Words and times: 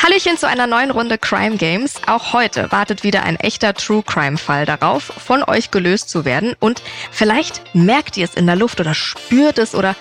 Hallöchen 0.00 0.38
zu 0.38 0.46
einer 0.46 0.68
neuen 0.68 0.92
Runde 0.92 1.18
Crime 1.18 1.56
Games. 1.56 1.94
Auch 2.06 2.32
heute 2.32 2.70
wartet 2.70 3.02
wieder 3.02 3.24
ein 3.24 3.36
echter 3.36 3.74
True 3.74 4.04
Crime 4.04 4.38
Fall 4.38 4.64
darauf, 4.64 5.02
von 5.02 5.42
euch 5.42 5.72
gelöst 5.72 6.08
zu 6.08 6.24
werden. 6.24 6.54
Und 6.60 6.82
vielleicht 7.10 7.74
merkt 7.74 8.16
ihr 8.16 8.24
es 8.24 8.34
in 8.34 8.46
der 8.46 8.54
Luft 8.54 8.78
oder 8.80 8.94
spürt 8.94 9.58
es 9.58 9.74
oder 9.74 9.96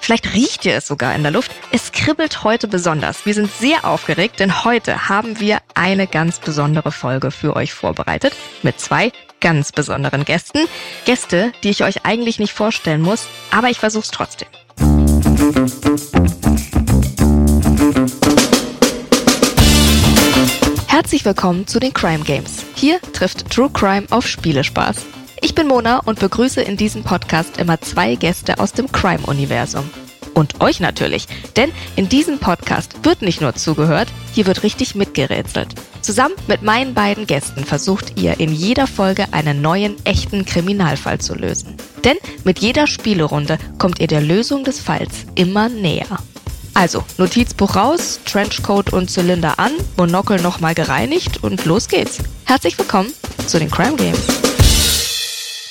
vielleicht 0.00 0.34
riecht 0.34 0.64
ihr 0.64 0.74
es 0.74 0.88
sogar 0.88 1.14
in 1.14 1.22
der 1.22 1.30
Luft. 1.30 1.52
Es 1.70 1.92
kribbelt 1.92 2.42
heute 2.42 2.66
besonders. 2.66 3.24
Wir 3.24 3.34
sind 3.34 3.50
sehr 3.52 3.84
aufgeregt, 3.84 4.40
denn 4.40 4.64
heute 4.64 5.08
haben 5.08 5.38
wir 5.38 5.58
eine 5.74 6.08
ganz 6.08 6.40
besondere 6.40 6.90
Folge 6.90 7.30
für 7.30 7.54
euch 7.54 7.72
vorbereitet 7.72 8.34
mit 8.62 8.80
zwei 8.80 9.12
ganz 9.40 9.70
besonderen 9.70 10.24
Gästen. 10.24 10.66
Gäste, 11.04 11.52
die 11.62 11.70
ich 11.70 11.84
euch 11.84 12.04
eigentlich 12.04 12.40
nicht 12.40 12.52
vorstellen 12.52 13.00
muss, 13.00 13.28
aber 13.52 13.68
ich 13.70 13.78
versuch's 13.78 14.10
trotzdem. 14.10 14.48
Herzlich 20.96 21.26
willkommen 21.26 21.66
zu 21.66 21.78
den 21.78 21.92
Crime 21.92 22.24
Games. 22.24 22.64
Hier 22.74 22.98
trifft 23.12 23.50
True 23.50 23.68
Crime 23.70 24.06
auf 24.08 24.26
Spielespaß. 24.26 25.04
Ich 25.42 25.54
bin 25.54 25.68
Mona 25.68 25.98
und 25.98 26.20
begrüße 26.20 26.62
in 26.62 26.78
diesem 26.78 27.04
Podcast 27.04 27.58
immer 27.58 27.78
zwei 27.82 28.14
Gäste 28.14 28.58
aus 28.58 28.72
dem 28.72 28.90
Crime-Universum. 28.90 29.90
Und 30.32 30.62
euch 30.62 30.80
natürlich, 30.80 31.26
denn 31.54 31.70
in 31.96 32.08
diesem 32.08 32.38
Podcast 32.38 33.04
wird 33.04 33.20
nicht 33.20 33.42
nur 33.42 33.54
zugehört, 33.54 34.08
hier 34.32 34.46
wird 34.46 34.62
richtig 34.62 34.94
mitgerätselt. 34.94 35.74
Zusammen 36.00 36.34
mit 36.46 36.62
meinen 36.62 36.94
beiden 36.94 37.26
Gästen 37.26 37.66
versucht 37.66 38.18
ihr 38.18 38.40
in 38.40 38.50
jeder 38.50 38.86
Folge 38.86 39.26
einen 39.32 39.60
neuen, 39.60 39.96
echten 40.06 40.46
Kriminalfall 40.46 41.18
zu 41.20 41.34
lösen. 41.34 41.76
Denn 42.04 42.16
mit 42.44 42.60
jeder 42.60 42.86
Spielerunde 42.86 43.58
kommt 43.76 44.00
ihr 44.00 44.06
der 44.06 44.22
Lösung 44.22 44.64
des 44.64 44.80
Falls 44.80 45.26
immer 45.34 45.68
näher. 45.68 46.06
Also, 46.76 47.02
Notizbuch 47.16 47.74
raus, 47.74 48.20
Trenchcoat 48.26 48.92
und 48.92 49.10
Zylinder 49.10 49.58
an, 49.58 49.72
Monokel 49.96 50.38
nochmal 50.42 50.74
gereinigt 50.74 51.42
und 51.42 51.64
los 51.64 51.88
geht's. 51.88 52.18
Herzlich 52.44 52.78
willkommen 52.78 53.10
zu 53.46 53.58
den 53.58 53.70
Crime 53.70 53.96
Games. 53.96 54.20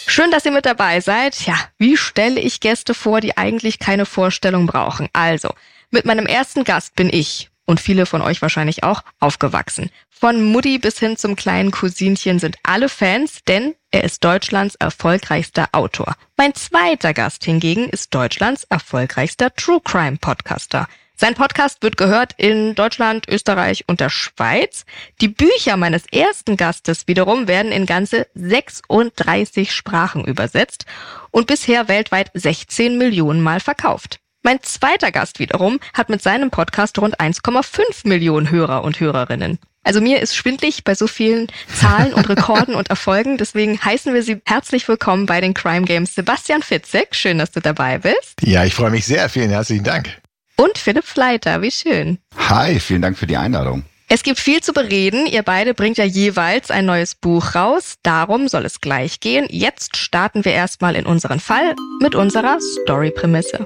Schön, 0.07 0.31
dass 0.31 0.45
ihr 0.45 0.51
mit 0.51 0.65
dabei 0.65 1.01
seid. 1.01 1.45
Ja, 1.45 1.59
wie 1.77 1.95
stelle 1.95 2.41
ich 2.41 2.59
Gäste 2.59 2.95
vor, 2.95 3.21
die 3.21 3.37
eigentlich 3.37 3.77
keine 3.77 4.07
Vorstellung 4.07 4.65
brauchen? 4.65 5.07
Also, 5.13 5.49
mit 5.91 6.05
meinem 6.05 6.25
ersten 6.25 6.63
Gast 6.63 6.95
bin 6.95 7.11
ich, 7.13 7.51
und 7.65 7.79
viele 7.79 8.05
von 8.05 8.21
euch 8.21 8.41
wahrscheinlich 8.41 8.83
auch, 8.83 9.03
aufgewachsen. 9.19 9.89
Von 10.09 10.43
Mutti 10.43 10.77
bis 10.77 10.99
hin 10.99 11.17
zum 11.17 11.35
kleinen 11.35 11.71
Cousinchen 11.71 12.39
sind 12.39 12.57
alle 12.63 12.89
Fans, 12.89 13.39
denn 13.47 13.75
er 13.91 14.03
ist 14.03 14.23
Deutschlands 14.23 14.75
erfolgreichster 14.75 15.69
Autor. 15.71 16.15
Mein 16.37 16.53
zweiter 16.53 17.13
Gast 17.13 17.43
hingegen 17.43 17.89
ist 17.89 18.13
Deutschlands 18.13 18.65
erfolgreichster 18.65 19.53
True 19.55 19.81
Crime 19.83 20.17
Podcaster. 20.17 20.87
Sein 21.17 21.33
Podcast 21.33 21.81
wird 21.81 21.95
gehört 21.95 22.33
in 22.35 22.75
Deutschland, 22.75 23.29
Österreich 23.29 23.85
und 23.87 24.01
der 24.01 24.09
Schweiz. 24.09 24.85
Die 25.21 25.29
Bücher 25.29 25.77
meines 25.77 26.05
ersten 26.11 26.57
Gastes 26.57 27.07
wiederum 27.07 27.47
werden 27.47 27.71
in 27.71 27.85
ganze 27.85 28.27
36 28.35 29.71
Sprachen 29.73 30.25
übersetzt 30.25 30.85
und 31.31 31.47
bisher 31.47 31.87
weltweit 31.87 32.31
16 32.33 32.97
Millionen 32.97 33.41
Mal 33.41 33.61
verkauft. 33.61 34.19
Mein 34.45 34.61
zweiter 34.61 35.11
Gast 35.11 35.39
wiederum 35.39 35.79
hat 35.95 36.09
mit 36.09 36.21
seinem 36.21 36.51
Podcast 36.51 36.99
rund 36.99 37.19
1,5 37.19 38.07
Millionen 38.07 38.51
Hörer 38.51 38.83
und 38.83 38.99
Hörerinnen. 38.99 39.57
Also 39.83 40.01
mir 40.01 40.21
ist 40.21 40.35
schwindlig 40.35 40.83
bei 40.83 40.93
so 40.93 41.07
vielen 41.07 41.47
Zahlen 41.73 42.13
und 42.13 42.29
Rekorden 42.29 42.75
und 42.75 42.91
Erfolgen. 42.91 43.39
Deswegen 43.39 43.83
heißen 43.83 44.13
wir 44.13 44.21
Sie 44.21 44.39
herzlich 44.45 44.87
willkommen 44.87 45.25
bei 45.25 45.41
den 45.41 45.55
Crime 45.55 45.87
Games. 45.87 46.13
Sebastian 46.13 46.61
Fitzek, 46.61 47.15
schön, 47.15 47.39
dass 47.39 47.53
du 47.53 47.59
dabei 47.59 47.97
bist. 47.97 48.39
Ja, 48.43 48.63
ich 48.63 48.75
freue 48.75 48.91
mich 48.91 49.07
sehr. 49.07 49.29
Vielen 49.29 49.49
herzlichen 49.49 49.83
Dank. 49.83 50.15
Und 50.57 50.77
Philipp 50.77 51.05
Fleiter, 51.05 51.63
wie 51.63 51.71
schön. 51.71 52.19
Hi, 52.37 52.79
vielen 52.79 53.01
Dank 53.01 53.17
für 53.17 53.25
die 53.25 53.37
Einladung. 53.37 53.83
Es 54.09 54.21
gibt 54.21 54.37
viel 54.37 54.61
zu 54.61 54.73
bereden. 54.73 55.25
Ihr 55.25 55.41
beide 55.41 55.73
bringt 55.73 55.97
ja 55.97 56.05
jeweils 56.05 56.69
ein 56.69 56.85
neues 56.85 57.15
Buch 57.15 57.55
raus. 57.55 57.95
Darum 58.03 58.47
soll 58.47 58.65
es 58.65 58.79
gleich 58.79 59.19
gehen. 59.21 59.47
Jetzt 59.49 59.97
starten 59.97 60.45
wir 60.45 60.51
erstmal 60.51 60.95
in 60.95 61.07
unseren 61.07 61.39
Fall 61.39 61.73
mit 61.99 62.13
unserer 62.13 62.59
Story-Prämisse. 62.61 63.65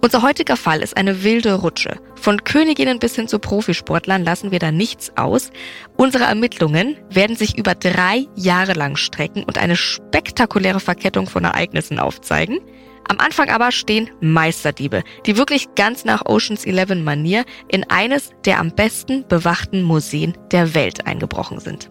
Unser 0.00 0.22
heutiger 0.22 0.56
Fall 0.56 0.80
ist 0.80 0.96
eine 0.96 1.24
wilde 1.24 1.54
Rutsche. 1.54 1.96
Von 2.14 2.44
Königinnen 2.44 3.00
bis 3.00 3.16
hin 3.16 3.26
zu 3.26 3.40
Profisportlern 3.40 4.24
lassen 4.24 4.52
wir 4.52 4.60
da 4.60 4.70
nichts 4.70 5.10
aus. 5.16 5.50
Unsere 5.96 6.24
Ermittlungen 6.24 6.96
werden 7.10 7.34
sich 7.34 7.58
über 7.58 7.74
drei 7.74 8.26
Jahre 8.36 8.74
lang 8.74 8.94
strecken 8.94 9.42
und 9.42 9.58
eine 9.58 9.74
spektakuläre 9.74 10.78
Verkettung 10.78 11.26
von 11.26 11.42
Ereignissen 11.44 11.98
aufzeigen. 11.98 12.60
Am 13.08 13.18
Anfang 13.20 13.48
aber 13.48 13.72
stehen 13.72 14.10
Meisterdiebe, 14.20 15.02
die 15.24 15.38
wirklich 15.38 15.74
ganz 15.74 16.04
nach 16.04 16.26
Oceans 16.26 16.66
11 16.66 16.96
Manier 16.96 17.44
in 17.68 17.88
eines 17.90 18.30
der 18.44 18.60
am 18.60 18.70
besten 18.70 19.26
bewachten 19.26 19.82
Museen 19.82 20.36
der 20.52 20.74
Welt 20.74 21.06
eingebrochen 21.06 21.58
sind. 21.58 21.90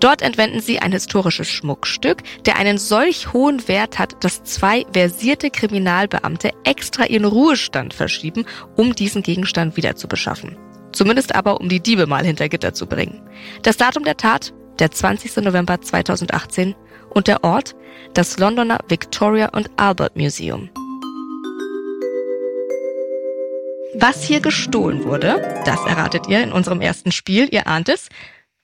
Dort 0.00 0.20
entwenden 0.20 0.60
sie 0.60 0.78
ein 0.78 0.92
historisches 0.92 1.48
Schmuckstück, 1.48 2.22
der 2.44 2.56
einen 2.56 2.76
solch 2.76 3.32
hohen 3.32 3.66
Wert 3.68 3.98
hat, 3.98 4.22
dass 4.22 4.44
zwei 4.44 4.84
versierte 4.92 5.50
Kriminalbeamte 5.50 6.50
extra 6.64 7.06
ihren 7.06 7.24
Ruhestand 7.26 7.94
verschieben, 7.94 8.44
um 8.76 8.94
diesen 8.94 9.22
Gegenstand 9.22 9.78
wieder 9.78 9.96
zu 9.96 10.08
beschaffen. 10.08 10.56
Zumindest 10.92 11.34
aber, 11.34 11.60
um 11.60 11.68
die 11.68 11.80
Diebe 11.80 12.06
mal 12.06 12.24
hinter 12.24 12.48
Gitter 12.48 12.74
zu 12.74 12.86
bringen. 12.86 13.22
Das 13.62 13.76
Datum 13.76 14.04
der 14.04 14.16
Tat, 14.16 14.52
der 14.78 14.90
20. 14.90 15.36
November 15.44 15.80
2018 15.80 16.74
und 17.10 17.28
der 17.28 17.44
Ort, 17.44 17.74
das 18.14 18.38
Londoner 18.38 18.78
Victoria 18.88 19.50
und 19.50 19.70
Albert 19.76 20.16
Museum. 20.16 20.70
Was 23.94 24.22
hier 24.22 24.40
gestohlen 24.40 25.04
wurde, 25.04 25.62
das 25.64 25.84
erratet 25.84 26.28
ihr 26.28 26.42
in 26.42 26.52
unserem 26.52 26.80
ersten 26.80 27.12
Spiel, 27.12 27.48
ihr 27.50 27.66
ahnt 27.66 27.88
es. 27.88 28.08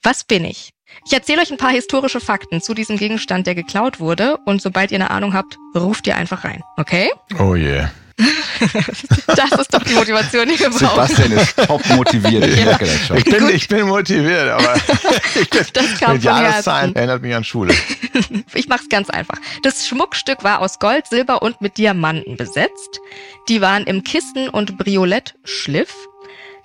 Was 0.03 0.23
bin 0.25 0.45
ich? 0.45 0.71
Ich 1.05 1.13
erzähle 1.13 1.43
euch 1.43 1.51
ein 1.51 1.59
paar 1.59 1.73
historische 1.73 2.21
Fakten 2.21 2.61
zu 2.61 2.75
diesem 2.75 2.97
Gegenstand, 2.97 3.47
der 3.47 3.55
geklaut 3.55 3.99
wurde. 4.01 4.39
Und 4.45 4.63
sobald 4.63 4.93
ihr 4.93 4.97
eine 4.97 5.11
Ahnung 5.11 5.35
habt, 5.35 5.59
ruft 5.75 6.07
ihr 6.07 6.17
einfach 6.17 6.45
rein. 6.45 6.63
Okay? 6.77 7.11
Oh 7.41 7.55
yeah. 7.55 7.91
das 9.27 9.53
ist 9.53 9.75
doch 9.75 9.83
die 9.83 9.95
Motivation, 9.95 10.49
die 10.49 10.59
wir 10.59 10.71
brauchen. 10.71 11.07
Sebastian 11.07 11.33
ist 11.33 11.57
top 11.57 11.87
motiviert. 11.91 12.47
Ich, 12.47 12.65
ja. 12.65 12.79
ich, 13.15 13.25
bin, 13.25 13.49
ich 13.51 13.69
bin 13.69 13.87
motiviert, 13.87 14.49
aber 14.49 14.75
das 15.73 16.01
kam 16.01 16.15
mit 16.15 16.25
Jahreszahlen 16.25 16.97
erinnert 16.97 17.21
mich 17.21 17.35
an 17.35 17.45
Schule. 17.45 17.75
ich 18.55 18.69
mach's 18.69 18.89
ganz 18.89 19.11
einfach. 19.11 19.39
Das 19.63 19.87
Schmuckstück 19.87 20.45
war 20.45 20.61
aus 20.61 20.79
Gold, 20.79 21.07
Silber 21.07 21.43
und 21.43 21.61
mit 21.61 21.77
Diamanten 21.77 22.37
besetzt. 22.37 23.01
Die 23.49 23.61
waren 23.61 23.85
im 23.85 24.03
Kissen- 24.03 24.49
und 24.49 24.79
Briolett-Schliff. 24.79 25.95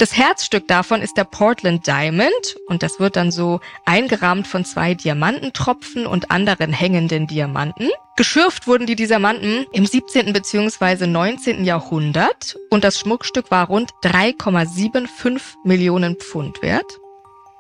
Das 0.02 0.18
Herzstück 0.18 0.68
davon 0.68 1.04
ist 1.04 1.16
der 1.16 1.26
Portland 1.26 1.86
Diamond 1.86 2.56
und 2.66 2.82
das 2.82 3.00
wird 3.00 3.16
dann 3.16 3.30
so 3.30 3.60
eingerahmt 3.86 4.48
von 4.48 4.66
zwei 4.66 4.96
Diamantentropfen 4.96 6.08
und 6.08 6.32
anderen 6.32 6.74
hängenden 6.74 7.28
Diamanten. 7.28 7.88
Geschürft 8.16 8.66
wurden 8.66 8.88
die 8.88 8.96
Diamanten 8.96 9.68
im 9.72 9.86
17. 9.86 10.34
bzw. 10.34 11.06
19. 11.06 11.66
Jahrhundert 11.66 12.58
und 12.72 12.84
das 12.84 13.00
Schmuckstück 13.00 13.52
war 13.52 13.68
rund 13.68 13.92
3,75 14.02 15.40
Millionen 15.66 16.16
Pfund 16.16 16.64
wert 16.64 17.00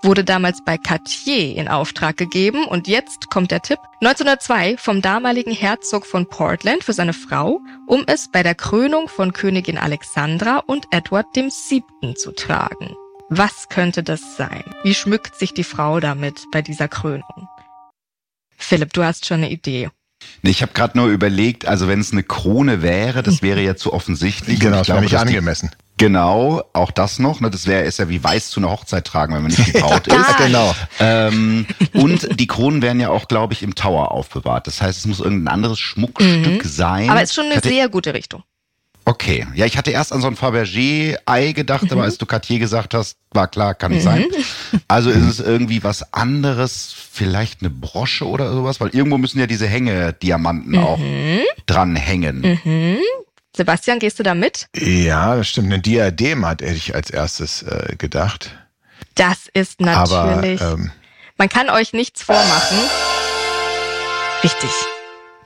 wurde 0.03 0.23
damals 0.23 0.63
bei 0.63 0.77
Cartier 0.77 1.55
in 1.55 1.67
Auftrag 1.67 2.17
gegeben 2.17 2.65
und 2.65 2.87
jetzt 2.87 3.29
kommt 3.29 3.51
der 3.51 3.61
Tipp 3.61 3.79
1902 4.01 4.77
vom 4.77 5.01
damaligen 5.01 5.51
Herzog 5.51 6.05
von 6.05 6.27
Portland 6.27 6.83
für 6.83 6.93
seine 6.93 7.13
Frau, 7.13 7.59
um 7.87 8.03
es 8.07 8.29
bei 8.31 8.43
der 8.43 8.55
Krönung 8.55 9.07
von 9.07 9.33
Königin 9.33 9.77
Alexandra 9.77 10.57
und 10.57 10.85
Edward 10.91 11.27
VII. 11.35 12.15
zu 12.15 12.31
tragen. 12.31 12.95
Was 13.29 13.69
könnte 13.69 14.03
das 14.03 14.35
sein? 14.35 14.63
Wie 14.83 14.93
schmückt 14.93 15.35
sich 15.35 15.53
die 15.53 15.63
Frau 15.63 15.99
damit 15.99 16.45
bei 16.51 16.61
dieser 16.61 16.87
Krönung? 16.87 17.47
Philipp, 18.57 18.93
du 18.93 19.03
hast 19.03 19.25
schon 19.25 19.37
eine 19.37 19.51
Idee. 19.51 19.89
Nee, 20.41 20.51
ich 20.51 20.61
habe 20.61 20.73
gerade 20.73 20.97
nur 20.97 21.07
überlegt, 21.07 21.65
also 21.65 21.87
wenn 21.87 21.99
es 21.99 22.11
eine 22.11 22.23
Krone 22.23 22.81
wäre, 22.81 23.23
das 23.23 23.41
wäre 23.41 23.61
ja 23.61 23.75
zu 23.75 23.93
offensichtlich. 23.93 24.59
Genau, 24.59 24.77
das 24.79 24.89
wäre 24.89 25.01
nicht 25.01 25.17
angemessen. 25.17 25.71
Genau, 26.01 26.63
auch 26.73 26.89
das 26.89 27.19
noch. 27.19 27.41
Ne? 27.41 27.51
Das 27.51 27.67
wäre 27.67 27.83
ist 27.83 27.99
ja 27.99 28.09
wie 28.09 28.23
weiß 28.23 28.49
zu 28.49 28.59
einer 28.59 28.71
Hochzeit 28.71 29.05
tragen, 29.05 29.35
wenn 29.35 29.43
man 29.43 29.51
nicht 29.51 29.71
getraut 29.71 30.07
ist. 30.07 30.15
ja, 30.15 30.35
genau. 30.47 30.75
Ähm, 30.99 31.67
und 31.93 32.39
die 32.39 32.47
Kronen 32.47 32.81
werden 32.81 32.99
ja 32.99 33.09
auch, 33.09 33.27
glaube 33.27 33.53
ich, 33.53 33.61
im 33.61 33.75
Tower 33.75 34.11
aufbewahrt. 34.11 34.65
Das 34.65 34.81
heißt, 34.81 34.97
es 34.97 35.05
muss 35.05 35.19
irgendein 35.19 35.53
anderes 35.53 35.79
Schmuckstück 35.79 36.65
mhm. 36.65 36.67
sein. 36.67 37.07
Aber 37.07 37.21
es 37.21 37.29
ist 37.29 37.35
schon 37.35 37.45
eine 37.45 37.57
hatte, 37.57 37.69
sehr 37.69 37.87
gute 37.87 38.15
Richtung. 38.15 38.41
Okay, 39.05 39.45
ja, 39.53 39.67
ich 39.67 39.77
hatte 39.77 39.91
erst 39.91 40.11
an 40.11 40.21
so 40.21 40.27
ein 40.27 40.35
Fabergé-Ei 40.35 41.51
gedacht, 41.51 41.83
mhm. 41.83 41.91
aber 41.91 42.03
als 42.03 42.17
du 42.17 42.25
Cartier 42.25 42.57
gesagt 42.57 42.95
hast, 42.95 43.17
war 43.31 43.47
klar, 43.47 43.75
kann 43.75 43.91
nicht 43.91 44.05
mhm. 44.05 44.09
sein. 44.09 44.25
Also 44.87 45.11
ist 45.11 45.27
es 45.27 45.39
irgendwie 45.39 45.83
was 45.83 46.13
anderes, 46.13 46.95
vielleicht 47.11 47.61
eine 47.61 47.69
Brosche 47.69 48.25
oder 48.25 48.51
sowas, 48.53 48.79
weil 48.79 48.89
irgendwo 48.89 49.19
müssen 49.19 49.39
ja 49.39 49.45
diese 49.45 49.67
Hängediamanten 49.67 50.77
auch 50.79 50.97
mhm. 50.97 51.41
Sebastian, 53.55 53.99
gehst 53.99 54.17
du 54.19 54.23
da 54.23 54.33
mit? 54.33 54.67
Ja, 54.75 55.35
das 55.35 55.49
stimmt. 55.49 55.67
Eine 55.67 55.81
Diadem 55.81 56.45
hatte 56.45 56.65
ich 56.65 56.95
als 56.95 57.09
erstes 57.09 57.63
äh, 57.63 57.95
gedacht. 57.97 58.51
Das 59.15 59.49
ist 59.53 59.81
natürlich. 59.81 60.61
Aber, 60.61 60.73
ähm, 60.73 60.91
man 61.37 61.49
kann 61.49 61.69
euch 61.69 61.91
nichts 61.91 62.23
vormachen. 62.23 62.77
Richtig. 64.43 64.69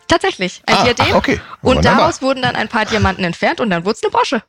Tatsächlich, 0.08 0.62
ein 0.68 0.76
ah, 0.76 0.84
Diadem. 0.84 1.06
Ach, 1.10 1.16
okay. 1.16 1.42
Und 1.62 1.84
daraus 1.84 2.22
wurden 2.22 2.44
dann 2.44 2.56
ein 2.56 2.68
paar 2.68 2.86
Diamanten 2.86 3.24
entfernt 3.24 3.60
und 3.60 3.72
dann 3.72 3.86
wurde 3.86 3.96
es 3.96 4.04
eine 4.04 4.12
Brosche, 4.12 4.44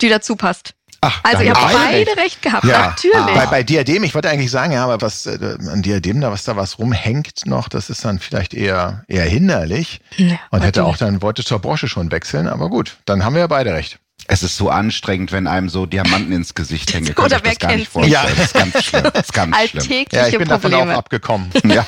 die 0.00 0.08
dazu 0.08 0.34
passt. 0.34 0.74
Ach, 1.06 1.20
also 1.22 1.42
ihr 1.42 1.52
habt 1.52 1.72
beide 1.72 2.10
recht, 2.10 2.18
recht 2.18 2.42
gehabt, 2.42 2.64
ja. 2.64 2.88
natürlich. 2.88 3.34
Bei, 3.34 3.46
bei 3.46 3.62
Diadem, 3.62 4.02
ich 4.02 4.14
wollte 4.14 4.28
eigentlich 4.28 4.50
sagen, 4.50 4.72
ja, 4.72 4.84
aber 4.84 5.00
was 5.00 5.26
äh, 5.26 5.38
an 5.70 5.82
Diadem 5.82 6.20
da, 6.20 6.32
was 6.32 6.44
da 6.44 6.56
was 6.56 6.78
rumhängt 6.78 7.46
noch, 7.46 7.68
das 7.68 7.90
ist 7.90 8.04
dann 8.04 8.18
vielleicht 8.18 8.54
eher 8.54 9.04
eher 9.08 9.24
hinderlich 9.24 10.00
ja, 10.16 10.38
und 10.50 10.62
hätte 10.62 10.84
auch 10.84 10.96
dann 10.96 11.22
wollte 11.22 11.44
zur 11.44 11.60
Brosche 11.60 11.88
schon 11.88 12.10
wechseln, 12.10 12.48
aber 12.48 12.68
gut, 12.68 12.96
dann 13.04 13.24
haben 13.24 13.34
wir 13.34 13.40
ja 13.40 13.46
beide 13.46 13.72
recht. 13.72 13.98
Es 14.28 14.42
ist 14.42 14.56
so 14.56 14.70
anstrengend, 14.70 15.32
wenn 15.32 15.46
einem 15.46 15.68
so 15.68 15.86
Diamanten 15.86 16.32
ins 16.32 16.54
Gesicht 16.54 16.92
hängen. 16.94 17.14
Oder 17.16 17.40
wer 17.42 17.54
kennt 17.54 17.94
nicht 17.94 18.10
Ja, 18.10 18.26
das 18.36 18.46
ist 18.46 18.54
ganz 18.54 18.84
schlimm. 18.84 19.04
Das 19.12 19.22
ist 19.22 19.32
ganz 19.32 19.56
Alltägliche 19.56 19.84
schlimm. 19.84 20.06
Ja, 20.12 20.26
ich 20.28 20.38
bin 20.38 20.48
Probleme. 20.48 20.76
davon 20.76 20.90
auch 20.90 20.98
abgekommen. 20.98 21.50
Ja. 21.66 21.84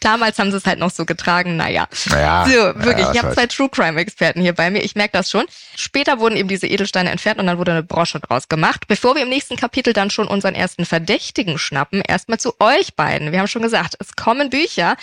Damals 0.00 0.38
haben 0.38 0.50
sie 0.50 0.58
es 0.58 0.66
halt 0.66 0.78
noch 0.78 0.90
so 0.90 1.04
getragen, 1.06 1.56
naja. 1.56 1.88
Ja, 2.10 2.44
so, 2.44 2.52
wirklich, 2.52 3.06
ja, 3.06 3.12
ich 3.12 3.22
habe 3.22 3.34
zwei 3.34 3.46
True 3.46 3.68
Crime 3.70 3.98
Experten 3.98 4.42
hier 4.42 4.52
bei 4.52 4.70
mir, 4.70 4.82
ich 4.82 4.94
merke 4.94 5.12
das 5.12 5.30
schon. 5.30 5.44
Später 5.76 6.18
wurden 6.18 6.36
eben 6.36 6.48
diese 6.48 6.66
Edelsteine 6.66 7.10
entfernt 7.10 7.40
und 7.40 7.46
dann 7.46 7.56
wurde 7.56 7.70
eine 7.70 7.82
Brosche 7.82 8.20
draus 8.20 8.48
gemacht. 8.48 8.86
Bevor 8.88 9.14
wir 9.14 9.22
im 9.22 9.28
nächsten 9.28 9.56
Kapitel 9.56 9.92
dann 9.92 10.10
schon 10.10 10.26
unseren 10.26 10.54
ersten 10.54 10.84
Verdächtigen 10.84 11.56
schnappen, 11.56 12.02
erstmal 12.06 12.38
zu 12.38 12.54
euch 12.60 12.94
beiden. 12.94 13.32
Wir 13.32 13.38
haben 13.38 13.48
schon 13.48 13.62
gesagt, 13.62 13.96
es 13.98 14.16
kommen 14.16 14.50
Bücher. 14.50 14.96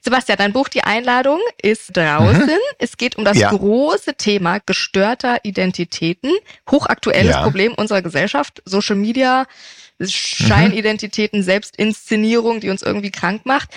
Sebastian, 0.00 0.38
dein 0.38 0.52
Buch 0.52 0.68
Die 0.68 0.84
Einladung 0.84 1.40
ist 1.60 1.96
draußen. 1.96 2.46
Mhm. 2.46 2.58
Es 2.78 2.96
geht 2.96 3.16
um 3.16 3.24
das 3.24 3.36
ja. 3.36 3.50
große 3.50 4.14
Thema 4.14 4.60
gestörter 4.96 5.38
Identitäten. 5.42 6.32
Hochaktuelles 6.70 7.34
ja. 7.34 7.42
Problem 7.42 7.74
unserer 7.74 8.00
Gesellschaft. 8.00 8.62
Social 8.64 8.96
Media, 8.96 9.46
Scheinidentitäten, 10.00 11.42
Selbstinszenierung, 11.42 12.60
die 12.60 12.70
uns 12.70 12.82
irgendwie 12.82 13.10
krank 13.10 13.44
macht. 13.44 13.70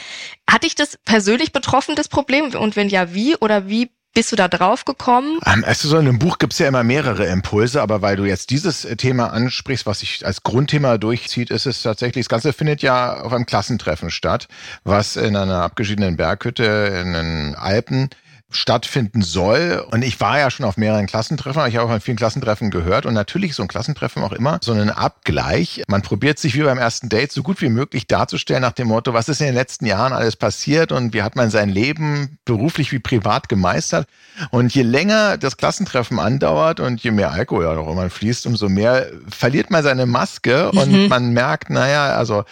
Hat 0.50 0.64
dich 0.64 0.76
das 0.76 0.98
persönlich 1.04 1.52
betroffen, 1.52 1.96
das 1.96 2.08
Problem? 2.08 2.54
Und 2.56 2.78
wenn 2.78 2.88
ja, 2.88 3.14
wie? 3.14 3.36
Oder 3.36 3.68
wie 3.68 3.90
bist 4.14 4.32
du 4.32 4.38
da 4.38 4.48
drauf 4.48 4.86
gekommen? 4.86 5.40
Ähm, 5.46 5.66
also 5.66 5.90
so 5.90 5.98
in 5.98 6.08
einem 6.08 6.20
Buch 6.20 6.38
gibt's 6.38 6.58
ja 6.58 6.70
immer 6.70 6.84
mehrere 6.84 7.26
Impulse, 7.26 7.82
aber 7.82 8.02
weil 8.02 8.16
du 8.16 8.24
jetzt 8.24 8.50
dieses 8.50 8.86
äh, 8.86 8.96
Thema 8.96 9.34
ansprichst, 9.34 9.86
was 9.86 10.00
sich 10.00 10.26
als 10.26 10.44
Grundthema 10.44 10.98
durchzieht, 10.98 11.52
ist 11.52 11.66
es 11.66 11.82
tatsächlich, 11.82 12.26
das 12.26 12.30
Ganze 12.30 12.54
findet 12.54 12.82
ja 12.82 13.22
auf 13.22 13.34
einem 13.34 13.46
Klassentreffen 13.46 14.10
statt, 14.10 14.48
was 14.86 15.18
in 15.18 15.36
einer 15.36 15.64
abgeschiedenen 15.64 16.16
Berghütte 16.16 16.64
in 17.02 17.14
den 17.14 17.56
Alpen 17.56 18.10
stattfinden 18.52 19.22
soll. 19.22 19.86
Und 19.92 20.04
ich 20.04 20.20
war 20.20 20.40
ja 20.40 20.50
schon 20.50 20.66
auf 20.66 20.78
mehreren 20.78 21.06
Klassentreffen, 21.06 21.66
ich 21.68 21.76
habe 21.76 21.88
auch 21.88 21.94
an 21.94 22.02
vielen 22.02 22.18
Klassentreffen 22.18 22.72
gehört. 22.72 23.06
Und 23.06 23.14
natürlich 23.14 23.52
ist 23.52 23.58
so 23.58 23.64
ein 23.64 23.68
Klassentreffen 23.68 24.24
auch 24.24 24.32
immer 24.32 24.60
so 24.64 24.74
ein 24.74 24.90
Abgleich. 24.90 25.84
Man 25.88 26.02
probiert 26.02 26.40
sich 26.40 26.56
wie 26.56 26.64
beim 26.64 26.78
ersten 26.78 27.10
Date 27.10 27.32
so 27.32 27.44
gut 27.44 27.62
wie 27.62 27.70
möglich 27.70 28.08
darzustellen 28.08 28.62
nach 28.62 28.72
dem 28.72 28.88
Motto, 28.88 29.14
was 29.14 29.30
ist 29.30 29.42
in 29.42 29.48
den 29.48 29.56
letzten 29.56 29.86
Jahren 29.86 30.14
alles 30.14 30.36
passiert 30.36 30.92
und 30.92 31.14
wie 31.14 31.22
hat 31.22 31.36
man 31.36 31.50
sein 31.50 31.70
Leben 31.70 32.40
beruflich 32.46 32.92
wie 32.92 33.00
privat 33.00 33.50
gemeistert. 33.50 34.08
Und 34.52 34.74
je 34.74 34.84
länger 34.84 35.38
das 35.38 35.58
Klassentreffen 35.58 36.20
andauert 36.20 36.80
und 36.80 37.02
je 37.02 37.12
mehr 37.12 37.32
Alkohol 37.32 37.66
ja 37.66 37.74
noch 37.74 37.92
immer 37.92 38.10
fließt, 38.10 38.48
umso 38.48 38.70
mehr 38.70 39.08
verliert 39.30 39.70
man 39.70 39.84
seine 39.84 40.06
Maske 40.06 40.72
und 40.72 40.92
mhm. 40.92 41.08
man 41.08 41.34
merkt, 41.34 41.70
naja, 41.70 42.16
also 42.16 42.46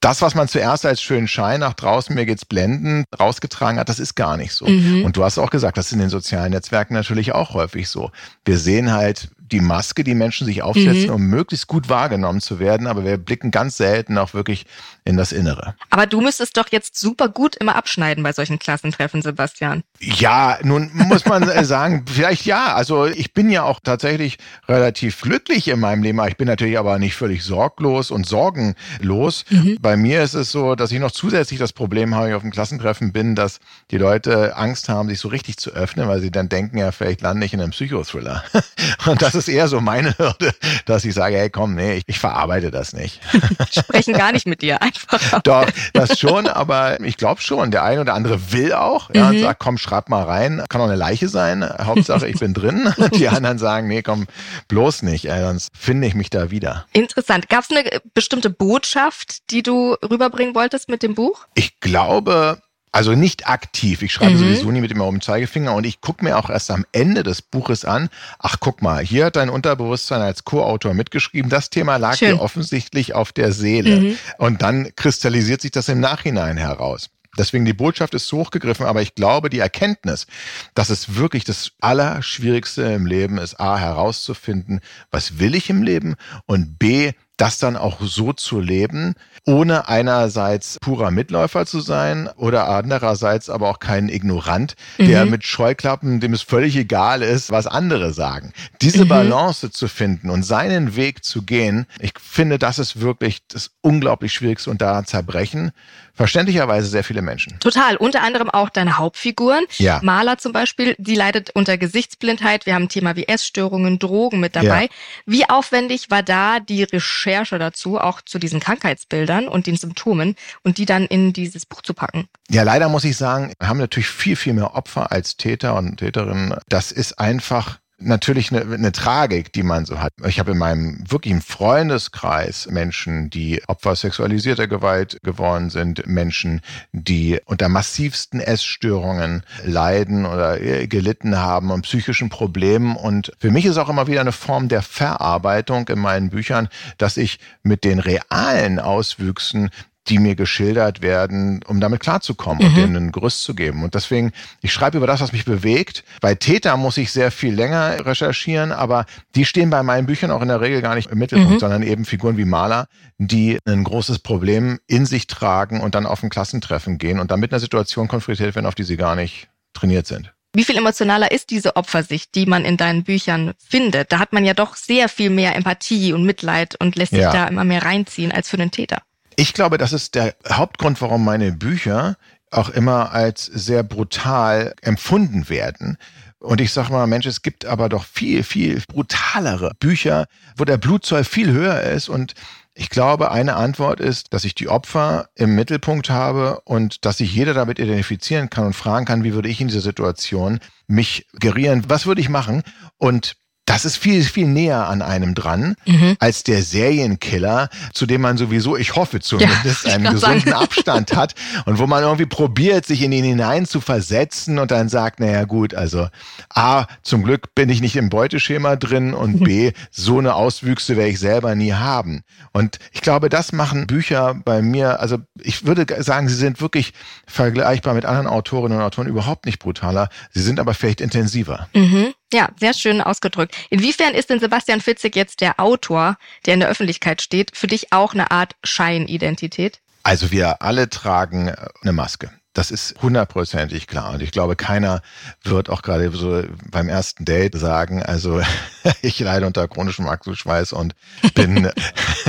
das, 0.00 0.22
was 0.22 0.34
man 0.34 0.48
zuerst 0.48 0.86
als 0.86 1.02
schönen 1.02 1.26
Schein 1.26 1.60
nach 1.60 1.74
draußen, 1.74 2.14
mir 2.14 2.24
geht's 2.24 2.44
blenden, 2.44 3.04
rausgetragen 3.18 3.80
hat, 3.80 3.88
das 3.88 3.98
ist 3.98 4.14
gar 4.14 4.36
nicht 4.36 4.52
so. 4.52 4.66
Mhm. 4.66 5.04
Und 5.04 5.16
du 5.16 5.24
hast 5.24 5.38
auch 5.38 5.50
gesagt, 5.50 5.76
das 5.76 5.86
ist 5.86 5.92
in 5.92 5.98
den 5.98 6.08
sozialen 6.08 6.52
Netzwerken 6.52 6.94
natürlich 6.94 7.32
auch 7.32 7.54
häufig 7.54 7.88
so. 7.88 8.10
Wir 8.44 8.58
sehen 8.58 8.92
halt 8.92 9.30
die 9.50 9.60
Maske, 9.60 10.04
die 10.04 10.14
Menschen 10.14 10.46
sich 10.46 10.62
aufsetzen, 10.62 11.06
mhm. 11.06 11.14
um 11.14 11.22
möglichst 11.22 11.66
gut 11.66 11.88
wahrgenommen 11.88 12.40
zu 12.40 12.58
werden. 12.58 12.86
Aber 12.86 13.04
wir 13.04 13.16
blicken 13.16 13.50
ganz 13.50 13.76
selten 13.76 14.18
auch 14.18 14.34
wirklich 14.34 14.66
in 15.08 15.16
das 15.16 15.32
Innere. 15.32 15.74
Aber 15.88 16.04
du 16.04 16.20
müsstest 16.20 16.58
doch 16.58 16.68
jetzt 16.70 16.98
super 16.98 17.30
gut 17.30 17.56
immer 17.56 17.76
abschneiden 17.76 18.22
bei 18.22 18.34
solchen 18.34 18.58
Klassentreffen, 18.58 19.22
Sebastian. 19.22 19.82
Ja, 20.00 20.58
nun 20.62 20.90
muss 20.92 21.24
man 21.24 21.48
äh, 21.48 21.64
sagen, 21.64 22.04
vielleicht 22.12 22.44
ja. 22.44 22.74
Also 22.74 23.06
ich 23.06 23.32
bin 23.32 23.48
ja 23.48 23.62
auch 23.62 23.80
tatsächlich 23.82 24.36
relativ 24.68 25.22
glücklich 25.22 25.68
in 25.68 25.80
meinem 25.80 26.02
Leben. 26.02 26.20
Ich 26.28 26.36
bin 26.36 26.46
natürlich 26.46 26.78
aber 26.78 26.98
nicht 26.98 27.16
völlig 27.16 27.42
sorglos 27.42 28.10
und 28.10 28.26
sorgenlos. 28.26 29.46
Mhm. 29.48 29.78
Bei 29.80 29.96
mir 29.96 30.22
ist 30.22 30.34
es 30.34 30.52
so, 30.52 30.74
dass 30.74 30.92
ich 30.92 31.00
noch 31.00 31.10
zusätzlich 31.10 31.58
das 31.58 31.72
Problem 31.72 32.14
habe, 32.14 32.28
ich 32.28 32.34
auf 32.34 32.42
dem 32.42 32.50
Klassentreffen 32.50 33.12
bin, 33.12 33.34
dass 33.34 33.60
die 33.90 33.96
Leute 33.96 34.58
Angst 34.58 34.90
haben, 34.90 35.08
sich 35.08 35.20
so 35.20 35.28
richtig 35.28 35.56
zu 35.56 35.70
öffnen, 35.70 36.06
weil 36.06 36.20
sie 36.20 36.30
dann 36.30 36.50
denken, 36.50 36.76
ja, 36.76 36.92
vielleicht 36.92 37.22
lande 37.22 37.46
ich 37.46 37.54
in 37.54 37.62
einem 37.62 37.70
Psychothriller. 37.70 38.44
Und 39.06 39.22
das 39.22 39.34
ist 39.34 39.48
eher 39.48 39.68
so 39.68 39.80
meine 39.80 40.18
Hürde, 40.18 40.52
dass 40.84 41.06
ich 41.06 41.14
sage, 41.14 41.36
hey, 41.36 41.48
komm, 41.48 41.76
nee, 41.76 41.94
ich, 41.94 42.02
ich 42.06 42.18
verarbeite 42.18 42.70
das 42.70 42.92
nicht. 42.92 43.22
Sprechen 43.70 44.12
gar 44.12 44.32
nicht 44.32 44.46
mit 44.46 44.60
dir. 44.60 44.82
Doch, 45.44 45.66
das 45.92 46.18
schon, 46.18 46.46
aber 46.46 47.00
ich 47.00 47.16
glaube 47.16 47.40
schon, 47.40 47.70
der 47.70 47.82
eine 47.82 48.00
oder 48.00 48.14
andere 48.14 48.52
will 48.52 48.72
auch, 48.72 49.10
ja, 49.14 49.24
mhm. 49.24 49.30
und 49.30 49.40
sagt, 49.40 49.60
komm, 49.60 49.78
schreib 49.78 50.08
mal 50.08 50.24
rein, 50.24 50.64
kann 50.68 50.80
auch 50.80 50.86
eine 50.86 50.96
Leiche 50.96 51.28
sein, 51.28 51.64
Hauptsache 51.64 52.28
ich 52.28 52.38
bin 52.38 52.54
drin. 52.54 52.92
Die 53.14 53.28
anderen 53.28 53.58
sagen, 53.58 53.88
nee, 53.88 54.02
komm, 54.02 54.26
bloß 54.68 55.02
nicht, 55.02 55.26
ey, 55.26 55.42
sonst 55.42 55.70
finde 55.78 56.06
ich 56.06 56.14
mich 56.14 56.30
da 56.30 56.50
wieder. 56.50 56.86
Interessant. 56.92 57.48
Gab 57.48 57.64
es 57.64 57.70
eine 57.70 57.84
bestimmte 58.14 58.50
Botschaft, 58.50 59.50
die 59.50 59.62
du 59.62 59.96
rüberbringen 60.08 60.54
wolltest 60.54 60.88
mit 60.88 61.02
dem 61.02 61.14
Buch? 61.14 61.46
Ich 61.54 61.80
glaube, 61.80 62.60
also 62.92 63.14
nicht 63.14 63.48
aktiv. 63.48 64.02
Ich 64.02 64.12
schreibe 64.12 64.32
mhm. 64.32 64.38
sowieso 64.38 64.70
nie 64.70 64.80
mit 64.80 64.90
dem 64.90 64.98
erhobenen 64.98 65.20
Zeigefinger 65.20 65.74
und 65.74 65.84
ich 65.84 66.00
gucke 66.00 66.24
mir 66.24 66.38
auch 66.38 66.50
erst 66.50 66.70
am 66.70 66.84
Ende 66.92 67.22
des 67.22 67.42
Buches 67.42 67.84
an, 67.84 68.08
ach 68.38 68.56
guck 68.60 68.82
mal, 68.82 69.04
hier 69.04 69.26
hat 69.26 69.36
dein 69.36 69.50
Unterbewusstsein 69.50 70.20
als 70.20 70.44
Co-Autor 70.44 70.94
mitgeschrieben, 70.94 71.50
das 71.50 71.70
Thema 71.70 71.96
lag 71.96 72.16
Schön. 72.16 72.36
dir 72.36 72.40
offensichtlich 72.40 73.14
auf 73.14 73.32
der 73.32 73.52
Seele. 73.52 74.00
Mhm. 74.00 74.18
Und 74.38 74.62
dann 74.62 74.92
kristallisiert 74.96 75.60
sich 75.60 75.70
das 75.70 75.88
im 75.88 76.00
Nachhinein 76.00 76.56
heraus. 76.56 77.10
Deswegen 77.38 77.64
die 77.64 77.72
Botschaft 77.72 78.14
ist 78.14 78.26
so 78.26 78.38
hochgegriffen, 78.38 78.84
aber 78.84 79.00
ich 79.00 79.14
glaube, 79.14 79.48
die 79.48 79.60
Erkenntnis, 79.60 80.26
dass 80.74 80.90
es 80.90 81.14
wirklich 81.14 81.44
das 81.44 81.70
Allerschwierigste 81.80 82.82
im 82.82 83.06
Leben 83.06 83.38
ist, 83.38 83.60
A, 83.60 83.78
herauszufinden, 83.78 84.80
was 85.10 85.38
will 85.38 85.54
ich 85.54 85.70
im 85.70 85.82
Leben 85.82 86.16
und 86.46 86.78
B, 86.78 87.12
das 87.38 87.58
dann 87.58 87.76
auch 87.76 88.00
so 88.02 88.34
zu 88.34 88.60
leben, 88.60 89.14
ohne 89.46 89.88
einerseits 89.88 90.78
purer 90.80 91.10
Mitläufer 91.10 91.64
zu 91.64 91.80
sein 91.80 92.28
oder 92.36 92.68
andererseits 92.68 93.48
aber 93.48 93.70
auch 93.70 93.78
kein 93.78 94.10
Ignorant, 94.10 94.74
der 94.98 95.24
mhm. 95.24 95.30
mit 95.30 95.46
Scheuklappen, 95.46 96.20
dem 96.20 96.34
es 96.34 96.42
völlig 96.42 96.76
egal 96.76 97.22
ist, 97.22 97.50
was 97.50 97.66
andere 97.66 98.12
sagen. 98.12 98.52
Diese 98.82 99.04
mhm. 99.04 99.08
Balance 99.08 99.70
zu 99.70 99.88
finden 99.88 100.28
und 100.28 100.42
seinen 100.42 100.96
Weg 100.96 101.24
zu 101.24 101.42
gehen, 101.42 101.86
ich 102.00 102.12
finde, 102.20 102.58
das 102.58 102.78
ist 102.78 103.00
wirklich 103.00 103.38
das 103.48 103.70
unglaublich 103.80 104.34
Schwierigste 104.34 104.70
und 104.70 104.82
da 104.82 105.04
zerbrechen 105.04 105.70
verständlicherweise 106.18 106.88
sehr 106.88 107.04
viele 107.04 107.22
Menschen. 107.22 107.58
Total. 107.60 107.96
Unter 107.96 108.22
anderem 108.22 108.50
auch 108.50 108.70
deine 108.70 108.98
Hauptfiguren. 108.98 109.64
Ja. 109.76 110.00
Maler 110.02 110.36
zum 110.36 110.52
Beispiel, 110.52 110.96
die 110.98 111.14
leidet 111.14 111.50
unter 111.50 111.78
Gesichtsblindheit. 111.78 112.66
Wir 112.66 112.74
haben 112.74 112.84
ein 112.84 112.88
Thema 112.88 113.14
wie 113.14 113.28
Essstörungen, 113.28 114.00
Drogen 114.00 114.40
mit 114.40 114.56
dabei. 114.56 114.82
Ja. 114.82 114.88
Wie 115.26 115.48
aufwendig 115.48 116.10
war 116.10 116.24
da 116.24 116.58
die 116.58 116.82
Recherche 116.82 117.58
dazu, 117.60 117.98
auch 117.98 118.20
zu 118.20 118.40
diesen 118.40 118.58
Krankheitsbildern 118.58 119.46
und 119.46 119.68
den 119.68 119.76
Symptomen 119.76 120.34
und 120.64 120.78
die 120.78 120.86
dann 120.86 121.06
in 121.06 121.32
dieses 121.32 121.66
Buch 121.66 121.82
zu 121.82 121.94
packen? 121.94 122.28
Ja, 122.50 122.64
leider 122.64 122.88
muss 122.88 123.04
ich 123.04 123.16
sagen, 123.16 123.52
wir 123.60 123.68
haben 123.68 123.78
natürlich 123.78 124.08
viel, 124.08 124.34
viel 124.34 124.54
mehr 124.54 124.74
Opfer 124.74 125.12
als 125.12 125.36
Täter 125.36 125.76
und 125.76 125.98
Täterinnen. 125.98 126.56
Das 126.68 126.90
ist 126.90 127.20
einfach 127.20 127.78
natürlich 127.98 128.52
eine, 128.52 128.72
eine 128.72 128.92
Tragik, 128.92 129.52
die 129.52 129.62
man 129.62 129.84
so 129.84 130.00
hat. 130.00 130.12
Ich 130.26 130.38
habe 130.38 130.52
in 130.52 130.58
meinem 130.58 131.04
wirklichen 131.08 131.40
Freundeskreis 131.40 132.68
Menschen, 132.70 133.30
die 133.30 133.62
Opfer 133.66 133.96
sexualisierter 133.96 134.68
Gewalt 134.68 135.18
geworden 135.22 135.70
sind, 135.70 136.06
Menschen, 136.06 136.60
die 136.92 137.40
unter 137.44 137.68
massivsten 137.68 138.40
Essstörungen 138.40 139.42
leiden 139.64 140.26
oder 140.26 140.58
gelitten 140.86 141.36
haben 141.36 141.70
und 141.70 141.82
psychischen 141.82 142.28
Problemen. 142.28 142.96
Und 142.96 143.32
für 143.38 143.50
mich 143.50 143.64
ist 143.64 143.78
auch 143.78 143.88
immer 143.88 144.06
wieder 144.06 144.20
eine 144.20 144.32
Form 144.32 144.68
der 144.68 144.82
Verarbeitung 144.82 145.88
in 145.88 145.98
meinen 145.98 146.30
Büchern, 146.30 146.68
dass 146.98 147.16
ich 147.16 147.38
mit 147.62 147.84
den 147.84 147.98
realen 147.98 148.78
Auswüchsen 148.78 149.70
die 150.08 150.18
mir 150.18 150.34
geschildert 150.34 151.02
werden, 151.02 151.60
um 151.66 151.80
damit 151.80 152.00
klarzukommen 152.00 152.62
mhm. 152.62 152.68
und 152.68 152.76
denen 152.76 152.96
ein 152.96 153.12
Gerüst 153.12 153.42
zu 153.42 153.54
geben. 153.54 153.82
Und 153.82 153.94
deswegen, 153.94 154.32
ich 154.62 154.72
schreibe 154.72 154.96
über 154.96 155.06
das, 155.06 155.20
was 155.20 155.32
mich 155.32 155.44
bewegt. 155.44 156.04
Bei 156.20 156.34
Täter 156.34 156.76
muss 156.76 156.96
ich 156.96 157.12
sehr 157.12 157.30
viel 157.30 157.54
länger 157.54 158.04
recherchieren, 158.06 158.72
aber 158.72 159.06
die 159.34 159.44
stehen 159.44 159.70
bei 159.70 159.82
meinen 159.82 160.06
Büchern 160.06 160.30
auch 160.30 160.42
in 160.42 160.48
der 160.48 160.60
Regel 160.60 160.82
gar 160.82 160.94
nicht 160.94 161.10
im 161.10 161.18
Mittelpunkt, 161.18 161.54
mhm. 161.54 161.60
sondern 161.60 161.82
eben 161.82 162.04
Figuren 162.04 162.36
wie 162.36 162.44
Maler, 162.44 162.86
die 163.18 163.58
ein 163.66 163.84
großes 163.84 164.20
Problem 164.20 164.78
in 164.86 165.06
sich 165.06 165.26
tragen 165.26 165.80
und 165.80 165.94
dann 165.94 166.06
auf 166.06 166.22
ein 166.22 166.30
Klassentreffen 166.30 166.98
gehen 166.98 167.20
und 167.20 167.30
dann 167.30 167.40
mit 167.40 167.52
einer 167.52 167.60
Situation 167.60 168.08
konfrontiert 168.08 168.54
werden, 168.54 168.66
auf 168.66 168.74
die 168.74 168.84
sie 168.84 168.96
gar 168.96 169.16
nicht 169.16 169.48
trainiert 169.74 170.06
sind. 170.06 170.32
Wie 170.54 170.64
viel 170.64 170.78
emotionaler 170.78 171.30
ist 171.30 171.50
diese 171.50 171.76
Opfersicht, 171.76 172.34
die 172.34 172.46
man 172.46 172.64
in 172.64 172.78
deinen 172.78 173.04
Büchern 173.04 173.52
findet? 173.58 174.12
Da 174.12 174.18
hat 174.18 174.32
man 174.32 174.44
ja 174.44 174.54
doch 174.54 174.76
sehr 174.76 175.08
viel 175.08 175.28
mehr 175.28 175.54
Empathie 175.54 176.14
und 176.14 176.24
Mitleid 176.24 176.74
und 176.80 176.96
lässt 176.96 177.12
sich 177.12 177.20
ja. 177.20 177.32
da 177.32 177.46
immer 177.46 177.64
mehr 177.64 177.84
reinziehen 177.84 178.32
als 178.32 178.48
für 178.48 178.56
den 178.56 178.70
Täter. 178.70 179.02
Ich 179.40 179.54
glaube, 179.54 179.78
das 179.78 179.92
ist 179.92 180.16
der 180.16 180.34
Hauptgrund, 180.50 181.00
warum 181.00 181.24
meine 181.24 181.52
Bücher 181.52 182.16
auch 182.50 182.70
immer 182.70 183.12
als 183.12 183.44
sehr 183.44 183.84
brutal 183.84 184.74
empfunden 184.82 185.48
werden. 185.48 185.96
Und 186.40 186.60
ich 186.60 186.72
sage 186.72 186.90
mal, 186.90 187.06
Mensch, 187.06 187.24
es 187.24 187.42
gibt 187.42 187.64
aber 187.64 187.88
doch 187.88 188.04
viel, 188.04 188.42
viel 188.42 188.82
brutalere 188.88 189.74
Bücher, 189.78 190.26
wo 190.56 190.64
der 190.64 190.76
Blutzoll 190.76 191.22
viel 191.22 191.52
höher 191.52 191.82
ist. 191.82 192.08
Und 192.08 192.34
ich 192.74 192.90
glaube, 192.90 193.30
eine 193.30 193.54
Antwort 193.54 194.00
ist, 194.00 194.32
dass 194.32 194.42
ich 194.42 194.56
die 194.56 194.68
Opfer 194.68 195.28
im 195.36 195.54
Mittelpunkt 195.54 196.10
habe 196.10 196.60
und 196.64 197.04
dass 197.04 197.18
sich 197.18 197.32
jeder 197.32 197.54
damit 197.54 197.78
identifizieren 197.78 198.50
kann 198.50 198.66
und 198.66 198.74
fragen 198.74 199.06
kann, 199.06 199.22
wie 199.22 199.34
würde 199.34 199.48
ich 199.48 199.60
in 199.60 199.68
dieser 199.68 199.82
Situation 199.82 200.58
mich 200.88 201.28
gerieren, 201.34 201.84
was 201.86 202.06
würde 202.06 202.20
ich 202.20 202.28
machen? 202.28 202.64
Und 202.96 203.36
das 203.68 203.84
ist 203.84 203.98
viel, 203.98 204.24
viel 204.24 204.46
näher 204.46 204.88
an 204.88 205.02
einem 205.02 205.34
dran, 205.34 205.74
mhm. 205.84 206.16
als 206.20 206.42
der 206.42 206.62
Serienkiller, 206.62 207.68
zu 207.92 208.06
dem 208.06 208.22
man 208.22 208.38
sowieso, 208.38 208.78
ich 208.78 208.96
hoffe 208.96 209.20
zumindest, 209.20 209.84
ja, 209.84 209.92
einen 209.92 210.10
gesunden 210.14 210.40
sagen. 210.40 210.52
Abstand 210.54 211.14
hat 211.14 211.34
und 211.66 211.78
wo 211.78 211.86
man 211.86 212.02
irgendwie 212.02 212.24
probiert, 212.24 212.86
sich 212.86 213.02
in 213.02 213.12
ihn 213.12 213.24
hinein 213.24 213.66
zu 213.66 213.82
versetzen 213.82 214.58
und 214.58 214.70
dann 214.70 214.88
sagt, 214.88 215.20
naja 215.20 215.44
gut, 215.44 215.74
also 215.74 216.08
A, 216.48 216.86
zum 217.02 217.24
Glück 217.24 217.54
bin 217.54 217.68
ich 217.68 217.82
nicht 217.82 217.96
im 217.96 218.08
Beuteschema 218.08 218.76
drin 218.76 219.12
und 219.12 219.44
B, 219.44 219.72
so 219.90 220.18
eine 220.18 220.34
Auswüchse 220.34 220.96
werde 220.96 221.10
ich 221.10 221.18
selber 221.18 221.54
nie 221.54 221.74
haben. 221.74 222.22
Und 222.52 222.78
ich 222.92 223.02
glaube, 223.02 223.28
das 223.28 223.52
machen 223.52 223.86
Bücher 223.86 224.34
bei 224.46 224.62
mir, 224.62 225.00
also 225.00 225.18
ich 225.38 225.66
würde 225.66 225.84
sagen, 226.02 226.30
sie 226.30 226.36
sind 226.36 226.62
wirklich 226.62 226.94
vergleichbar 227.26 227.92
mit 227.92 228.06
anderen 228.06 228.28
Autorinnen 228.28 228.78
und 228.78 228.84
Autoren 228.84 229.08
überhaupt 229.08 229.44
nicht 229.44 229.58
brutaler, 229.58 230.08
sie 230.32 230.42
sind 230.42 230.58
aber 230.58 230.72
vielleicht 230.72 231.02
intensiver. 231.02 231.68
Mhm. 231.74 232.14
Ja, 232.32 232.50
sehr 232.60 232.74
schön 232.74 233.00
ausgedrückt. 233.00 233.56
Inwiefern 233.70 234.14
ist 234.14 234.28
denn 234.28 234.40
Sebastian 234.40 234.80
Fitzek 234.80 235.16
jetzt 235.16 235.40
der 235.40 235.58
Autor, 235.58 236.18
der 236.44 236.54
in 236.54 236.60
der 236.60 236.68
Öffentlichkeit 236.68 237.22
steht, 237.22 237.56
für 237.56 237.66
dich 237.66 237.92
auch 237.92 238.12
eine 238.12 238.30
Art 238.30 238.54
Scheinidentität? 238.64 239.80
Also 240.02 240.30
wir 240.30 240.62
alle 240.62 240.90
tragen 240.90 241.54
eine 241.82 241.92
Maske. 241.92 242.30
Das 242.58 242.72
ist 242.72 242.96
hundertprozentig 243.00 243.86
klar. 243.86 244.14
Und 244.14 244.20
ich 244.20 244.32
glaube, 244.32 244.56
keiner 244.56 245.00
wird 245.44 245.70
auch 245.70 245.80
gerade 245.80 246.10
so 246.10 246.42
beim 246.72 246.88
ersten 246.88 247.24
Date 247.24 247.56
sagen, 247.56 248.02
also 248.02 248.42
ich 249.00 249.20
leide 249.20 249.46
unter 249.46 249.68
chronischem 249.68 250.08
Achselschweiß 250.08 250.72
und 250.72 250.96
bin 251.34 251.70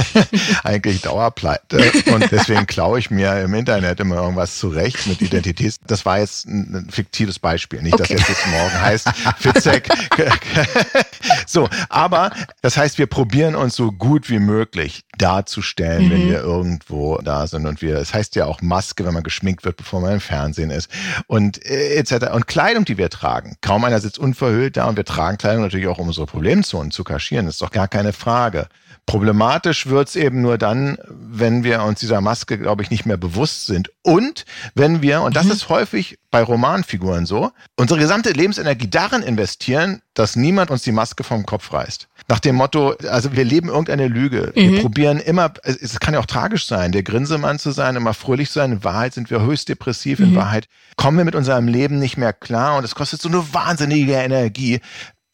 eigentlich 0.63 1.01
Dauerpleite. 1.01 1.81
Und 2.13 2.31
deswegen 2.31 2.67
klaue 2.67 2.99
ich 2.99 3.09
mir 3.09 3.41
im 3.41 3.55
Internet 3.55 4.01
immer 4.01 4.17
irgendwas 4.17 4.59
zurecht 4.59 5.07
mit 5.07 5.19
Identität. 5.23 5.77
Das 5.87 6.05
war 6.05 6.19
jetzt 6.19 6.45
ein 6.45 6.87
fiktives 6.91 7.39
Beispiel. 7.39 7.81
Nicht, 7.81 7.95
okay. 7.95 8.13
dass 8.13 8.27
jetzt 8.27 8.29
das 8.29 8.51
morgen 8.51 8.81
heißt, 8.81 9.09
Fitzek. 9.39 9.89
so, 11.49 11.67
aber 11.89 12.29
das 12.61 12.77
heißt, 12.77 12.99
wir 12.99 13.07
probieren 13.07 13.55
uns 13.55 13.75
so 13.75 13.91
gut 13.91 14.29
wie 14.29 14.37
möglich 14.37 15.03
darzustellen, 15.17 16.05
mhm. 16.05 16.11
wenn 16.11 16.29
wir 16.29 16.39
irgendwo 16.41 17.17
da 17.17 17.47
sind. 17.47 17.65
Und 17.65 17.81
wir, 17.81 17.97
es 17.97 18.13
heißt 18.13 18.35
ja 18.35 18.45
auch 18.45 18.61
Maske, 18.61 19.03
wenn 19.03 19.15
man 19.15 19.23
geschminkt 19.23 19.65
wird, 19.65 19.77
bevor 19.77 19.99
man 19.99 20.13
im 20.13 20.19
Fernsehen 20.19 20.69
ist 20.69 20.91
und 21.25 21.65
äh, 21.65 21.95
etc. 21.95 22.31
Und 22.33 22.45
Kleidung, 22.45 22.85
die 22.85 22.99
wir 22.99 23.09
tragen. 23.09 23.57
Kaum 23.61 23.83
einer 23.83 23.99
sitzt 23.99 24.19
unverhüllt 24.19 24.77
da 24.77 24.85
und 24.85 24.95
wir 24.95 25.05
tragen 25.05 25.39
Kleidung 25.39 25.63
natürlich 25.63 25.87
auch, 25.87 25.97
um 25.97 26.07
unsere 26.07 26.27
Problemzonen 26.27 26.91
zu 26.91 27.03
kaschieren. 27.03 27.47
Das 27.47 27.55
ist 27.55 27.61
doch 27.63 27.71
gar 27.71 27.87
keine 27.87 28.13
Frage. 28.13 28.67
Problematisch 29.05 29.87
wird's 29.87 30.15
eben 30.15 30.41
nur 30.41 30.57
dann, 30.57 30.97
wenn 31.07 31.63
wir 31.63 31.83
uns 31.83 31.99
dieser 31.99 32.21
Maske, 32.21 32.57
glaube 32.57 32.83
ich, 32.83 32.91
nicht 32.91 33.05
mehr 33.05 33.17
bewusst 33.17 33.65
sind. 33.65 33.91
Und 34.03 34.45
wenn 34.75 35.01
wir, 35.01 35.21
und 35.21 35.35
das 35.35 35.45
mhm. 35.45 35.51
ist 35.51 35.69
häufig 35.69 36.19
bei 36.31 36.43
Romanfiguren 36.43 37.25
so, 37.25 37.51
unsere 37.75 37.99
gesamte 37.99 38.31
Lebensenergie 38.31 38.89
darin 38.89 39.23
investieren, 39.23 40.01
dass 40.13 40.35
niemand 40.35 40.69
uns 40.69 40.83
die 40.83 40.91
Maske 40.91 41.23
vom 41.23 41.45
Kopf 41.45 41.73
reißt. 41.73 42.07
Nach 42.27 42.39
dem 42.39 42.55
Motto, 42.55 42.93
also 43.09 43.35
wir 43.35 43.45
leben 43.45 43.69
irgendeine 43.69 44.07
Lüge. 44.07 44.53
Mhm. 44.55 44.61
Wir 44.61 44.81
probieren 44.81 45.19
immer, 45.19 45.51
es 45.63 45.99
kann 45.99 46.13
ja 46.13 46.19
auch 46.19 46.27
tragisch 46.27 46.67
sein, 46.67 46.91
der 46.91 47.03
Grinsemann 47.03 47.57
zu 47.57 47.71
sein, 47.71 47.95
immer 47.95 48.13
fröhlich 48.13 48.49
zu 48.49 48.59
sein. 48.59 48.73
In 48.73 48.83
Wahrheit 48.83 49.13
sind 49.15 49.31
wir 49.31 49.41
höchst 49.41 49.69
depressiv. 49.69 50.19
Mhm. 50.19 50.25
In 50.25 50.35
Wahrheit 50.35 50.67
kommen 50.97 51.17
wir 51.17 51.25
mit 51.25 51.35
unserem 51.35 51.67
Leben 51.67 51.97
nicht 51.97 52.17
mehr 52.17 52.33
klar 52.33 52.77
und 52.77 52.83
es 52.83 52.93
kostet 52.93 53.21
so 53.21 53.29
eine 53.29 53.53
wahnsinnige 53.53 54.13
Energie, 54.13 54.81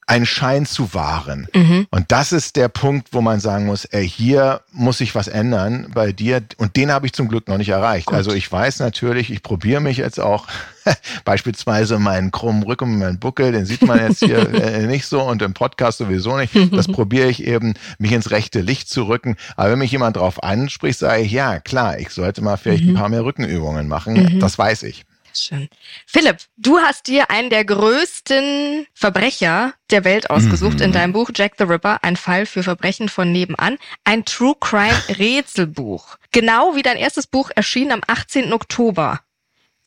einen 0.08 0.26
Schein 0.28 0.66
zu 0.66 0.94
wahren. 0.94 1.48
Mhm. 1.54 1.88
Und 1.90 2.12
das 2.12 2.32
ist 2.32 2.56
der 2.58 2.68
Punkt, 2.68 3.10
wo 3.12 3.22
man 3.22 3.40
sagen 3.40 3.66
muss, 3.66 3.86
ey, 3.86 4.08
hier 4.08 4.62
muss 4.72 5.00
sich 5.00 5.16
was 5.16 5.28
ändern 5.28 5.88
bei 5.94 6.12
dir. 6.12 6.44
Und 6.58 6.76
den 6.76 6.92
habe 6.92 7.08
ich 7.08 7.14
zum 7.14 7.28
Glück 7.28 7.48
noch 7.48 7.58
nicht 7.58 7.70
erreicht. 7.70 8.08
Gut. 8.08 8.16
Also 8.16 8.32
ich 8.32 8.52
weiß 8.52 8.80
natürlich, 8.80 9.32
ich 9.32 9.42
probiere 9.42 9.82
mich 9.82 9.98
jetzt 9.98 10.20
auch 10.20 10.48
beispielsweise 11.26 11.98
meinen 11.98 12.30
krummen 12.30 12.62
Rücken, 12.62 12.94
und 12.94 13.00
meinen 13.00 13.20
Buckel, 13.20 13.52
den 13.52 13.66
sieht 13.66 13.82
man 13.82 14.00
jetzt 14.00 14.20
hier 14.20 14.38
äh, 14.54 14.86
nicht 14.86 15.08
so 15.08 15.24
und 15.24 15.42
im 15.42 15.56
Podcast 15.56 15.98
sowieso 15.98 16.38
nicht. 16.38 16.56
Das 16.72 16.88
probiere 16.92 17.28
ich 17.28 17.44
eben, 17.44 17.74
mich 17.98 18.12
ins 18.12 18.30
rechte 18.30 18.62
Licht 18.62 18.88
zu 18.90 19.08
rücken. 19.08 19.38
Aber 19.56 19.72
wenn 19.72 19.80
mich 19.80 19.92
jemand 19.92 20.18
drauf 20.18 20.44
anspricht, 20.44 21.00
sage 21.00 21.24
ich, 21.24 21.32
ja, 21.32 21.60
klar, 21.60 21.98
ich 21.98 22.10
sollte 22.10 22.44
mal 22.44 22.58
vielleicht 22.58 22.84
mhm. 22.84 22.92
ein 22.92 22.96
paar 22.96 23.10
mehr 23.10 23.26
Rückenübungen 23.26 23.88
machen. 23.88 24.36
Mhm. 24.36 24.40
Das 24.40 24.60
weiß 24.60 24.84
ich. 24.84 25.04
Schön. 25.38 25.70
Philipp, 26.06 26.38
du 26.58 26.80
hast 26.80 27.08
dir 27.08 27.30
einen 27.30 27.50
der 27.50 27.66
größten 27.66 28.88
Verbrecher 28.94 29.74
der 29.92 30.04
Welt 30.04 30.30
ausgesucht 30.30 30.78
mhm. 30.78 30.84
in 30.84 30.92
deinem 30.92 31.14
Buch 31.14 31.30
Jack 31.34 31.54
the 31.58 31.64
Ripper, 31.66 32.00
ein 32.04 32.16
Fall 32.16 32.46
für 32.46 32.64
Verbrechen 32.64 33.10
von 33.10 33.32
nebenan, 33.32 33.78
ein 34.04 34.26
True 34.26 34.56
Crime 34.60 35.02
Rätselbuch. 35.10 36.18
Genau 36.32 36.76
wie 36.76 36.82
dein 36.82 36.98
erstes 36.98 37.28
Buch 37.28 37.52
erschien 37.56 37.92
am 37.92 38.02
18. 38.08 38.54
Oktober. 38.54 39.22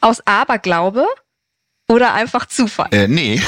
Aus 0.00 0.24
Aberglaube 0.26 1.06
oder 1.88 2.14
einfach 2.14 2.46
Zufall? 2.46 2.88
Äh, 2.92 3.08
nee, 3.08 3.42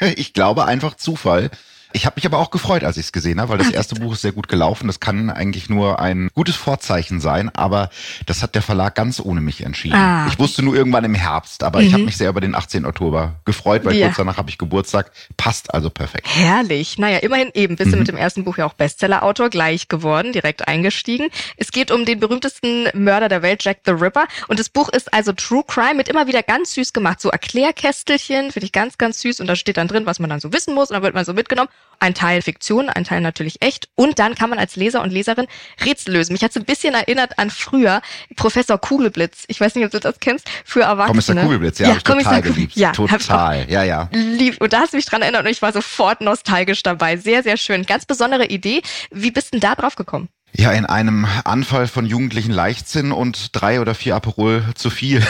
ich 0.16 0.32
glaube 0.32 0.66
einfach 0.66 0.94
Zufall. 0.94 1.50
Ich 1.96 2.06
habe 2.06 2.14
mich 2.16 2.26
aber 2.26 2.38
auch 2.38 2.50
gefreut, 2.50 2.82
als 2.82 2.96
ich 2.96 3.06
es 3.06 3.12
gesehen 3.12 3.40
habe, 3.40 3.50
weil 3.50 3.58
das 3.58 3.70
erste 3.70 3.94
Buch 3.94 4.14
ist 4.14 4.22
sehr 4.22 4.32
gut 4.32 4.48
gelaufen. 4.48 4.88
Das 4.88 4.98
kann 4.98 5.30
eigentlich 5.30 5.70
nur 5.70 6.00
ein 6.00 6.28
gutes 6.34 6.56
Vorzeichen 6.56 7.20
sein, 7.20 7.54
aber 7.54 7.88
das 8.26 8.42
hat 8.42 8.56
der 8.56 8.62
Verlag 8.62 8.96
ganz 8.96 9.20
ohne 9.20 9.40
mich 9.40 9.64
entschieden. 9.64 9.94
Ah. 9.94 10.26
Ich 10.26 10.40
wusste 10.40 10.64
nur 10.64 10.74
irgendwann 10.74 11.04
im 11.04 11.14
Herbst, 11.14 11.62
aber 11.62 11.80
mhm. 11.80 11.86
ich 11.86 11.92
habe 11.92 12.02
mich 12.02 12.16
sehr 12.16 12.30
über 12.30 12.40
den 12.40 12.56
18. 12.56 12.84
Oktober 12.84 13.36
gefreut, 13.44 13.84
weil 13.84 13.94
ja. 13.94 14.08
kurz 14.08 14.16
danach 14.16 14.38
habe 14.38 14.50
ich 14.50 14.58
Geburtstag. 14.58 15.12
Passt 15.36 15.72
also 15.72 15.88
perfekt. 15.88 16.26
Herrlich. 16.28 16.98
Naja, 16.98 17.18
immerhin 17.18 17.52
eben 17.54 17.76
bist 17.76 17.90
mhm. 17.90 17.92
du 17.92 17.98
mit 17.98 18.08
dem 18.08 18.16
ersten 18.16 18.42
Buch 18.42 18.58
ja 18.58 18.66
auch 18.66 18.74
Bestseller-Autor 18.74 19.50
gleich 19.50 19.86
geworden, 19.86 20.32
direkt 20.32 20.66
eingestiegen. 20.66 21.28
Es 21.58 21.70
geht 21.70 21.92
um 21.92 22.04
den 22.04 22.18
berühmtesten 22.18 22.88
Mörder 22.94 23.28
der 23.28 23.42
Welt, 23.42 23.62
Jack 23.62 23.78
the 23.86 23.92
Ripper. 23.92 24.26
Und 24.48 24.58
das 24.58 24.68
Buch 24.68 24.88
ist 24.88 25.14
also 25.14 25.32
True 25.32 25.62
Crime 25.64 25.94
mit 25.94 26.08
immer 26.08 26.26
wieder 26.26 26.42
ganz 26.42 26.74
süß 26.74 26.92
gemacht. 26.92 27.20
So 27.20 27.30
Erklärkästelchen, 27.30 28.50
finde 28.50 28.66
ich 28.66 28.72
ganz, 28.72 28.98
ganz 28.98 29.20
süß. 29.20 29.38
Und 29.38 29.46
da 29.46 29.54
steht 29.54 29.76
dann 29.76 29.86
drin, 29.86 30.06
was 30.06 30.18
man 30.18 30.28
dann 30.28 30.40
so 30.40 30.52
wissen 30.52 30.74
muss. 30.74 30.90
Und 30.90 30.94
dann 30.94 31.04
wird 31.04 31.14
man 31.14 31.24
so 31.24 31.34
mitgenommen. 31.34 31.68
Ein 32.00 32.14
Teil 32.14 32.42
Fiktion, 32.42 32.90
ein 32.90 33.04
Teil 33.04 33.22
natürlich 33.22 33.62
echt. 33.62 33.88
Und 33.94 34.18
dann 34.18 34.34
kann 34.34 34.50
man 34.50 34.58
als 34.58 34.76
Leser 34.76 35.02
und 35.02 35.10
Leserin 35.10 35.46
Rätsel 35.84 36.12
lösen. 36.14 36.34
Mich 36.34 36.42
hat 36.42 36.50
es 36.50 36.56
ein 36.56 36.64
bisschen 36.64 36.94
erinnert 36.94 37.38
an 37.38 37.48
früher 37.48 38.02
Professor 38.36 38.78
Kugelblitz. 38.78 39.44
Ich 39.48 39.60
weiß 39.60 39.74
nicht, 39.74 39.86
ob 39.86 39.90
du 39.90 40.00
das 40.00 40.20
kennst, 40.20 40.46
für 40.64 40.82
Erwachsene. 40.82 41.08
Kommissar 41.08 41.36
Kugelblitz, 41.36 41.78
ja, 41.78 41.88
ja 41.88 41.96
ich 41.96 42.02
total 42.02 42.42
geliebt. 42.42 42.76
Ja, 42.76 42.92
total, 42.92 43.66
ja, 43.70 43.84
ja. 43.84 44.10
Lieb. 44.12 44.60
Und 44.60 44.72
da 44.72 44.80
hast 44.80 44.92
du 44.92 44.96
mich 44.96 45.06
dran 45.06 45.22
erinnert 45.22 45.46
und 45.46 45.50
ich 45.50 45.62
war 45.62 45.72
sofort 45.72 46.20
nostalgisch 46.20 46.82
dabei. 46.82 47.16
Sehr, 47.16 47.42
sehr 47.42 47.56
schön. 47.56 47.86
Ganz 47.86 48.04
besondere 48.04 48.46
Idee. 48.46 48.82
Wie 49.10 49.30
bist 49.30 49.54
denn 49.54 49.60
da 49.60 49.74
drauf 49.74 49.96
gekommen? 49.96 50.28
Ja, 50.56 50.70
in 50.70 50.86
einem 50.86 51.26
Anfall 51.44 51.88
von 51.88 52.06
jugendlichen 52.06 52.52
Leichtsinn 52.52 53.10
und 53.10 53.48
drei 53.56 53.80
oder 53.80 53.94
vier 53.94 54.14
Aperol 54.14 54.64
zu 54.76 54.88
viel. 54.88 55.20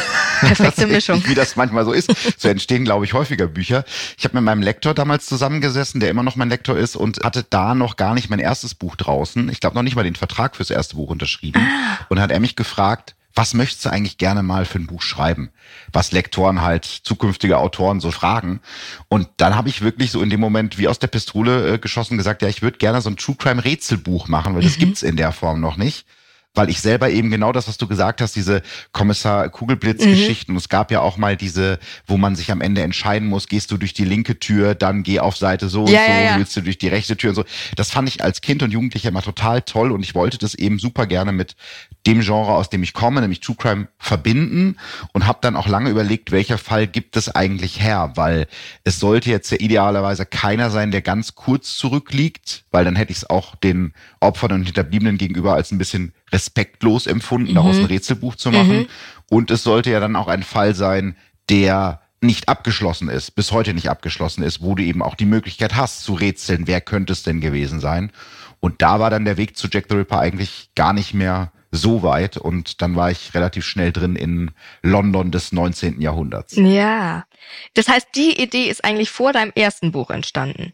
Perfekte 0.40 0.86
Mischung. 0.86 1.22
Wie 1.26 1.34
das 1.34 1.56
manchmal 1.56 1.86
so 1.86 1.92
ist. 1.92 2.10
So 2.36 2.48
entstehen, 2.48 2.84
glaube 2.84 3.06
ich, 3.06 3.14
häufiger 3.14 3.46
Bücher. 3.46 3.84
Ich 4.18 4.24
habe 4.24 4.36
mit 4.36 4.44
meinem 4.44 4.60
Lektor 4.60 4.92
damals 4.92 5.24
zusammengesessen, 5.24 5.98
der 6.00 6.10
immer 6.10 6.22
noch 6.22 6.36
mein 6.36 6.50
Lektor 6.50 6.76
ist 6.76 6.94
und 6.94 7.24
hatte 7.24 7.42
da 7.48 7.74
noch 7.74 7.96
gar 7.96 8.12
nicht 8.12 8.28
mein 8.28 8.38
erstes 8.38 8.74
Buch 8.74 8.96
draußen. 8.96 9.48
Ich 9.48 9.60
glaube 9.60 9.76
noch 9.76 9.82
nicht 9.82 9.96
mal 9.96 10.04
den 10.04 10.14
Vertrag 10.14 10.56
fürs 10.56 10.70
erste 10.70 10.96
Buch 10.96 11.08
unterschrieben. 11.08 11.58
Ah. 11.58 12.04
Und 12.10 12.20
hat 12.20 12.30
er 12.30 12.40
mich 12.40 12.54
gefragt, 12.54 13.14
was 13.34 13.54
möchtest 13.54 13.84
du 13.84 13.90
eigentlich 13.90 14.18
gerne 14.18 14.42
mal 14.42 14.64
für 14.64 14.78
ein 14.78 14.86
Buch 14.86 15.02
schreiben? 15.02 15.50
Was 15.92 16.12
Lektoren 16.12 16.62
halt, 16.62 16.84
zukünftige 16.84 17.58
Autoren 17.58 18.00
so 18.00 18.10
fragen. 18.10 18.60
Und 19.08 19.28
dann 19.38 19.56
habe 19.56 19.68
ich 19.68 19.80
wirklich 19.80 20.12
so 20.12 20.22
in 20.22 20.30
dem 20.30 20.40
Moment 20.40 20.78
wie 20.78 20.88
aus 20.88 20.98
der 21.00 21.08
Pistole 21.08 21.74
äh, 21.74 21.78
geschossen 21.78 22.16
gesagt, 22.16 22.42
ja, 22.42 22.48
ich 22.48 22.62
würde 22.62 22.78
gerne 22.78 23.00
so 23.00 23.10
ein 23.10 23.16
True 23.16 23.36
Crime 23.36 23.64
Rätselbuch 23.64 24.28
machen, 24.28 24.54
weil 24.54 24.62
das 24.62 24.76
mhm. 24.76 24.80
gibt's 24.80 25.02
in 25.02 25.16
der 25.16 25.32
Form 25.32 25.60
noch 25.60 25.76
nicht 25.76 26.06
weil 26.54 26.70
ich 26.70 26.80
selber 26.80 27.10
eben 27.10 27.30
genau 27.30 27.52
das, 27.52 27.68
was 27.68 27.78
du 27.78 27.86
gesagt 27.86 28.20
hast, 28.20 28.36
diese 28.36 28.62
Kommissar 28.92 29.48
Kugelblitz-Geschichten. 29.48 30.52
Mhm. 30.52 30.58
Es 30.58 30.68
gab 30.68 30.90
ja 30.90 31.00
auch 31.00 31.16
mal 31.16 31.36
diese, 31.36 31.78
wo 32.06 32.16
man 32.16 32.36
sich 32.36 32.50
am 32.52 32.60
Ende 32.60 32.82
entscheiden 32.82 33.28
muss, 33.28 33.48
gehst 33.48 33.70
du 33.70 33.76
durch 33.76 33.92
die 33.92 34.04
linke 34.04 34.38
Tür, 34.38 34.74
dann 34.74 35.02
geh 35.02 35.20
auf 35.20 35.36
Seite 35.36 35.68
so 35.68 35.86
ja, 35.86 36.00
und 36.00 36.06
so, 36.06 36.12
ja, 36.12 36.38
willst 36.38 36.56
du 36.56 36.60
durch 36.62 36.78
die 36.78 36.88
rechte 36.88 37.16
Tür 37.16 37.30
und 37.30 37.36
so. 37.36 37.44
Das 37.76 37.90
fand 37.90 38.08
ich 38.08 38.22
als 38.22 38.40
Kind 38.40 38.62
und 38.62 38.70
Jugendlicher 38.70 39.08
immer 39.08 39.22
total 39.22 39.62
toll 39.62 39.90
und 39.90 40.02
ich 40.02 40.14
wollte 40.14 40.38
das 40.38 40.54
eben 40.54 40.78
super 40.78 41.06
gerne 41.06 41.32
mit 41.32 41.56
dem 42.06 42.20
Genre, 42.20 42.52
aus 42.52 42.70
dem 42.70 42.82
ich 42.82 42.92
komme, 42.92 43.20
nämlich 43.20 43.40
True 43.40 43.56
Crime, 43.56 43.88
verbinden 43.98 44.76
und 45.12 45.26
habe 45.26 45.38
dann 45.40 45.56
auch 45.56 45.66
lange 45.66 45.90
überlegt, 45.90 46.30
welcher 46.30 46.58
Fall 46.58 46.86
gibt 46.86 47.16
es 47.16 47.34
eigentlich 47.34 47.82
her, 47.82 48.12
weil 48.14 48.46
es 48.84 49.00
sollte 49.00 49.30
jetzt 49.30 49.50
ja 49.50 49.58
idealerweise 49.58 50.26
keiner 50.26 50.70
sein, 50.70 50.90
der 50.90 51.02
ganz 51.02 51.34
kurz 51.34 51.76
zurückliegt, 51.76 52.64
weil 52.70 52.84
dann 52.84 52.96
hätte 52.96 53.12
ich 53.12 53.18
es 53.18 53.30
auch 53.30 53.56
den 53.56 53.94
Opfern 54.20 54.52
und 54.52 54.64
Hinterbliebenen 54.64 55.18
gegenüber 55.18 55.54
als 55.54 55.72
ein 55.72 55.78
bisschen 55.78 56.12
respektlos 56.34 57.06
empfunden, 57.06 57.52
mhm. 57.52 57.54
daraus 57.54 57.76
ein 57.76 57.86
Rätselbuch 57.86 58.34
zu 58.34 58.50
machen. 58.50 58.80
Mhm. 58.80 58.86
Und 59.30 59.50
es 59.50 59.62
sollte 59.62 59.90
ja 59.90 60.00
dann 60.00 60.16
auch 60.16 60.28
ein 60.28 60.42
Fall 60.42 60.74
sein, 60.74 61.16
der 61.48 62.00
nicht 62.20 62.48
abgeschlossen 62.48 63.08
ist, 63.08 63.32
bis 63.32 63.52
heute 63.52 63.72
nicht 63.72 63.88
abgeschlossen 63.88 64.42
ist, 64.42 64.60
wo 64.62 64.74
du 64.74 64.82
eben 64.82 65.02
auch 65.02 65.14
die 65.14 65.26
Möglichkeit 65.26 65.76
hast 65.76 66.02
zu 66.02 66.14
rätseln, 66.14 66.66
wer 66.66 66.80
könnte 66.80 67.12
es 67.12 67.22
denn 67.22 67.40
gewesen 67.40 67.80
sein. 67.80 68.10
Und 68.60 68.82
da 68.82 68.98
war 68.98 69.10
dann 69.10 69.24
der 69.24 69.36
Weg 69.36 69.56
zu 69.56 69.68
Jack 69.70 69.86
the 69.88 69.96
Ripper 69.96 70.18
eigentlich 70.18 70.70
gar 70.74 70.92
nicht 70.92 71.14
mehr 71.14 71.52
so 71.70 72.02
weit 72.02 72.36
und 72.36 72.80
dann 72.80 72.96
war 72.96 73.10
ich 73.10 73.34
relativ 73.34 73.64
schnell 73.64 73.92
drin 73.92 74.16
in 74.16 74.52
London 74.82 75.30
des 75.30 75.52
19. 75.52 76.00
Jahrhunderts. 76.00 76.56
Ja. 76.56 77.24
Das 77.74 77.88
heißt, 77.88 78.08
die 78.14 78.40
Idee 78.40 78.66
ist 78.70 78.84
eigentlich 78.84 79.10
vor 79.10 79.32
deinem 79.32 79.52
ersten 79.54 79.92
Buch 79.92 80.10
entstanden. 80.10 80.72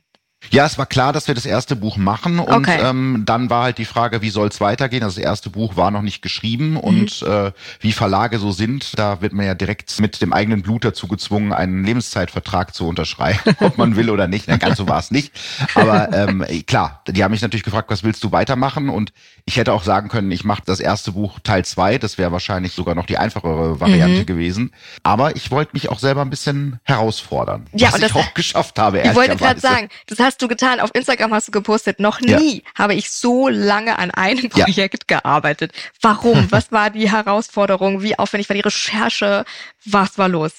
Ja, 0.48 0.64
es 0.64 0.78
war 0.78 0.86
klar, 0.86 1.12
dass 1.12 1.28
wir 1.28 1.34
das 1.34 1.44
erste 1.44 1.76
Buch 1.76 1.98
machen 1.98 2.38
und 2.38 2.50
Okay. 2.66 2.80
ähm, 2.82 3.24
dann 3.26 3.50
war 3.50 3.64
halt 3.64 3.76
die 3.78 3.84
Frage, 3.84 4.22
wie 4.22 4.30
soll 4.30 4.48
es 4.48 4.58
weitergehen? 4.60 5.02
Also 5.04 5.16
das 5.16 5.24
erste 5.24 5.50
Buch 5.50 5.76
war 5.76 5.90
noch 5.90 6.00
nicht 6.00 6.22
geschrieben 6.22 6.78
und 6.78 7.20
äh, 7.22 7.52
wie 7.80 7.92
Verlage 7.92 8.38
so 8.38 8.50
sind, 8.50 8.98
da 8.98 9.20
wird 9.20 9.34
man 9.34 9.44
ja 9.44 9.54
direkt 9.54 10.00
mit 10.00 10.22
dem 10.22 10.32
eigenen 10.32 10.62
Blut 10.62 10.84
dazu 10.86 11.06
gezwungen, 11.08 11.52
einen 11.52 11.84
Lebenszeitvertrag 11.84 12.74
zu 12.74 12.88
unterschreiben, 12.88 13.38
ob 13.60 13.76
man 13.76 13.96
will 13.96 14.08
oder 14.08 14.26
nicht. 14.28 14.46
Na, 14.48 14.56
ganz 14.56 14.78
so 14.78 14.88
war 14.88 14.98
es 14.98 15.10
nicht. 15.10 15.32
Aber 15.74 16.10
ähm, 16.14 16.44
klar, 16.66 17.02
die 17.06 17.22
haben 17.22 17.32
mich 17.32 17.42
natürlich 17.42 17.62
gefragt, 17.64 17.90
was 17.90 18.02
willst 18.02 18.24
du 18.24 18.32
weitermachen? 18.32 18.88
Und 18.88 19.12
ich 19.44 19.58
hätte 19.58 19.74
auch 19.74 19.84
sagen 19.84 20.08
können, 20.08 20.30
ich 20.30 20.44
mache 20.44 20.62
das 20.64 20.80
erste 20.80 21.12
Buch 21.12 21.38
Teil 21.44 21.66
zwei. 21.66 21.98
Das 21.98 22.16
wäre 22.16 22.32
wahrscheinlich 22.32 22.72
sogar 22.72 22.94
noch 22.94 23.06
die 23.06 23.18
einfachere 23.18 23.78
Variante 23.78 24.24
gewesen. 24.24 24.72
Aber 25.02 25.36
ich 25.36 25.50
wollte 25.50 25.72
mich 25.74 25.90
auch 25.90 25.98
selber 25.98 26.22
ein 26.22 26.30
bisschen 26.30 26.80
herausfordern, 26.84 27.66
Ja, 27.74 27.88
was 27.88 27.96
und 27.96 28.06
ich 28.06 28.12
das- 28.12 28.16
auch 28.22 28.34
geschafft 28.34 28.78
habe. 28.78 29.00
Ich 29.00 29.14
wollte 29.14 29.36
gerade 29.36 29.60
sagen, 29.60 29.88
das 30.06 30.18
hast 30.30 30.40
du 30.42 30.46
getan. 30.48 30.78
Auf 30.78 30.90
Instagram 30.94 31.34
hast 31.34 31.48
du 31.48 31.52
gepostet. 31.52 31.98
Noch 31.98 32.20
Ja. 32.22 32.38
nie 32.38 32.62
habe 32.78 32.94
ich 32.94 33.10
so 33.10 33.48
lange 33.48 33.98
an 33.98 34.12
einem 34.12 34.48
Ja. 34.54 34.64
Projekt 34.64 35.08
gearbeitet. 35.08 35.72
Warum? 36.00 36.46
Was 36.52 36.70
war 36.70 36.90
die 36.90 37.10
Herausforderung? 37.10 38.02
Wie 38.02 38.16
aufwendig 38.16 38.48
war 38.48 38.54
die 38.54 38.60
Recherche? 38.62 39.44
Was 39.84 40.18
war 40.18 40.28
los? 40.28 40.52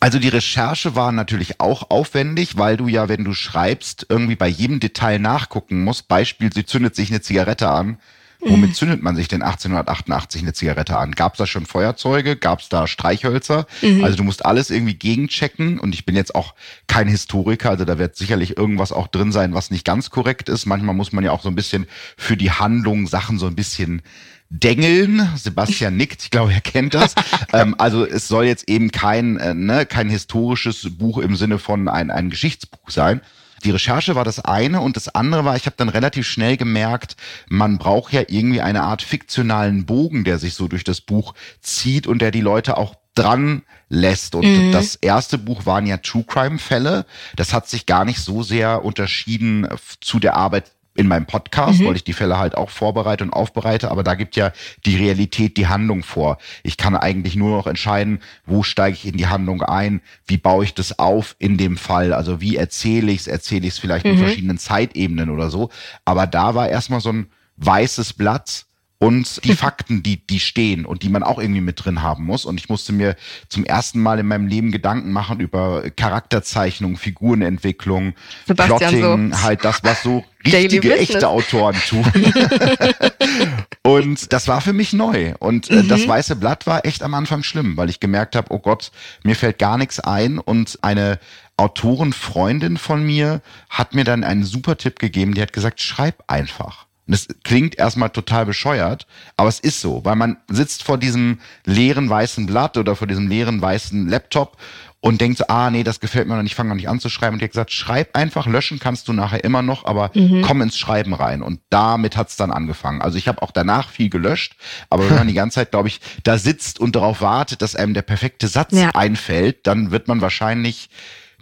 Also 0.00 0.18
die 0.18 0.28
Recherche 0.28 0.94
war 0.94 1.10
natürlich 1.10 1.58
auch 1.58 1.90
aufwendig, 1.90 2.56
weil 2.58 2.76
du 2.76 2.86
ja, 2.86 3.08
wenn 3.08 3.24
du 3.24 3.32
schreibst, 3.32 4.06
irgendwie 4.10 4.36
bei 4.36 4.46
jedem 4.46 4.78
Detail 4.78 5.18
nachgucken 5.18 5.82
musst. 5.82 6.06
Beispiel, 6.06 6.52
sie 6.52 6.66
zündet 6.66 6.94
sich 6.94 7.08
eine 7.10 7.20
Zigarette 7.22 7.68
an. 7.68 7.98
Womit 8.40 8.76
zündet 8.76 9.02
man 9.02 9.16
sich 9.16 9.26
denn 9.26 9.42
1888 9.42 10.42
eine 10.42 10.52
Zigarette 10.52 10.96
an? 10.96 11.12
Gab 11.12 11.34
es 11.34 11.38
da 11.38 11.46
schon 11.46 11.66
Feuerzeuge? 11.66 12.36
Gab 12.36 12.60
es 12.60 12.68
da 12.68 12.86
Streichhölzer? 12.86 13.66
Also 14.02 14.16
du 14.16 14.22
musst 14.22 14.46
alles 14.46 14.70
irgendwie 14.70 14.94
gegenchecken. 14.94 15.80
Und 15.80 15.94
ich 15.94 16.06
bin 16.06 16.14
jetzt 16.14 16.34
auch 16.34 16.54
kein 16.86 17.08
Historiker, 17.08 17.70
also 17.70 17.84
da 17.84 17.98
wird 17.98 18.16
sicherlich 18.16 18.56
irgendwas 18.56 18.92
auch 18.92 19.08
drin 19.08 19.32
sein, 19.32 19.54
was 19.54 19.70
nicht 19.70 19.84
ganz 19.84 20.10
korrekt 20.10 20.48
ist. 20.48 20.66
Manchmal 20.66 20.94
muss 20.94 21.12
man 21.12 21.24
ja 21.24 21.32
auch 21.32 21.42
so 21.42 21.48
ein 21.48 21.56
bisschen 21.56 21.86
für 22.16 22.36
die 22.36 22.52
Handlung 22.52 23.08
Sachen 23.08 23.38
so 23.38 23.46
ein 23.46 23.56
bisschen 23.56 24.02
Dengeln, 24.50 25.28
Sebastian 25.36 25.96
nickt, 25.96 26.22
ich 26.22 26.30
glaube, 26.30 26.54
er 26.54 26.62
kennt 26.62 26.94
das. 26.94 27.14
ähm, 27.52 27.74
also 27.76 28.06
es 28.06 28.28
soll 28.28 28.46
jetzt 28.46 28.68
eben 28.68 28.90
kein, 28.90 29.36
äh, 29.36 29.52
ne, 29.52 29.84
kein 29.84 30.08
historisches 30.08 30.96
Buch 30.96 31.18
im 31.18 31.36
Sinne 31.36 31.58
von 31.58 31.88
ein, 31.88 32.10
ein 32.10 32.30
Geschichtsbuch 32.30 32.88
sein. 32.88 33.20
Die 33.64 33.70
Recherche 33.70 34.14
war 34.14 34.24
das 34.24 34.40
eine 34.40 34.80
und 34.80 34.96
das 34.96 35.08
andere 35.08 35.44
war, 35.44 35.56
ich 35.56 35.66
habe 35.66 35.76
dann 35.76 35.88
relativ 35.88 36.26
schnell 36.26 36.56
gemerkt, 36.56 37.16
man 37.48 37.78
braucht 37.78 38.12
ja 38.12 38.22
irgendwie 38.26 38.60
eine 38.60 38.82
Art 38.82 39.02
fiktionalen 39.02 39.86
Bogen, 39.86 40.24
der 40.24 40.38
sich 40.38 40.54
so 40.54 40.68
durch 40.68 40.84
das 40.84 41.00
Buch 41.00 41.34
zieht 41.60 42.06
und 42.06 42.20
der 42.20 42.30
die 42.30 42.40
Leute 42.40 42.76
auch 42.76 42.94
dran 43.14 43.62
lässt. 43.88 44.34
Und 44.34 44.72
das 44.72 44.94
erste 44.96 45.38
Buch 45.38 45.66
waren 45.66 45.86
ja 45.86 45.96
True 45.96 46.24
Crime 46.24 46.58
Fälle. 46.58 47.04
Das 47.36 47.52
hat 47.52 47.68
sich 47.68 47.86
gar 47.86 48.04
nicht 48.04 48.20
so 48.20 48.42
sehr 48.42 48.84
unterschieden 48.84 49.66
zu 50.00 50.20
der 50.20 50.36
Arbeit 50.36 50.70
in 50.98 51.06
meinem 51.06 51.26
Podcast, 51.26 51.84
weil 51.84 51.94
ich 51.94 52.02
die 52.02 52.12
Fälle 52.12 52.38
halt 52.38 52.56
auch 52.56 52.70
vorbereite 52.70 53.22
und 53.22 53.32
aufbereite, 53.32 53.92
aber 53.92 54.02
da 54.02 54.16
gibt 54.16 54.34
ja 54.34 54.50
die 54.84 54.96
Realität 54.96 55.56
die 55.56 55.68
Handlung 55.68 56.02
vor. 56.02 56.38
Ich 56.64 56.76
kann 56.76 56.96
eigentlich 56.96 57.36
nur 57.36 57.56
noch 57.56 57.68
entscheiden, 57.68 58.18
wo 58.46 58.64
steige 58.64 58.96
ich 58.96 59.06
in 59.06 59.16
die 59.16 59.28
Handlung 59.28 59.62
ein, 59.62 60.00
wie 60.26 60.38
baue 60.38 60.64
ich 60.64 60.74
das 60.74 60.98
auf 60.98 61.36
in 61.38 61.56
dem 61.56 61.76
Fall, 61.76 62.12
also 62.12 62.40
wie 62.40 62.56
erzähle 62.56 63.12
ich 63.12 63.20
es, 63.20 63.26
erzähle 63.28 63.68
ich 63.68 63.74
es 63.74 63.78
vielleicht 63.78 64.06
in 64.06 64.18
verschiedenen 64.18 64.58
Zeitebenen 64.58 65.30
oder 65.30 65.50
so. 65.50 65.70
Aber 66.04 66.26
da 66.26 66.56
war 66.56 66.68
erstmal 66.68 67.00
so 67.00 67.12
ein 67.12 67.28
weißes 67.58 68.14
Blatt 68.14 68.66
und 69.00 69.44
die 69.44 69.54
Fakten, 69.54 70.02
die, 70.02 70.26
die 70.26 70.40
stehen 70.40 70.84
und 70.84 71.04
die 71.04 71.08
man 71.08 71.22
auch 71.22 71.38
irgendwie 71.38 71.60
mit 71.60 71.84
drin 71.84 72.02
haben 72.02 72.24
muss. 72.24 72.44
Und 72.44 72.58
ich 72.58 72.68
musste 72.68 72.92
mir 72.92 73.14
zum 73.48 73.64
ersten 73.64 74.00
Mal 74.00 74.18
in 74.18 74.26
meinem 74.26 74.48
Leben 74.48 74.72
Gedanken 74.72 75.12
machen 75.12 75.38
über 75.38 75.88
Charakterzeichnung, 75.90 76.96
Figurenentwicklung, 76.96 78.14
Sebastian 78.46 78.78
Plotting, 78.78 79.32
so. 79.32 79.42
halt 79.42 79.64
das, 79.64 79.84
was 79.84 80.02
so 80.02 80.24
richtige, 80.44 80.98
echte 80.98 81.28
Autoren 81.28 81.76
tun. 81.88 82.04
und 83.82 84.32
das 84.32 84.48
war 84.48 84.60
für 84.60 84.72
mich 84.72 84.92
neu. 84.92 85.34
Und 85.38 85.70
äh, 85.70 85.82
Mhm. 85.82 85.88
das 85.88 86.08
weiße 86.08 86.34
Blatt 86.34 86.66
war 86.66 86.84
echt 86.84 87.04
am 87.04 87.14
Anfang 87.14 87.44
schlimm, 87.44 87.76
weil 87.76 87.88
ich 87.90 88.00
gemerkt 88.00 88.34
habe, 88.34 88.52
oh 88.52 88.58
Gott, 88.58 88.90
mir 89.22 89.36
fällt 89.36 89.60
gar 89.60 89.78
nichts 89.78 90.00
ein. 90.00 90.38
Und 90.40 90.78
eine 90.82 91.20
Autorenfreundin 91.56 92.76
von 92.78 93.04
mir 93.06 93.42
hat 93.70 93.94
mir 93.94 94.02
dann 94.02 94.24
einen 94.24 94.42
super 94.44 94.76
Tipp 94.76 94.98
gegeben, 94.98 95.34
die 95.34 95.42
hat 95.42 95.52
gesagt, 95.52 95.80
schreib 95.80 96.24
einfach. 96.26 96.87
Und 97.08 97.14
das 97.14 97.26
klingt 97.42 97.78
erstmal 97.78 98.10
total 98.10 98.44
bescheuert, 98.44 99.06
aber 99.38 99.48
es 99.48 99.60
ist 99.60 99.80
so, 99.80 100.04
weil 100.04 100.14
man 100.14 100.36
sitzt 100.48 100.84
vor 100.84 100.98
diesem 100.98 101.40
leeren 101.64 102.10
weißen 102.10 102.44
Blatt 102.44 102.76
oder 102.76 102.94
vor 102.96 103.06
diesem 103.06 103.28
leeren 103.28 103.62
weißen 103.62 104.06
Laptop 104.08 104.58
und 105.00 105.20
denkt 105.20 105.38
so, 105.38 105.44
ah 105.48 105.70
nee, 105.70 105.84
das 105.84 106.00
gefällt 106.00 106.28
mir 106.28 106.34
noch 106.36 106.42
nicht, 106.42 106.52
ich 106.52 106.56
fange 106.56 106.68
noch 106.68 106.76
nicht 106.76 106.88
an 106.90 107.00
zu 107.00 107.08
schreiben. 107.08 107.34
Und 107.34 107.38
die 107.38 107.44
hat 107.44 107.52
gesagt, 107.52 107.72
schreib 107.72 108.14
einfach, 108.14 108.46
löschen 108.46 108.78
kannst 108.78 109.08
du 109.08 109.14
nachher 109.14 109.42
immer 109.42 109.62
noch, 109.62 109.86
aber 109.86 110.10
komm 110.42 110.60
ins 110.60 110.76
Schreiben 110.76 111.14
rein. 111.14 111.40
Und 111.40 111.60
damit 111.70 112.16
hat's 112.18 112.36
dann 112.36 112.50
angefangen. 112.50 113.00
Also 113.00 113.16
ich 113.16 113.26
habe 113.26 113.40
auch 113.40 113.52
danach 113.52 113.88
viel 113.88 114.10
gelöscht, 114.10 114.56
aber 114.90 115.08
wenn 115.08 115.16
man 115.16 115.28
die 115.28 115.34
ganze 115.34 115.54
Zeit, 115.54 115.70
glaube 115.70 115.88
ich, 115.88 116.00
da 116.24 116.36
sitzt 116.36 116.78
und 116.78 116.94
darauf 116.94 117.22
wartet, 117.22 117.62
dass 117.62 117.74
einem 117.74 117.94
der 117.94 118.02
perfekte 118.02 118.48
Satz 118.48 118.72
Ja. 118.72 118.90
einfällt, 118.90 119.66
dann 119.66 119.92
wird 119.92 120.08
man 120.08 120.20
wahrscheinlich 120.20 120.90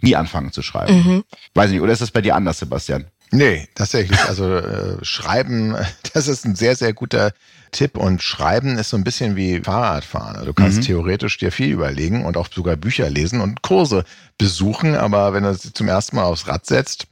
nie 0.01 0.15
anfangen 0.15 0.53
zu 0.53 0.61
schreiben. 0.61 1.23
Weiß 1.55 1.71
nicht, 1.71 1.81
oder 1.81 1.91
ist 1.91 2.01
das 2.01 2.11
bei 2.11 2.21
dir 2.21 2.35
anders, 2.35 2.59
Sebastian? 2.59 3.07
Nee, 3.31 3.67
tatsächlich. 3.75 4.19
Also 4.23 4.55
äh, 4.55 5.03
Schreiben, 5.03 5.75
das 6.13 6.27
ist 6.27 6.45
ein 6.45 6.55
sehr, 6.55 6.75
sehr 6.75 6.93
guter 6.93 7.31
Tipp. 7.71 7.97
Und 7.97 8.21
Schreiben 8.23 8.77
ist 8.77 8.89
so 8.89 8.97
ein 8.97 9.03
bisschen 9.03 9.35
wie 9.35 9.61
Fahrradfahren. 9.61 10.35
Also 10.35 10.45
Du 10.47 10.53
kannst 10.53 10.83
theoretisch 10.83 11.37
dir 11.37 11.51
viel 11.51 11.71
überlegen 11.71 12.25
und 12.25 12.37
auch 12.37 12.47
sogar 12.53 12.75
Bücher 12.77 13.09
lesen 13.09 13.41
und 13.41 13.61
Kurse 13.61 14.05
besuchen. 14.37 14.95
Aber 14.95 15.33
wenn 15.33 15.43
du 15.43 15.53
sie 15.53 15.73
zum 15.73 15.87
ersten 15.87 16.15
Mal 16.15 16.23
aufs 16.23 16.47
Rad 16.47 16.65
setzt, 16.65 17.07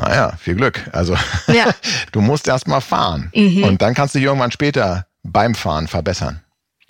naja, 0.00 0.34
viel 0.38 0.54
Glück. 0.54 0.88
Also 0.92 1.16
Ja. 1.48 1.74
du 2.12 2.20
musst 2.20 2.46
erst 2.46 2.68
mal 2.68 2.80
fahren. 2.80 3.30
Und 3.64 3.82
dann 3.82 3.94
kannst 3.94 4.14
du 4.14 4.20
dich 4.20 4.26
irgendwann 4.26 4.52
später 4.52 5.06
beim 5.24 5.54
Fahren 5.56 5.88
verbessern. 5.88 6.40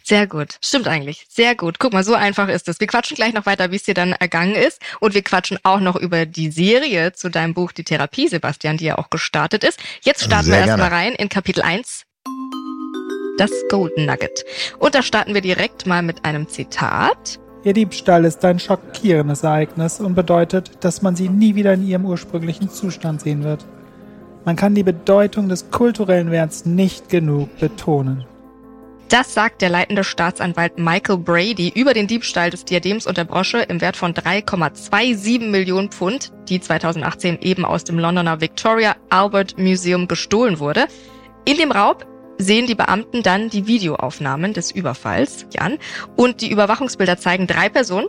Sehr 0.08 0.26
gut. 0.26 0.56
Stimmt 0.62 0.88
eigentlich. 0.88 1.26
Sehr 1.28 1.54
gut. 1.54 1.78
Guck 1.78 1.92
mal, 1.92 2.02
so 2.02 2.14
einfach 2.14 2.48
ist 2.48 2.66
es. 2.66 2.80
Wir 2.80 2.86
quatschen 2.86 3.14
gleich 3.14 3.34
noch 3.34 3.44
weiter, 3.44 3.70
wie 3.70 3.76
es 3.76 3.82
dir 3.82 3.92
dann 3.92 4.12
ergangen 4.12 4.54
ist. 4.54 4.80
Und 5.00 5.12
wir 5.12 5.20
quatschen 5.20 5.58
auch 5.64 5.80
noch 5.80 5.96
über 5.96 6.24
die 6.24 6.50
Serie 6.50 7.12
zu 7.12 7.28
deinem 7.28 7.52
Buch 7.52 7.72
Die 7.72 7.84
Therapie, 7.84 8.26
Sebastian, 8.26 8.78
die 8.78 8.86
ja 8.86 8.96
auch 8.96 9.10
gestartet 9.10 9.64
ist. 9.64 9.78
Jetzt 10.00 10.24
starten 10.24 10.46
Sehr 10.46 10.60
wir 10.60 10.66
erstmal 10.66 10.88
rein 10.88 11.12
in 11.12 11.28
Kapitel 11.28 11.60
1. 11.60 12.04
Das 13.36 13.50
Golden 13.68 14.06
Nugget. 14.06 14.46
Und 14.78 14.94
da 14.94 15.02
starten 15.02 15.34
wir 15.34 15.42
direkt 15.42 15.84
mal 15.84 16.00
mit 16.00 16.24
einem 16.24 16.48
Zitat. 16.48 17.38
Ihr 17.64 17.74
Diebstahl 17.74 18.24
ist 18.24 18.42
ein 18.46 18.58
schockierendes 18.58 19.42
Ereignis 19.42 20.00
und 20.00 20.14
bedeutet, 20.14 20.70
dass 20.80 21.02
man 21.02 21.16
sie 21.16 21.28
nie 21.28 21.54
wieder 21.54 21.74
in 21.74 21.86
ihrem 21.86 22.06
ursprünglichen 22.06 22.70
Zustand 22.70 23.20
sehen 23.20 23.44
wird. 23.44 23.66
Man 24.46 24.56
kann 24.56 24.74
die 24.74 24.84
Bedeutung 24.84 25.50
des 25.50 25.70
kulturellen 25.70 26.30
Werts 26.30 26.64
nicht 26.64 27.10
genug 27.10 27.58
betonen. 27.58 28.24
Das 29.08 29.32
sagt 29.32 29.62
der 29.62 29.70
leitende 29.70 30.04
Staatsanwalt 30.04 30.78
Michael 30.78 31.16
Brady 31.16 31.72
über 31.74 31.94
den 31.94 32.06
Diebstahl 32.06 32.50
des 32.50 32.66
Diadems 32.66 33.06
und 33.06 33.16
der 33.16 33.24
Brosche 33.24 33.60
im 33.60 33.80
Wert 33.80 33.96
von 33.96 34.12
3,27 34.12 35.48
Millionen 35.48 35.90
Pfund, 35.90 36.30
die 36.50 36.60
2018 36.60 37.40
eben 37.40 37.64
aus 37.64 37.84
dem 37.84 37.98
Londoner 37.98 38.42
Victoria 38.42 38.96
Albert 39.08 39.56
Museum 39.56 40.08
gestohlen 40.08 40.58
wurde. 40.58 40.88
In 41.46 41.56
dem 41.56 41.72
Raub 41.72 42.06
sehen 42.38 42.66
die 42.66 42.74
Beamten 42.74 43.22
dann 43.22 43.50
die 43.50 43.66
Videoaufnahmen 43.66 44.54
des 44.54 44.70
Überfalls 44.70 45.46
an 45.58 45.78
und 46.16 46.40
die 46.40 46.50
Überwachungsbilder 46.50 47.18
zeigen 47.18 47.46
drei 47.46 47.68
Personen, 47.68 48.08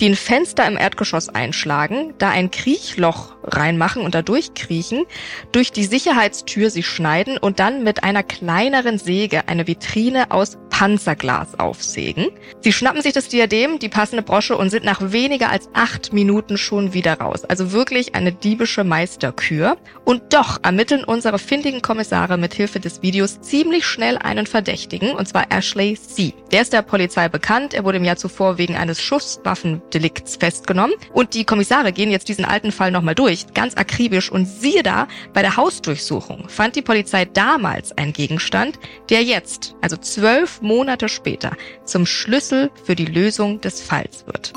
die 0.00 0.08
ein 0.08 0.16
Fenster 0.16 0.66
im 0.66 0.76
Erdgeschoss 0.76 1.28
einschlagen, 1.28 2.14
da 2.18 2.30
ein 2.30 2.50
Kriechloch 2.50 3.36
reinmachen 3.44 4.02
und 4.02 4.14
da 4.14 4.22
durchkriechen, 4.22 5.04
durch 5.52 5.72
die 5.72 5.84
Sicherheitstür 5.84 6.70
sie 6.70 6.82
schneiden 6.82 7.38
und 7.38 7.60
dann 7.60 7.82
mit 7.82 8.04
einer 8.04 8.22
kleineren 8.22 8.98
Säge 8.98 9.48
eine 9.48 9.66
Vitrine 9.66 10.30
aus 10.30 10.58
Panzerglas 10.76 11.58
aufsägen. 11.58 12.26
Sie 12.60 12.70
schnappen 12.70 13.00
sich 13.00 13.14
das 13.14 13.28
Diadem, 13.28 13.78
die 13.78 13.88
passende 13.88 14.22
Brosche 14.22 14.58
und 14.58 14.68
sind 14.68 14.84
nach 14.84 15.10
weniger 15.10 15.48
als 15.48 15.70
acht 15.72 16.12
Minuten 16.12 16.58
schon 16.58 16.92
wieder 16.92 17.14
raus. 17.14 17.46
Also 17.46 17.72
wirklich 17.72 18.14
eine 18.14 18.30
diebische 18.30 18.84
Meisterkür. 18.84 19.78
Und 20.04 20.34
doch 20.34 20.58
ermitteln 20.62 21.02
unsere 21.02 21.38
findigen 21.38 21.80
Kommissare 21.80 22.36
mit 22.36 22.52
Hilfe 22.52 22.78
des 22.78 23.00
Videos 23.00 23.40
ziemlich 23.40 23.86
schnell 23.86 24.18
einen 24.18 24.46
Verdächtigen, 24.46 25.12
und 25.12 25.26
zwar 25.26 25.50
Ashley 25.50 25.96
C. 25.98 26.34
Der 26.52 26.60
ist 26.60 26.74
der 26.74 26.82
Polizei 26.82 27.30
bekannt. 27.30 27.72
Er 27.72 27.84
wurde 27.84 27.96
im 27.96 28.04
Jahr 28.04 28.16
zuvor 28.16 28.58
wegen 28.58 28.76
eines 28.76 29.00
Schusswaffendelikts 29.00 30.36
festgenommen. 30.36 30.94
Und 31.14 31.32
die 31.32 31.46
Kommissare 31.46 31.90
gehen 31.90 32.10
jetzt 32.10 32.28
diesen 32.28 32.44
alten 32.44 32.70
Fall 32.70 32.90
nochmal 32.90 33.14
durch, 33.14 33.46
ganz 33.54 33.78
akribisch. 33.78 34.30
Und 34.30 34.44
siehe 34.44 34.82
da, 34.82 35.08
bei 35.32 35.40
der 35.40 35.56
Hausdurchsuchung 35.56 36.50
fand 36.50 36.76
die 36.76 36.82
Polizei 36.82 37.24
damals 37.24 37.96
einen 37.96 38.12
Gegenstand, 38.12 38.78
der 39.08 39.22
jetzt, 39.22 39.74
also 39.80 39.96
zwölf 39.96 40.60
Monate 40.66 41.08
später, 41.08 41.56
zum 41.84 42.04
Schlüssel 42.04 42.70
für 42.84 42.94
die 42.94 43.06
Lösung 43.06 43.60
des 43.60 43.80
Falls 43.80 44.26
wird. 44.26 44.52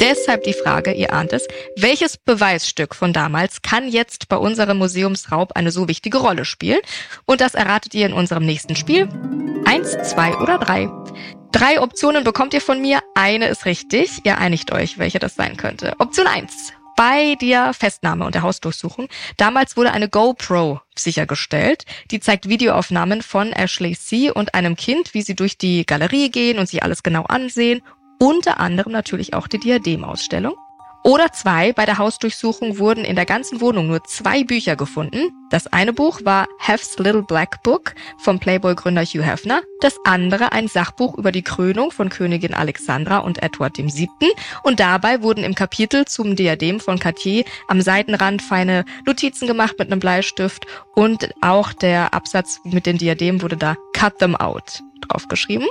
Deshalb 0.00 0.42
die 0.42 0.52
Frage, 0.52 0.92
ihr 0.92 1.12
ahnt 1.12 1.32
es, 1.32 1.46
welches 1.76 2.16
Beweisstück 2.18 2.94
von 2.94 3.12
damals 3.12 3.62
kann 3.62 3.88
jetzt 3.88 4.28
bei 4.28 4.36
unserem 4.36 4.78
Museumsraub 4.78 5.52
eine 5.52 5.70
so 5.70 5.88
wichtige 5.88 6.18
Rolle 6.18 6.44
spielen? 6.44 6.80
Und 7.24 7.40
das 7.40 7.54
erratet 7.54 7.94
ihr 7.94 8.06
in 8.06 8.12
unserem 8.12 8.44
nächsten 8.44 8.76
Spiel. 8.76 9.08
Eins, 9.64 9.96
zwei 10.10 10.36
oder 10.36 10.58
drei. 10.58 10.90
Drei 11.52 11.80
Optionen 11.80 12.24
bekommt 12.24 12.52
ihr 12.52 12.60
von 12.60 12.82
mir. 12.82 13.00
Eine 13.14 13.46
ist 13.46 13.64
richtig. 13.64 14.10
Ihr 14.24 14.38
einigt 14.38 14.72
euch, 14.72 14.98
welche 14.98 15.20
das 15.20 15.36
sein 15.36 15.56
könnte. 15.56 15.94
Option 15.98 16.26
eins: 16.26 16.72
bei 16.96 17.36
der 17.40 17.72
Festnahme 17.74 18.24
und 18.24 18.34
der 18.34 18.42
Hausdurchsuchung. 18.42 19.08
Damals 19.36 19.76
wurde 19.76 19.92
eine 19.92 20.08
GoPro 20.08 20.80
sichergestellt. 20.96 21.84
Die 22.10 22.20
zeigt 22.20 22.48
Videoaufnahmen 22.48 23.22
von 23.22 23.52
Ashley 23.52 23.96
C. 23.96 24.30
und 24.30 24.54
einem 24.54 24.76
Kind, 24.76 25.14
wie 25.14 25.22
sie 25.22 25.34
durch 25.34 25.58
die 25.58 25.84
Galerie 25.84 26.30
gehen 26.30 26.58
und 26.58 26.68
sich 26.68 26.82
alles 26.82 27.02
genau 27.02 27.24
ansehen. 27.24 27.82
Unter 28.18 28.60
anderem 28.60 28.92
natürlich 28.92 29.34
auch 29.34 29.48
die 29.48 29.58
Diademausstellung. 29.58 30.54
Oder 31.06 31.32
zwei, 31.32 31.74
bei 31.74 31.84
der 31.84 31.98
Hausdurchsuchung 31.98 32.78
wurden 32.78 33.04
in 33.04 33.14
der 33.14 33.26
ganzen 33.26 33.60
Wohnung 33.60 33.88
nur 33.88 34.02
zwei 34.04 34.42
Bücher 34.42 34.74
gefunden. 34.74 35.28
Das 35.50 35.66
eine 35.66 35.92
Buch 35.92 36.22
war 36.24 36.48
Hef's 36.58 36.98
Little 36.98 37.22
Black 37.22 37.62
Book 37.62 37.94
vom 38.16 38.40
Playboy-Gründer 38.40 39.04
Hugh 39.04 39.22
Hefner. 39.22 39.60
Das 39.80 39.98
andere 40.04 40.52
ein 40.52 40.66
Sachbuch 40.66 41.18
über 41.18 41.30
die 41.30 41.42
Krönung 41.42 41.90
von 41.90 42.08
Königin 42.08 42.54
Alexandra 42.54 43.18
und 43.18 43.42
Edward 43.42 43.76
VII. 43.76 44.08
Und 44.62 44.80
dabei 44.80 45.20
wurden 45.20 45.44
im 45.44 45.54
Kapitel 45.54 46.06
zum 46.06 46.36
Diadem 46.36 46.80
von 46.80 46.98
Cartier 46.98 47.44
am 47.68 47.82
Seitenrand 47.82 48.40
feine 48.40 48.86
Notizen 49.04 49.46
gemacht 49.46 49.74
mit 49.78 49.92
einem 49.92 50.00
Bleistift 50.00 50.66
und 50.94 51.34
auch 51.42 51.74
der 51.74 52.14
Absatz 52.14 52.60
mit 52.64 52.86
den 52.86 52.96
Diademen 52.96 53.42
wurde 53.42 53.58
da 53.58 53.76
Cut 53.92 54.20
them 54.20 54.36
out 54.36 54.82
draufgeschrieben. 55.02 55.66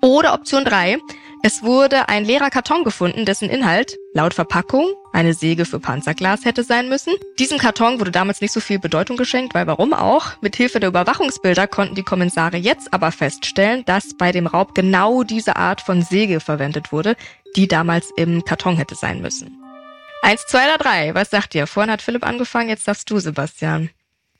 Oder 0.00 0.34
Option 0.34 0.64
3. 0.64 0.98
Es 1.46 1.62
wurde 1.62 2.08
ein 2.08 2.24
leerer 2.24 2.50
Karton 2.50 2.82
gefunden, 2.82 3.24
dessen 3.24 3.48
Inhalt 3.48 3.96
laut 4.12 4.34
Verpackung 4.34 4.92
eine 5.12 5.32
Säge 5.32 5.64
für 5.64 5.78
Panzerglas 5.78 6.44
hätte 6.44 6.64
sein 6.64 6.88
müssen. 6.88 7.14
Diesem 7.38 7.58
Karton 7.58 8.00
wurde 8.00 8.10
damals 8.10 8.40
nicht 8.40 8.50
so 8.50 8.58
viel 8.58 8.80
Bedeutung 8.80 9.16
geschenkt, 9.16 9.54
weil 9.54 9.68
warum 9.68 9.92
auch? 9.92 10.32
Mit 10.40 10.56
Hilfe 10.56 10.80
der 10.80 10.88
Überwachungsbilder 10.88 11.68
konnten 11.68 11.94
die 11.94 12.02
Kommissare 12.02 12.56
jetzt 12.56 12.92
aber 12.92 13.12
feststellen, 13.12 13.84
dass 13.84 14.16
bei 14.16 14.32
dem 14.32 14.48
Raub 14.48 14.74
genau 14.74 15.22
diese 15.22 15.54
Art 15.54 15.80
von 15.80 16.02
Säge 16.02 16.40
verwendet 16.40 16.90
wurde, 16.90 17.14
die 17.54 17.68
damals 17.68 18.10
im 18.16 18.44
Karton 18.44 18.76
hätte 18.76 18.96
sein 18.96 19.22
müssen. 19.22 19.56
Eins, 20.22 20.44
zwei 20.48 20.64
oder 20.66 20.78
drei, 20.78 21.14
was 21.14 21.30
sagt 21.30 21.54
ihr? 21.54 21.68
Vorhin 21.68 21.92
hat 21.92 22.02
Philipp 22.02 22.26
angefangen, 22.26 22.70
jetzt 22.70 22.88
darfst 22.88 23.08
du, 23.08 23.20
Sebastian. 23.20 23.90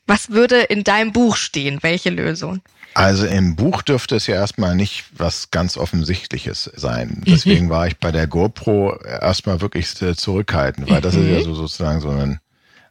Was 0.09 0.31
würde 0.31 0.63
in 0.63 0.83
deinem 0.83 1.13
Buch 1.13 1.37
stehen? 1.37 1.85
Welche 1.85 2.11
Lösung? 2.11 2.63
Also 2.97 3.27
im 3.27 3.57
Buch 3.57 3.83
dürfte 3.83 4.17
es 4.17 4.27
ja 4.27 4.37
erstmal 4.37 4.75
nicht 4.75 5.05
was 5.19 5.51
ganz 5.51 5.77
Offensichtliches 5.77 6.71
sein. 6.77 7.23
Deswegen 7.27 7.69
war 7.69 7.87
ich 7.87 7.99
bei 7.99 8.11
der 8.11 8.27
GoPro 8.27 8.97
erstmal 9.05 9.61
wirklich 9.61 9.95
zurückhaltend, 9.95 10.89
weil 10.89 11.03
das 11.03 11.15
ist 11.15 11.27
ja 11.27 11.43
so 11.43 11.55
sozusagen 11.55 12.01
so 12.01 12.09
ein 12.09 12.41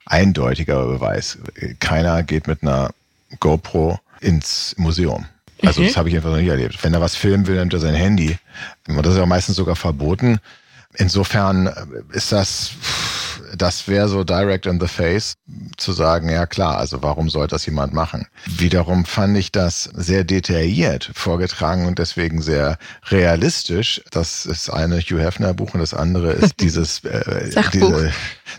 eindeutiger 0.05 0.85
Beweis. 0.85 1.39
Keiner 1.79 2.21
geht 2.21 2.45
mit 2.45 2.61
einer 2.61 2.91
GoPro 3.39 3.99
ins 4.21 4.75
Museum. 4.77 5.25
Also 5.63 5.83
das 5.83 5.97
habe 5.97 6.09
ich 6.09 6.15
einfach 6.15 6.29
noch 6.29 6.37
nie 6.37 6.49
erlebt. 6.49 6.83
Wenn 6.83 6.93
er 6.93 7.01
was 7.01 7.15
filmen 7.15 7.47
will, 7.47 7.57
nimmt 7.57 7.73
er 7.73 7.79
sein 7.79 7.95
Handy. 7.95 8.37
Und 8.87 9.03
das 9.03 9.13
ist 9.13 9.19
ja 9.19 9.25
meistens 9.25 9.55
sogar 9.55 9.75
verboten. 9.75 10.37
Insofern 10.93 11.65
ist 12.11 12.31
das 12.31 12.73
das 13.57 13.87
wäre 13.87 14.07
so 14.07 14.23
direct 14.23 14.65
in 14.65 14.79
the 14.79 14.87
face 14.87 15.35
zu 15.77 15.93
sagen, 15.93 16.29
ja 16.29 16.45
klar, 16.45 16.77
also 16.77 17.01
warum 17.01 17.29
soll 17.29 17.47
das 17.47 17.65
jemand 17.65 17.93
machen? 17.93 18.27
Wiederum 18.45 19.05
fand 19.05 19.37
ich 19.37 19.51
das 19.51 19.83
sehr 19.93 20.23
detailliert 20.23 21.11
vorgetragen 21.13 21.85
und 21.85 21.99
deswegen 21.99 22.41
sehr 22.41 22.77
realistisch. 23.07 24.01
Das 24.11 24.45
ist 24.45 24.69
eine 24.69 24.99
Hugh 24.99 25.21
Hefner 25.21 25.53
Buch 25.53 25.73
und 25.73 25.79
das 25.79 25.93
andere 25.93 26.31
ist 26.31 26.55
dieses 26.59 27.03
äh, 27.03 27.51
Sachbuch. 27.51 27.71
Diese, 27.71 28.13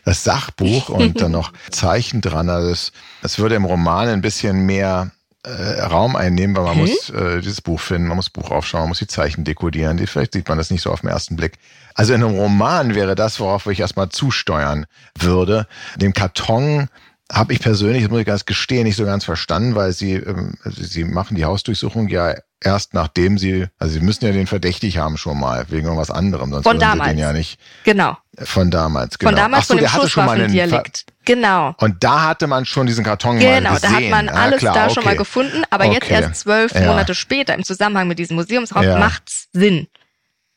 das 0.04 0.24
Sachbuch 0.24 0.88
und 0.88 1.20
dann 1.20 1.32
noch 1.36 1.52
Zeichen 1.70 2.20
dran. 2.20 2.48
Also 2.48 2.70
es, 2.70 2.92
es 3.22 3.38
würde 3.38 3.54
im 3.54 3.64
Roman 3.64 4.08
ein 4.08 4.20
bisschen 4.20 4.66
mehr 4.66 5.10
äh, 5.46 5.80
Raum 5.82 6.16
einnehmen, 6.16 6.56
weil 6.56 6.64
man 6.64 6.72
Okay. 6.80 6.80
muss 6.80 7.10
äh, 7.10 7.40
dieses 7.40 7.60
Buch 7.60 7.80
finden, 7.80 8.08
man 8.08 8.16
muss 8.16 8.30
Buch 8.30 8.50
aufschauen, 8.50 8.82
man 8.82 8.88
muss 8.90 8.98
die 8.98 9.06
Zeichen 9.06 9.44
dekodieren. 9.44 9.96
Die, 9.96 10.06
vielleicht 10.06 10.32
sieht 10.32 10.48
man 10.48 10.58
das 10.58 10.70
nicht 10.70 10.82
so 10.82 10.90
auf 10.90 11.00
den 11.02 11.10
ersten 11.10 11.36
Blick. 11.36 11.58
Also 11.94 12.12
in 12.12 12.22
einem 12.22 12.34
Roman 12.36 12.94
wäre 12.94 13.14
das, 13.14 13.38
worauf 13.40 13.66
ich 13.66 13.80
erstmal 13.80 14.08
zusteuern 14.08 14.86
würde. 15.18 15.66
Den 15.96 16.12
Karton 16.12 16.88
habe 17.32 17.52
ich 17.52 17.60
persönlich, 17.60 18.02
das 18.02 18.10
muss 18.10 18.20
ich 18.20 18.26
ganz 18.26 18.44
gestehen, 18.46 18.84
nicht 18.84 18.96
so 18.96 19.04
ganz 19.04 19.24
verstanden, 19.24 19.74
weil 19.74 19.92
sie, 19.92 20.14
ähm, 20.14 20.54
also 20.62 20.82
sie 20.84 21.04
machen 21.04 21.36
die 21.36 21.44
Hausdurchsuchung 21.44 22.08
ja 22.08 22.34
erst 22.62 22.94
nachdem 22.94 23.36
sie, 23.36 23.66
also 23.78 23.94
sie 23.94 24.00
müssen 24.00 24.24
ja 24.24 24.32
den 24.32 24.46
verdächtig 24.46 24.96
haben 24.98 25.16
schon 25.18 25.38
mal, 25.38 25.66
wegen 25.68 25.84
irgendwas 25.84 26.10
anderem, 26.10 26.50
sonst 26.52 26.64
Von 26.64 26.76
würden 26.76 26.80
sie 26.80 26.86
damals. 26.86 27.10
den 27.10 27.18
ja 27.18 27.32
nicht 27.32 27.58
Genau. 27.84 28.16
von 28.44 28.70
damals. 28.70 29.18
Genau. 29.18 29.30
Von 29.30 29.36
damals 29.36 29.64
Ach 29.64 29.66
so, 29.66 29.74
von 29.74 29.76
dem 29.78 29.82
der 29.82 29.92
hatte 29.92 30.08
schon 30.08 30.24
mal 30.24 30.32
einen 30.32 30.40
Ver- 30.42 30.48
Schusswaffendialekt. 30.50 31.04
Genau. 31.24 31.74
und 31.78 32.02
da 32.04 32.22
hatte 32.22 32.46
man 32.46 32.64
schon 32.64 32.86
diesen 32.86 33.04
Karton 33.04 33.36
mal 33.36 33.40
Genau, 33.60 33.74
gesehen. 33.74 33.90
da 33.90 33.96
hat 33.96 34.10
man 34.10 34.28
Ah, 34.28 34.42
alles 34.42 34.60
klar, 34.60 34.74
da 34.74 34.88
schon 34.90 34.98
okay. 35.02 35.08
mal 35.08 35.16
gefunden, 35.16 35.64
aber 35.70 35.84
jetzt 35.86 36.04
Okay. 36.04 36.14
erst 36.22 36.40
zwölf 36.42 36.72
Ja. 36.74 36.86
Monate 36.86 37.14
später 37.14 37.54
im 37.54 37.64
Zusammenhang 37.64 38.06
mit 38.08 38.18
diesem 38.20 38.36
Museumsraum 38.36 38.84
Ja. 38.84 38.98
macht's 38.98 39.48
Sinn, 39.52 39.88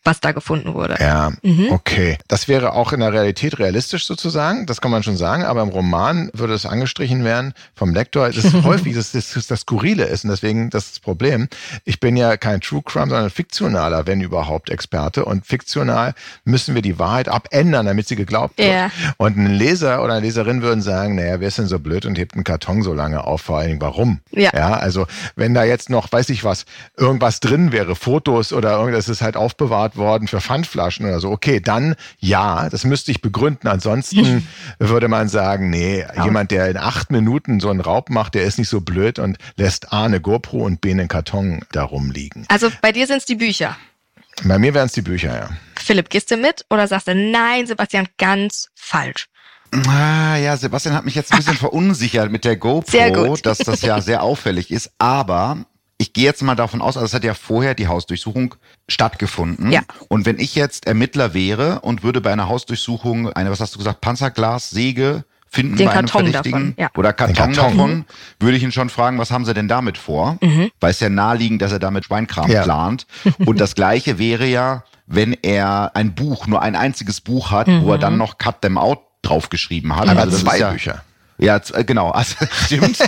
was 0.03 0.21
da 0.21 0.31
gefunden 0.31 0.73
wurde. 0.73 0.95
Ja, 0.99 1.31
Mhm. 1.43 1.67
okay. 1.71 2.17
Das 2.27 2.47
wäre 2.47 2.73
auch 2.73 2.93
in 2.93 3.01
der 3.01 3.11
Realität 3.13 3.59
realistisch 3.59 4.05
sozusagen, 4.05 4.65
das 4.65 4.79
kann 4.81 4.91
man 4.91 5.03
schon 5.03 5.17
sagen, 5.17 5.43
aber 5.43 5.61
im 5.61 5.69
Roman 5.69 6.29
würde 6.33 6.53
es 6.53 6.65
angestrichen 6.65 7.23
werden 7.25 7.53
vom 7.75 7.93
Lektor. 7.93 8.29
Das 8.39 8.45
ist 8.45 8.63
häufig, 8.63 8.95
das, 8.95 9.11
das, 9.11 9.33
das, 9.33 9.47
das 9.47 9.61
Skurrile 9.61 10.05
ist 10.05 10.23
und 10.23 10.29
deswegen 10.29 10.69
das 10.69 10.85
ist 10.85 10.91
das 10.95 10.99
Problem. 10.99 11.49
Ich 11.83 11.99
bin 11.99 12.15
ja 12.15 12.37
kein 12.37 12.61
True 12.61 12.81
Crime, 12.83 13.09
sondern 13.09 13.29
fiktionaler, 13.29 14.07
wenn 14.07 14.21
überhaupt, 14.21 14.69
Experte 14.69 15.25
und 15.25 15.45
fiktional 15.45 16.13
müssen 16.45 16.75
wir 16.75 16.81
die 16.81 16.97
Wahrheit 16.97 17.27
abändern, 17.27 17.85
damit 17.85 18.07
sie 18.07 18.15
geglaubt 18.15 18.57
wird. 18.57 18.69
Und 19.17 19.37
ein 19.37 19.47
Leser 19.47 20.01
oder 20.03 20.13
eine 20.13 20.25
Leserin 20.25 20.61
würden 20.61 20.81
sagen, 20.81 21.15
naja, 21.15 21.39
wer 21.39 21.47
ist 21.49 21.57
denn 21.57 21.67
so 21.67 21.77
blöd 21.79 22.05
und 22.05 22.17
hebt 22.17 22.35
einen 22.35 22.43
Karton 22.45 22.81
so 22.83 22.93
lange 22.93 23.25
auf, 23.25 23.41
vor 23.41 23.57
allen 23.57 23.67
Dingen 23.69 23.81
warum? 23.81 24.21
Ja. 24.31 24.51
Ja, 24.53 24.73
also 24.73 25.05
wenn 25.35 25.53
da 25.53 25.63
jetzt 25.65 25.89
noch, 25.89 26.11
weiß 26.11 26.29
ich 26.29 26.43
was, 26.43 26.65
irgendwas 26.97 27.39
drin 27.41 27.71
wäre, 27.71 27.95
Fotos 27.95 28.53
oder 28.53 28.77
irgendwas 28.79 29.09
ist 29.09 29.21
halt 29.21 29.35
aufbewahrt 29.35 29.88
worden 29.97 30.27
für 30.27 30.41
Pfandflaschen 30.41 31.05
oder 31.05 31.19
so, 31.19 31.31
okay, 31.31 31.59
dann 31.59 31.95
ja, 32.19 32.69
das 32.69 32.83
müsste 32.83 33.11
ich 33.11 33.21
begründen. 33.21 33.67
Ansonsten 33.67 34.47
würde 34.79 35.07
man 35.07 35.29
sagen, 35.29 35.69
nee, 35.69 36.05
jemand, 36.23 36.51
der 36.51 36.69
in 36.69 36.77
acht 36.77 37.11
Minuten 37.11 37.59
so 37.59 37.69
einen 37.69 37.81
Raub 37.81 38.09
macht, 38.09 38.35
der 38.35 38.43
ist 38.43 38.57
nicht 38.57 38.69
so 38.69 38.81
blöd 38.81 39.19
und 39.19 39.37
lässt 39.55 39.91
A 39.93 40.05
eine 40.05 40.21
GoPro 40.21 40.59
und 40.59 40.81
B 40.81 40.91
einen 40.91 41.07
Karton 41.07 41.61
da 41.71 41.83
rumliegen. 41.83 42.45
Also 42.49 42.71
bei 42.81 42.91
dir 42.91 43.07
sind's 43.07 43.25
die 43.25 43.35
Bücher. 43.35 43.77
Bei 44.43 44.57
mir 44.57 44.73
wären 44.73 44.85
es 44.85 44.93
die 44.93 45.01
Bücher, 45.01 45.35
ja. 45.35 45.49
Philipp, 45.77 46.09
gehst 46.09 46.31
du 46.31 46.37
mit 46.37 46.65
oder 46.69 46.87
sagst 46.87 47.07
du, 47.07 47.15
nein, 47.15 47.67
Sebastian, 47.67 48.07
ganz 48.17 48.69
falsch? 48.75 49.27
Ah, 49.87 50.35
ja, 50.37 50.57
Sebastian 50.57 50.95
hat 50.95 51.05
mich 51.05 51.15
jetzt 51.15 51.31
ein 51.31 51.37
bisschen 51.39 51.55
verunsichert 51.57 52.31
mit 52.31 52.45
der 52.45 52.55
GoPro, 52.55 52.89
Sehr 52.89 53.11
gut. 53.11 53.45
dass 53.45 53.59
das 53.59 53.81
ja 53.81 54.01
sehr 54.01 54.23
auffällig 54.23 54.71
ist. 54.71 54.91
Aber 54.97 55.65
ich 56.01 56.13
gehe 56.13 56.23
jetzt 56.23 56.41
mal 56.41 56.55
davon 56.55 56.81
aus, 56.81 56.95
also 56.97 57.05
es 57.05 57.13
hat 57.13 57.23
ja 57.25 57.33
vorher 57.33 57.75
die 57.75 57.87
Hausdurchsuchung 57.87 58.55
stattgefunden. 58.87 59.71
Ja. 59.71 59.81
Und 60.07 60.25
wenn 60.25 60.39
ich 60.39 60.55
jetzt 60.55 60.87
Ermittler 60.87 61.33
wäre 61.33 61.81
und 61.81 62.03
würde 62.03 62.21
bei 62.21 62.31
einer 62.31 62.47
Hausdurchsuchung 62.47 63.31
eine, 63.33 63.51
was 63.51 63.59
hast 63.59 63.75
du 63.75 63.79
gesagt, 63.79 63.99
Panzerglassäge 64.01 65.25
finden 65.51 65.75
Den 65.77 65.87
bei 65.87 65.93
einem 65.93 66.07
Karton 66.07 66.23
Verdächtigen 66.31 66.75
davon, 66.75 66.75
ja. 66.77 66.89
oder 66.95 67.11
Karton, 67.13 67.35
Karton. 67.35 67.53
davon, 67.55 68.05
würde 68.39 68.55
ich 68.57 68.63
ihn 68.63 68.71
schon 68.71 68.89
fragen, 68.89 69.17
was 69.17 69.31
haben 69.31 69.45
sie 69.45 69.53
denn 69.53 69.67
damit 69.67 69.97
vor? 69.97 70.37
Weil 70.79 70.91
es 70.91 70.99
ja 70.99 71.09
naheliegend, 71.09 71.61
dass 71.61 71.71
er 71.71 71.79
damit 71.79 72.05
Schweinkram 72.05 72.49
Ja. 72.49 72.63
plant. 72.63 73.05
Und 73.45 73.59
das 73.59 73.75
Gleiche 73.75 74.19
wäre 74.19 74.45
ja, 74.45 74.83
wenn 75.07 75.33
er 75.33 75.91
ein 75.95 76.13
Buch, 76.15 76.47
nur 76.47 76.61
ein 76.61 76.75
einziges 76.75 77.19
Buch 77.19 77.51
hat, 77.51 77.67
wo 77.67 77.91
er 77.91 77.97
dann 77.97 78.17
noch 78.17 78.37
Cut 78.37 78.61
Them 78.61 78.77
Out 78.77 78.99
draufgeschrieben 79.23 79.95
hat. 79.95 80.07
Aber 80.07 80.19
Also 80.21 80.31
das 80.33 80.41
zwei 80.41 80.53
ist 80.55 80.59
ja, 80.61 80.71
Bücher. 80.71 81.03
Ja, 81.39 81.61
äh, 81.73 81.83
genau. 81.83 82.11
Also 82.11 82.35
stimmt. 82.65 82.99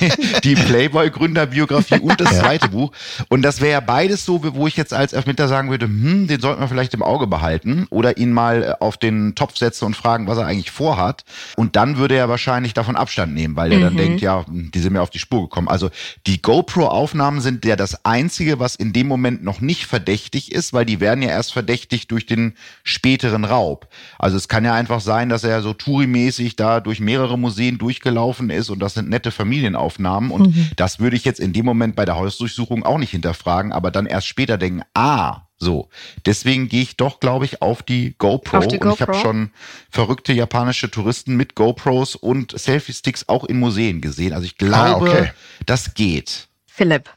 Die, 0.00 0.40
die 0.40 0.54
Playboy-Gründerbiografie 0.54 2.00
und 2.00 2.20
das 2.20 2.38
zweite 2.38 2.68
Buch. 2.68 2.92
Und 3.28 3.42
das 3.42 3.60
wäre 3.60 3.72
ja 3.72 3.80
beides 3.80 4.24
so, 4.24 4.40
wo 4.54 4.66
ich 4.66 4.76
jetzt 4.76 4.94
als 4.94 5.12
Ermittler 5.12 5.48
sagen 5.48 5.70
würde, 5.70 5.86
hm, 5.86 6.26
den 6.26 6.40
sollten 6.40 6.60
wir 6.60 6.68
vielleicht 6.68 6.94
im 6.94 7.02
Auge 7.02 7.26
behalten 7.26 7.86
oder 7.90 8.16
ihn 8.16 8.32
mal 8.32 8.62
äh, 8.62 8.74
auf 8.80 8.96
den 8.96 9.34
Topf 9.34 9.56
setzen 9.56 9.84
und 9.84 9.96
fragen, 9.96 10.26
was 10.26 10.38
er 10.38 10.46
eigentlich 10.46 10.70
vorhat. 10.70 11.24
Und 11.56 11.76
dann 11.76 11.98
würde 11.98 12.16
er 12.16 12.28
wahrscheinlich 12.28 12.74
davon 12.74 12.96
Abstand 12.96 13.34
nehmen, 13.34 13.54
weil 13.56 13.72
er 13.72 13.80
dann 13.80 13.96
denkt, 13.96 14.20
ja, 14.20 14.46
hm, 14.46 14.70
die 14.72 14.78
sind 14.78 14.92
mir 14.92 15.02
auf 15.02 15.10
die 15.10 15.18
Spur 15.18 15.42
gekommen. 15.42 15.68
Also 15.68 15.90
die 16.26 16.40
GoPro-Aufnahmen 16.40 17.40
sind 17.40 17.64
ja 17.64 17.76
das 17.76 18.04
Einzige, 18.04 18.58
was 18.58 18.76
in 18.76 18.92
dem 18.92 19.06
Moment 19.06 19.44
noch 19.44 19.60
nicht 19.60 19.86
verdächtig 19.86 20.52
ist, 20.52 20.72
weil 20.72 20.86
die 20.86 21.00
werden 21.00 21.22
ja 21.22 21.30
erst 21.30 21.52
verdächtig 21.52 22.08
durch 22.08 22.24
den 22.26 22.54
späteren 22.82 23.44
Raub. 23.44 23.88
Also 24.18 24.36
es 24.36 24.48
kann 24.48 24.64
ja 24.64 24.74
einfach 24.74 25.00
sein, 25.00 25.28
dass 25.28 25.44
er 25.44 25.60
so 25.60 25.74
Touri-mäßig 25.74 26.56
da 26.56 26.80
durch 26.80 27.00
mehrere 27.00 27.38
Museen 27.38 27.73
durchgelaufen 27.78 28.50
ist 28.50 28.70
und 28.70 28.78
das 28.80 28.94
sind 28.94 29.08
nette 29.08 29.30
Familienaufnahmen 29.30 30.30
und 30.30 30.54
das 30.76 31.00
würde 31.00 31.16
ich 31.16 31.24
jetzt 31.24 31.40
in 31.40 31.52
dem 31.52 31.64
Moment 31.64 31.96
bei 31.96 32.04
der 32.04 32.16
Hausdurchsuchung 32.16 32.84
auch 32.84 32.98
nicht 32.98 33.10
hinterfragen, 33.10 33.72
aber 33.72 33.90
dann 33.90 34.06
erst 34.06 34.26
später 34.26 34.58
denken, 34.58 34.82
ah, 34.94 35.42
so. 35.56 35.88
Deswegen 36.26 36.68
gehe 36.68 36.82
ich 36.82 36.96
doch, 36.96 37.20
glaube 37.20 37.44
ich, 37.44 37.62
auf 37.62 37.82
die 37.82 38.14
GoPro. 38.18 38.58
Auf 38.58 38.68
die 38.68 38.78
Und 38.78 38.92
ich 38.92 39.00
habe 39.00 39.12
GoPro? 39.12 39.22
schon 39.22 39.50
verrückte 39.90 40.32
japanische 40.32 40.90
Touristen 40.90 41.36
mit 41.36 41.54
GoPros 41.54 42.16
und 42.16 42.58
Selfie-Sticks 42.58 43.28
auch 43.28 43.44
in 43.44 43.58
Museen 43.58 44.00
gesehen. 44.00 44.32
Also 44.32 44.44
ich 44.44 44.58
glaube, 44.58 45.10
okay. 45.10 45.32
das 45.64 45.94
geht. 45.94 46.48
Philipp, 46.66 47.08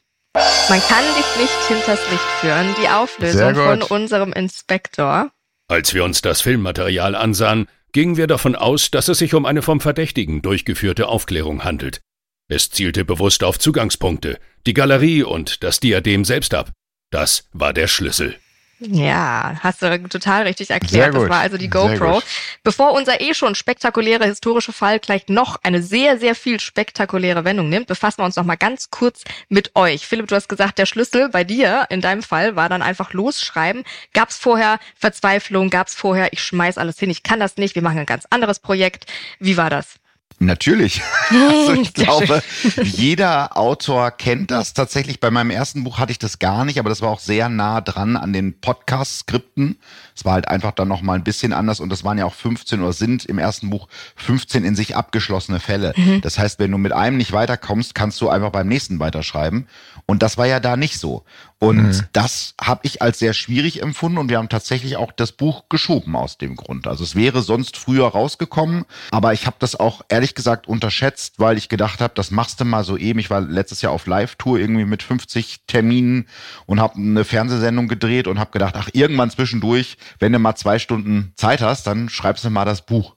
man 0.70 0.80
kann 0.82 1.04
dich 1.17 1.41
nicht 1.41 1.67
hinters 1.67 2.00
Licht 2.12 2.24
führen. 2.39 2.76
Die 2.82 2.89
Auflösung 2.89 3.56
von 3.56 3.82
unserem 3.84 4.34
Inspektor. 4.34 5.32
Als 5.67 5.93
wir 5.93 6.04
uns 6.04 6.22
das 6.22 6.41
Filmmaterial 6.41 7.15
ansahen, 7.15 7.67
gingen 7.91 8.17
wir 8.17 8.28
davon 8.28 8.56
aus, 8.56 8.91
dass 8.91 9.08
es 9.08 9.19
sich 9.19 9.34
um 9.34 9.45
eine 9.45 9.62
vom 9.62 9.80
Verdächtigen 9.80 10.41
durchgeführte 10.41 11.08
Aufklärung 11.08 11.63
handelt. 11.63 12.02
Es 12.50 12.69
zielte 12.69 13.04
bewusst 13.04 13.43
auf 13.43 13.60
Zugangspunkte, 13.60 14.39
die 14.65 14.73
Galerie 14.73 15.23
und 15.23 15.63
das 15.63 15.80
Diadem 15.80 16.23
selbst 16.23 16.54
ab. 16.54 16.71
Das 17.12 17.50
war 17.52 17.73
der 17.73 17.88
Schlüssel. 17.88 18.38
Ja, 18.80 19.56
hast 19.62 19.82
du 19.82 20.08
total 20.08 20.44
richtig 20.44 20.70
erklärt. 20.70 21.16
Das 21.16 21.30
war 21.30 21.40
also 21.40 21.58
die 21.58 21.70
GoPro. 21.70 22.22
Bevor 22.63 22.94
unser 22.94 23.20
eh 23.22 23.34
schon 23.34 23.56
spektakuläre 23.56 24.26
historische 24.26 24.72
Fall 24.72 25.00
gleich 25.00 25.28
noch 25.30 25.58
eine 25.63 25.82
sehr, 25.82 26.20
sehr 26.20 26.36
viel 26.36 26.60
spektakuläre 26.60 27.44
Wendung 27.44 27.70
nimmt, 27.70 27.88
befassen 27.88 28.20
wir 28.20 28.26
uns 28.26 28.36
noch 28.36 28.44
mal 28.44 28.56
ganz 28.56 28.92
kurz 28.92 29.24
mit 29.50 29.76
euch. 29.76 30.06
Philipp, 30.06 30.28
du 30.28 30.36
hast 30.36 30.48
gesagt, 30.48 30.78
der 30.78 30.86
Schlüssel 30.86 31.30
bei 31.30 31.44
dir 31.44 31.88
in 31.90 32.02
deinem 32.02 32.22
Fall 32.22 32.56
war 32.56 32.70
dann 32.70 32.84
einfach 32.84 33.13
losschreiben. 33.13 33.84
Gab 34.13 34.30
es 34.30 34.38
vorher 34.38 34.80
Verzweiflung? 34.96 35.72
Gab 35.72 35.88
es 35.88 35.96
vorher, 35.96 36.32
ich 36.34 36.44
schmeiß 36.44 36.78
alles 36.78 37.00
hin, 37.00 37.10
ich 37.10 37.24
kann 37.24 37.40
das 37.40 37.58
nicht, 37.58 37.74
wir 37.74 37.82
machen 37.82 38.00
ein 38.00 38.06
ganz 38.06 38.26
anderes 38.30 38.60
Projekt? 38.60 39.06
Wie 39.40 39.58
war 39.58 39.72
das? 39.72 39.96
Natürlich. 40.40 41.02
Also 41.30 41.74
ich 41.74 41.94
glaube, 41.94 42.42
jeder 42.82 43.58
Autor 43.58 44.12
kennt 44.12 44.50
das. 44.50 44.74
Tatsächlich 44.74 45.20
bei 45.20 45.30
meinem 45.30 45.50
ersten 45.50 45.84
Buch 45.84 45.98
hatte 45.98 46.13
ich 46.13 46.20
das 46.20 46.40
gar 46.40 46.63
nicht, 46.63 46.80
aber 46.80 46.88
das 46.88 47.02
war 47.02 47.10
auch 47.10 47.20
sehr 47.20 47.50
nah 47.50 47.82
dran 47.82 48.16
an 48.16 48.32
den 48.32 48.58
Podcast-Skripten. 48.62 49.78
Es 50.16 50.24
war 50.24 50.34
halt 50.34 50.48
einfach 50.48 50.72
dann 50.72 50.88
noch 50.88 51.02
mal 51.02 51.16
ein 51.16 51.26
bisschen 51.26 51.52
anders 51.52 51.82
und 51.82 51.90
das 51.90 52.06
waren 52.06 52.18
ja 52.18 52.24
auch 52.24 52.34
15 52.34 52.82
oder 52.82 52.94
sind 52.94 53.26
im 53.26 53.40
ersten 53.40 53.70
Buch 53.70 53.90
15 54.16 54.63
in 54.63 54.78
sich 54.78 54.96
abgeschlossene 54.96 55.60
Fälle. 55.60 55.94
Mhm. 55.98 56.22
Das 56.22 56.40
heißt, 56.40 56.60
wenn 56.60 56.72
du 56.72 56.78
mit 56.78 56.94
einem 56.94 57.18
nicht 57.18 57.34
weiterkommst, 57.34 57.94
kannst 57.94 58.22
du 58.22 58.30
einfach 58.30 58.52
beim 58.52 58.70
nächsten 58.70 59.00
weiterschreiben. 59.00 59.68
Und 60.06 60.24
das 60.24 60.38
war 60.38 60.48
ja 60.48 60.62
da 60.62 60.78
nicht 60.78 60.98
so. 60.98 61.26
Und 61.60 61.88
mhm. 61.88 62.02
das 62.13 62.54
habe 62.62 62.82
ich 62.84 63.02
als 63.02 63.17
sehr 63.17 63.34
schwierig 63.34 63.82
empfunden 63.82 64.20
und 64.20 64.30
wir 64.30 64.38
haben 64.38 64.50
tatsächlich 64.50 64.96
auch 64.96 65.12
das 65.12 65.32
Buch 65.32 65.63
geschoben 65.70 66.15
aus 66.15 66.38
dem 66.38 66.56
Grund. 66.56 66.86
Also 66.86 67.04
es 67.04 67.15
wäre 67.15 67.41
sonst 67.41 67.78
früher 67.78 68.08
rausgekommen, 68.08 68.86
aber 69.10 69.34
ich 69.34 69.48
habe 69.48 69.56
das 69.58 69.76
auch 69.76 70.02
ehrlich 70.08 70.36
gesagt 70.36 70.67
unterschätzt, 70.67 71.36
weil 71.39 71.58
ich 71.58 71.67
gedacht 71.67 72.00
habe, 72.00 72.13
das 72.15 72.30
machst 72.30 72.60
du 72.60 72.65
mal 72.65 72.84
so 72.84 72.96
eben. 72.96 73.17
Ich 73.17 73.32
war 73.32 73.41
letztes 73.41 73.82
Jahr 73.82 73.91
auf 73.91 74.06
Live-Tour 74.06 74.60
irgendwie 74.60 74.86
mit 74.86 75.02
50 75.02 75.62
Terminen 75.65 76.28
und 76.67 76.80
habe 76.80 76.96
eine 76.96 77.26
Fernsehsendung 77.26 77.88
gedreht 77.88 78.28
und 78.28 78.39
habe 78.39 78.52
gedacht, 78.52 78.76
ach 78.78 78.89
irgendwann 78.93 79.32
zwischendurch, 79.32 79.98
wenn 80.20 80.34
du 80.34 80.39
mal 80.39 80.56
zwei 80.56 80.78
Stunden 80.78 81.34
Zeit 81.36 81.62
hast, 81.62 81.88
dann 81.88 82.10
schreibst 82.10 82.43
du 82.43 82.52
mal 82.52 82.65
das 82.65 82.86
Buch. 82.86 83.16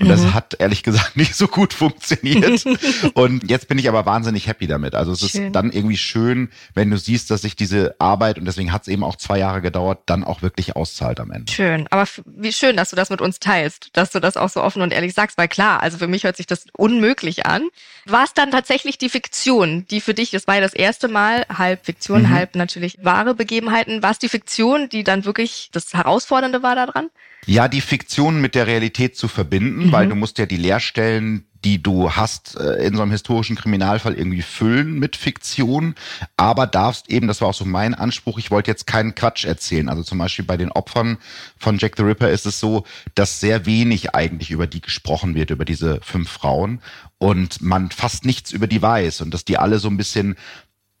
Und 0.00 0.08
das 0.08 0.22
mhm. 0.22 0.34
hat 0.34 0.56
ehrlich 0.58 0.82
gesagt 0.82 1.16
nicht 1.16 1.34
so 1.34 1.46
gut 1.46 1.74
funktioniert. 1.74 2.64
und 3.14 3.48
jetzt 3.50 3.68
bin 3.68 3.78
ich 3.78 3.88
aber 3.88 4.06
wahnsinnig 4.06 4.46
happy 4.46 4.66
damit. 4.66 4.94
Also 4.94 5.12
es 5.12 5.20
schön. 5.20 5.46
ist 5.46 5.54
dann 5.54 5.70
irgendwie 5.70 5.98
schön, 5.98 6.50
wenn 6.74 6.90
du 6.90 6.96
siehst, 6.96 7.30
dass 7.30 7.42
sich 7.42 7.54
diese 7.54 7.94
Arbeit, 7.98 8.38
und 8.38 8.46
deswegen 8.46 8.72
hat 8.72 8.82
es 8.82 8.88
eben 8.88 9.04
auch 9.04 9.16
zwei 9.16 9.38
Jahre 9.38 9.60
gedauert, 9.60 10.00
dann 10.06 10.24
auch 10.24 10.40
wirklich 10.40 10.74
auszahlt 10.74 11.20
am 11.20 11.30
Ende. 11.30 11.52
Schön. 11.52 11.86
Aber 11.90 12.06
wie 12.24 12.52
schön, 12.52 12.76
dass 12.76 12.90
du 12.90 12.96
das 12.96 13.10
mit 13.10 13.20
uns 13.20 13.40
teilst, 13.40 13.90
dass 13.92 14.10
du 14.10 14.20
das 14.20 14.36
auch 14.38 14.48
so 14.48 14.62
offen 14.62 14.80
und 14.80 14.92
ehrlich 14.92 15.12
sagst, 15.12 15.36
weil 15.36 15.48
klar, 15.48 15.82
also 15.82 15.98
für 15.98 16.08
mich 16.08 16.24
hört 16.24 16.36
sich 16.36 16.46
das 16.46 16.64
unmöglich 16.72 17.44
an. 17.44 17.68
War 18.06 18.24
es 18.24 18.32
dann 18.32 18.50
tatsächlich 18.50 18.96
die 18.96 19.10
Fiktion, 19.10 19.86
die 19.90 20.00
für 20.00 20.14
dich, 20.14 20.30
das 20.30 20.46
war 20.46 20.54
ja 20.54 20.60
das 20.62 20.72
erste 20.72 21.08
Mal, 21.08 21.44
halb 21.48 21.84
Fiktion, 21.84 22.22
mhm. 22.22 22.30
halb 22.30 22.54
natürlich 22.54 22.98
wahre 23.02 23.34
Begebenheiten, 23.34 24.02
war 24.02 24.12
es 24.12 24.18
die 24.18 24.28
Fiktion, 24.28 24.88
die 24.88 25.04
dann 25.04 25.26
wirklich 25.26 25.68
das 25.72 25.92
Herausfordernde 25.92 26.62
war 26.62 26.74
daran? 26.74 27.10
Ja, 27.46 27.68
die 27.68 27.80
Fiktion 27.80 28.40
mit 28.40 28.54
der 28.54 28.66
Realität 28.66 29.16
zu 29.16 29.28
verbinden, 29.28 29.86
mhm. 29.86 29.92
weil 29.92 30.08
du 30.08 30.14
musst 30.14 30.38
ja 30.38 30.46
die 30.46 30.56
Leerstellen, 30.56 31.46
die 31.64 31.82
du 31.82 32.12
hast 32.12 32.56
äh, 32.58 32.86
in 32.86 32.96
so 32.96 33.02
einem 33.02 33.10
historischen 33.10 33.56
Kriminalfall 33.56 34.14
irgendwie 34.14 34.42
füllen 34.42 34.98
mit 34.98 35.16
Fiktion, 35.16 35.94
aber 36.36 36.66
darfst 36.66 37.10
eben, 37.10 37.26
das 37.26 37.40
war 37.40 37.48
auch 37.48 37.54
so 37.54 37.64
mein 37.64 37.94
Anspruch, 37.94 38.38
ich 38.38 38.50
wollte 38.50 38.70
jetzt 38.70 38.86
keinen 38.86 39.14
Quatsch 39.14 39.44
erzählen. 39.44 39.88
Also 39.88 40.02
zum 40.02 40.18
Beispiel 40.18 40.44
bei 40.44 40.56
den 40.56 40.72
Opfern 40.72 41.18
von 41.58 41.78
Jack 41.78 41.96
the 41.96 42.02
Ripper 42.02 42.30
ist 42.30 42.46
es 42.46 42.60
so, 42.60 42.84
dass 43.14 43.40
sehr 43.40 43.66
wenig 43.66 44.14
eigentlich 44.14 44.50
über 44.50 44.66
die 44.66 44.80
gesprochen 44.80 45.34
wird, 45.34 45.50
über 45.50 45.64
diese 45.64 46.00
fünf 46.02 46.30
Frauen 46.30 46.80
und 47.18 47.60
man 47.60 47.90
fast 47.90 48.24
nichts 48.24 48.52
über 48.52 48.66
die 48.66 48.80
weiß 48.80 49.20
und 49.20 49.34
dass 49.34 49.44
die 49.44 49.58
alle 49.58 49.78
so 49.78 49.88
ein 49.88 49.98
bisschen 49.98 50.36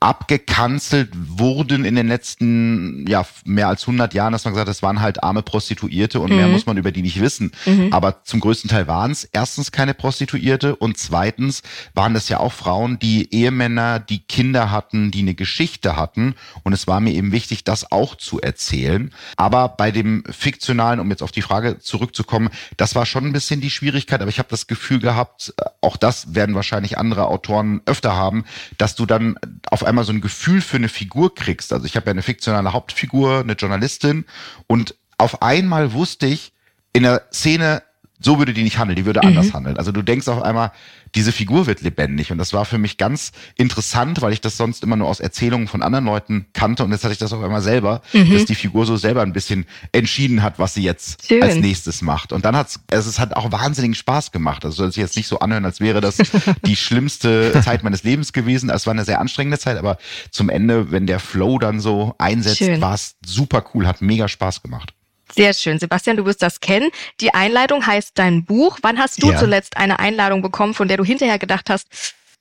abgekanzelt 0.00 1.10
wurden 1.14 1.84
in 1.84 1.94
den 1.94 2.08
letzten 2.08 3.06
ja 3.06 3.26
mehr 3.44 3.68
als 3.68 3.82
100 3.82 4.14
Jahren, 4.14 4.32
dass 4.32 4.46
man 4.46 4.54
gesagt, 4.54 4.66
hat, 4.66 4.74
das 4.74 4.82
waren 4.82 5.02
halt 5.02 5.22
arme 5.22 5.42
Prostituierte 5.42 6.20
und 6.20 6.30
mhm. 6.30 6.36
mehr 6.36 6.48
muss 6.48 6.64
man 6.64 6.78
über 6.78 6.90
die 6.90 7.02
nicht 7.02 7.20
wissen. 7.20 7.52
Mhm. 7.66 7.92
Aber 7.92 8.24
zum 8.24 8.40
größten 8.40 8.70
Teil 8.70 8.88
waren 8.88 9.10
es 9.10 9.24
erstens 9.24 9.72
keine 9.72 9.92
Prostituierte 9.92 10.74
und 10.74 10.96
zweitens 10.96 11.62
waren 11.92 12.14
das 12.14 12.30
ja 12.30 12.40
auch 12.40 12.54
Frauen, 12.54 12.98
die 12.98 13.30
Ehemänner, 13.30 14.00
die 14.00 14.20
Kinder 14.20 14.70
hatten, 14.70 15.10
die 15.10 15.20
eine 15.20 15.34
Geschichte 15.34 15.96
hatten 15.96 16.34
und 16.62 16.72
es 16.72 16.86
war 16.86 17.00
mir 17.00 17.12
eben 17.12 17.30
wichtig, 17.30 17.64
das 17.64 17.92
auch 17.92 18.14
zu 18.14 18.40
erzählen. 18.40 19.12
Aber 19.36 19.68
bei 19.68 19.90
dem 19.90 20.24
fiktionalen, 20.30 21.00
um 21.00 21.10
jetzt 21.10 21.22
auf 21.22 21.32
die 21.32 21.42
Frage 21.42 21.78
zurückzukommen, 21.78 22.48
das 22.78 22.94
war 22.94 23.04
schon 23.04 23.26
ein 23.26 23.32
bisschen 23.34 23.60
die 23.60 23.70
Schwierigkeit, 23.70 24.22
aber 24.22 24.30
ich 24.30 24.38
habe 24.38 24.48
das 24.48 24.66
Gefühl 24.66 24.98
gehabt, 24.98 25.52
auch 25.82 25.98
das 25.98 26.34
werden 26.34 26.54
wahrscheinlich 26.54 26.96
andere 26.96 27.26
Autoren 27.26 27.82
öfter 27.84 28.16
haben, 28.16 28.46
dass 28.78 28.94
du 28.94 29.04
dann 29.04 29.38
auf 29.70 29.89
einmal 29.90 30.04
so 30.04 30.12
ein 30.12 30.20
Gefühl 30.20 30.60
für 30.60 30.76
eine 30.76 30.88
Figur 30.88 31.34
kriegst. 31.34 31.72
Also 31.72 31.84
ich 31.84 31.96
habe 31.96 32.06
ja 32.06 32.12
eine 32.12 32.22
fiktionale 32.22 32.72
Hauptfigur, 32.72 33.40
eine 33.40 33.52
Journalistin 33.52 34.24
und 34.66 34.94
auf 35.18 35.42
einmal 35.42 35.92
wusste 35.92 36.26
ich, 36.26 36.52
in 36.92 37.02
der 37.04 37.28
Szene 37.32 37.82
so 38.20 38.38
würde 38.38 38.52
die 38.52 38.62
nicht 38.62 38.78
handeln, 38.78 38.96
die 38.96 39.06
würde 39.06 39.20
mhm. 39.22 39.28
anders 39.28 39.52
handeln. 39.54 39.78
Also 39.78 39.92
du 39.92 40.02
denkst 40.02 40.28
auf 40.28 40.42
einmal, 40.42 40.72
diese 41.14 41.32
Figur 41.32 41.66
wird 41.66 41.80
lebendig. 41.80 42.30
Und 42.30 42.38
das 42.38 42.52
war 42.52 42.64
für 42.64 42.78
mich 42.78 42.96
ganz 42.98 43.32
interessant, 43.56 44.22
weil 44.22 44.32
ich 44.32 44.40
das 44.40 44.56
sonst 44.56 44.82
immer 44.82 44.96
nur 44.96 45.08
aus 45.08 45.20
Erzählungen 45.20 45.66
von 45.66 45.82
anderen 45.82 46.04
Leuten 46.04 46.46
kannte. 46.52 46.84
Und 46.84 46.92
jetzt 46.92 47.02
hatte 47.02 47.12
ich 47.12 47.18
das 47.18 47.32
auf 47.32 47.42
einmal 47.42 47.62
selber, 47.62 48.02
mhm. 48.12 48.32
dass 48.32 48.44
die 48.44 48.54
Figur 48.54 48.86
so 48.86 48.96
selber 48.96 49.22
ein 49.22 49.32
bisschen 49.32 49.66
entschieden 49.92 50.42
hat, 50.42 50.58
was 50.58 50.74
sie 50.74 50.82
jetzt 50.82 51.26
Schön. 51.26 51.42
als 51.42 51.56
nächstes 51.56 52.02
macht. 52.02 52.32
Und 52.32 52.44
dann 52.44 52.54
hat 52.56 52.78
also 52.92 53.08
es 53.08 53.18
hat 53.18 53.34
auch 53.36 53.50
wahnsinnigen 53.50 53.94
Spaß 53.94 54.32
gemacht. 54.32 54.64
Also 54.64 54.76
soll 54.76 54.92
sich 54.92 55.00
jetzt 55.00 55.16
nicht 55.16 55.26
so 55.26 55.38
anhören, 55.40 55.64
als 55.64 55.80
wäre 55.80 56.00
das 56.00 56.18
die 56.66 56.76
schlimmste 56.76 57.60
Zeit 57.64 57.82
meines 57.82 58.04
Lebens 58.04 58.32
gewesen. 58.32 58.70
Es 58.70 58.86
war 58.86 58.92
eine 58.92 59.04
sehr 59.04 59.20
anstrengende 59.20 59.58
Zeit, 59.58 59.78
aber 59.78 59.98
zum 60.30 60.48
Ende, 60.48 60.90
wenn 60.90 61.06
der 61.06 61.20
Flow 61.20 61.58
dann 61.58 61.80
so 61.80 62.14
einsetzt, 62.18 62.80
war 62.80 62.94
es 62.94 63.16
super 63.24 63.64
cool, 63.74 63.86
hat 63.86 64.02
mega 64.02 64.28
Spaß 64.28 64.62
gemacht. 64.62 64.94
Sehr 65.34 65.54
schön. 65.54 65.78
Sebastian, 65.78 66.16
du 66.16 66.24
wirst 66.24 66.42
das 66.42 66.60
kennen. 66.60 66.90
Die 67.20 67.34
Einleitung 67.34 67.86
heißt 67.86 68.12
dein 68.14 68.44
Buch. 68.44 68.78
Wann 68.82 68.98
hast 68.98 69.22
du 69.22 69.30
ja. 69.30 69.38
zuletzt 69.38 69.76
eine 69.76 69.98
Einladung 69.98 70.42
bekommen, 70.42 70.74
von 70.74 70.88
der 70.88 70.96
du 70.96 71.04
hinterher 71.04 71.38
gedacht 71.38 71.70
hast, 71.70 71.86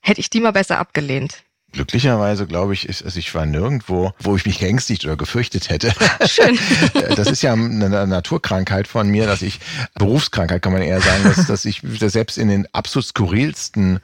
hätte 0.02 0.20
ich 0.22 0.30
die 0.30 0.40
mal 0.40 0.52
besser 0.52 0.80
abgelehnt? 0.80 1.44
Glücklicherweise 1.72 2.48
glaube 2.48 2.74
ich, 2.74 2.90
ist, 2.90 3.04
also 3.04 3.20
ich 3.20 3.34
war 3.36 3.46
nirgendwo, 3.46 4.14
wo 4.20 4.36
ich 4.36 4.46
mich 4.46 4.60
geängstigt 4.60 5.06
oder 5.06 5.16
gefürchtet 5.16 5.70
hätte. 5.70 5.94
Schön. 6.26 6.58
Das 7.16 7.28
ist 7.28 7.42
ja 7.42 7.54
eine 7.54 8.08
Naturkrankheit 8.08 8.88
von 8.88 9.10
mir, 9.10 9.26
dass 9.26 9.42
ich, 9.42 9.60
Berufskrankheit 9.96 10.62
kann 10.62 10.72
man 10.72 10.82
eher 10.82 11.02
sagen, 11.02 11.24
dass, 11.24 11.48
dass 11.48 11.66
ich 11.66 11.82
selbst 12.00 12.38
in 12.38 12.48
den 12.48 12.68
absolut 12.74 13.06
skurrilsten 13.08 14.00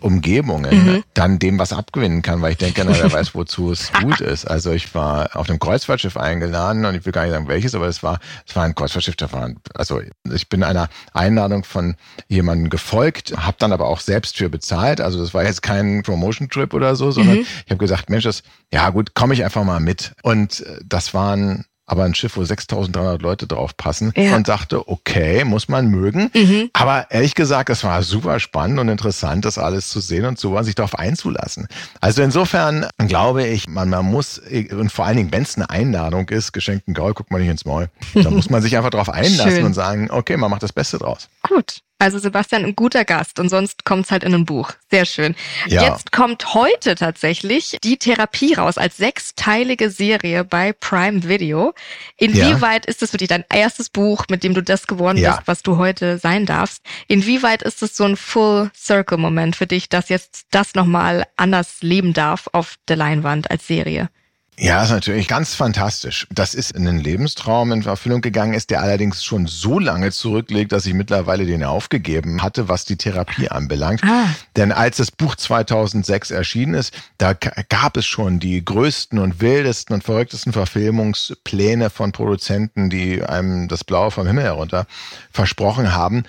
Umgebungen 0.00 0.84
mhm. 0.84 1.04
dann 1.14 1.38
dem 1.38 1.58
was 1.58 1.72
abgewinnen 1.72 2.22
kann, 2.22 2.42
weil 2.42 2.52
ich 2.52 2.58
denke, 2.58 2.82
na, 2.84 2.92
wer 2.96 3.12
weiß, 3.12 3.34
wozu 3.34 3.70
es 3.70 3.92
gut 4.00 4.20
ist. 4.20 4.46
Also 4.46 4.72
ich 4.72 4.94
war 4.94 5.36
auf 5.36 5.48
einem 5.48 5.58
Kreuzfahrtschiff 5.58 6.16
eingeladen 6.16 6.84
und 6.84 6.94
ich 6.94 7.04
will 7.04 7.12
gar 7.12 7.22
nicht 7.22 7.32
sagen 7.32 7.48
welches, 7.48 7.74
aber 7.74 7.86
es 7.86 8.02
war, 8.02 8.18
es 8.46 8.56
war 8.56 8.64
ein 8.64 8.74
Kreuzfahrtschiff, 8.74 9.16
da 9.16 9.30
waren, 9.32 9.58
also 9.74 10.00
ich 10.34 10.48
bin 10.48 10.62
einer 10.62 10.88
Einladung 11.12 11.64
von 11.64 11.96
jemandem 12.28 12.70
gefolgt, 12.70 13.34
habe 13.36 13.56
dann 13.58 13.72
aber 13.72 13.86
auch 13.86 14.00
selbst 14.00 14.36
für 14.36 14.48
bezahlt. 14.48 15.00
Also 15.00 15.20
das 15.20 15.34
war 15.34 15.44
jetzt 15.44 15.62
kein 15.62 16.02
Promotion-Trip 16.02 16.74
oder 16.74 16.96
so, 16.96 17.05
so, 17.12 17.20
sondern 17.20 17.38
mhm. 17.38 17.46
ich 17.64 17.70
habe 17.70 17.78
gesagt, 17.78 18.10
Mensch, 18.10 18.24
das, 18.24 18.42
ja 18.72 18.90
gut, 18.90 19.14
komme 19.14 19.34
ich 19.34 19.44
einfach 19.44 19.64
mal 19.64 19.80
mit. 19.80 20.12
Und 20.22 20.60
äh, 20.60 20.80
das 20.84 21.14
waren 21.14 21.64
aber 21.86 22.04
ein 22.04 22.14
Schiff, 22.14 22.36
wo 22.36 22.44
6300 22.44 23.22
Leute 23.22 23.46
drauf 23.46 23.76
passen 23.76 24.12
ja. 24.16 24.34
und 24.34 24.46
sagte, 24.46 24.88
okay, 24.88 25.44
muss 25.44 25.68
man 25.68 25.86
mögen. 25.86 26.30
Mhm. 26.34 26.70
Aber 26.72 27.06
ehrlich 27.10 27.36
gesagt, 27.36 27.70
es 27.70 27.84
war 27.84 28.02
super 28.02 28.40
spannend 28.40 28.80
und 28.80 28.88
interessant, 28.88 29.44
das 29.44 29.56
alles 29.56 29.88
zu 29.88 30.00
sehen 30.00 30.24
und 30.24 30.38
so 30.38 30.60
sich 30.62 30.74
darauf 30.74 30.98
einzulassen. 30.98 31.68
Also 32.00 32.22
insofern 32.22 32.88
glaube 32.98 33.46
ich, 33.46 33.68
man, 33.68 33.88
man 33.88 34.04
muss, 34.04 34.38
und 34.38 34.90
vor 34.90 35.06
allen 35.06 35.16
Dingen, 35.16 35.32
wenn 35.32 35.42
es 35.42 35.56
eine 35.56 35.70
Einladung 35.70 36.28
ist, 36.28 36.52
geschenkten 36.52 36.92
Gaul, 36.92 37.14
guckt 37.14 37.30
man 37.30 37.40
nicht 37.40 37.50
ins 37.50 37.64
Maul, 37.64 37.88
dann 38.14 38.34
muss 38.34 38.50
man 38.50 38.62
sich 38.62 38.76
einfach 38.76 38.90
darauf 38.90 39.08
einlassen 39.08 39.64
und 39.64 39.74
sagen, 39.74 40.10
okay, 40.10 40.36
man 40.36 40.50
macht 40.50 40.64
das 40.64 40.72
Beste 40.72 40.98
draus. 40.98 41.28
Gut. 41.48 41.82
Also 41.98 42.18
Sebastian, 42.18 42.66
ein 42.66 42.76
guter 42.76 43.06
Gast 43.06 43.40
und 43.40 43.48
sonst 43.48 43.86
kommt's 43.86 44.10
halt 44.10 44.22
in 44.22 44.34
ein 44.34 44.44
Buch. 44.44 44.72
Sehr 44.90 45.06
schön. 45.06 45.34
Ja. 45.66 45.82
Jetzt 45.82 46.12
kommt 46.12 46.52
heute 46.52 46.94
tatsächlich 46.94 47.78
die 47.82 47.96
Therapie 47.96 48.52
raus 48.52 48.76
als 48.76 48.98
sechsteilige 48.98 49.88
Serie 49.88 50.44
bei 50.44 50.74
Prime 50.74 51.26
Video. 51.26 51.72
Inwieweit 52.18 52.84
ja. 52.84 52.90
ist 52.90 53.02
es 53.02 53.12
für 53.12 53.16
dich 53.16 53.28
dein 53.28 53.44
erstes 53.48 53.88
Buch, 53.88 54.26
mit 54.28 54.44
dem 54.44 54.52
du 54.52 54.62
das 54.62 54.86
geworden 54.86 55.16
ja. 55.16 55.36
bist, 55.36 55.48
was 55.48 55.62
du 55.62 55.78
heute 55.78 56.18
sein 56.18 56.44
darfst? 56.44 56.82
Inwieweit 57.08 57.62
ist 57.62 57.82
es 57.82 57.96
so 57.96 58.04
ein 58.04 58.16
Full 58.16 58.70
Circle 58.76 59.16
Moment 59.16 59.56
für 59.56 59.66
dich, 59.66 59.88
dass 59.88 60.10
jetzt 60.10 60.46
das 60.50 60.74
nochmal 60.74 61.26
anders 61.36 61.78
leben 61.80 62.12
darf 62.12 62.48
auf 62.52 62.74
der 62.88 62.96
Leinwand 62.96 63.50
als 63.50 63.66
Serie? 63.66 64.10
Ja, 64.58 64.82
ist 64.82 64.90
natürlich 64.90 65.28
ganz 65.28 65.54
fantastisch. 65.54 66.26
Das 66.30 66.54
ist 66.54 66.70
in 66.70 66.88
einen 66.88 66.98
Lebenstraum 66.98 67.72
in 67.72 67.84
Erfüllung 67.84 68.22
gegangen 68.22 68.54
ist, 68.54 68.70
der 68.70 68.80
allerdings 68.80 69.22
schon 69.22 69.46
so 69.46 69.78
lange 69.78 70.12
zurückliegt, 70.12 70.72
dass 70.72 70.86
ich 70.86 70.94
mittlerweile 70.94 71.44
den 71.44 71.62
aufgegeben 71.62 72.42
hatte, 72.42 72.66
was 72.66 72.86
die 72.86 72.96
Therapie 72.96 73.50
anbelangt. 73.50 74.02
Ah. 74.02 74.28
Denn 74.56 74.72
als 74.72 74.96
das 74.96 75.10
Buch 75.10 75.36
2006 75.36 76.30
erschienen 76.30 76.72
ist, 76.72 76.94
da 77.18 77.34
gab 77.34 77.98
es 77.98 78.06
schon 78.06 78.40
die 78.40 78.64
größten 78.64 79.18
und 79.18 79.42
wildesten 79.42 79.94
und 79.94 80.04
verrücktesten 80.04 80.54
Verfilmungspläne 80.54 81.90
von 81.90 82.12
Produzenten, 82.12 82.88
die 82.88 83.22
einem 83.22 83.68
das 83.68 83.84
Blaue 83.84 84.10
vom 84.10 84.26
Himmel 84.26 84.44
herunter 84.44 84.86
versprochen 85.30 85.94
haben. 85.94 86.24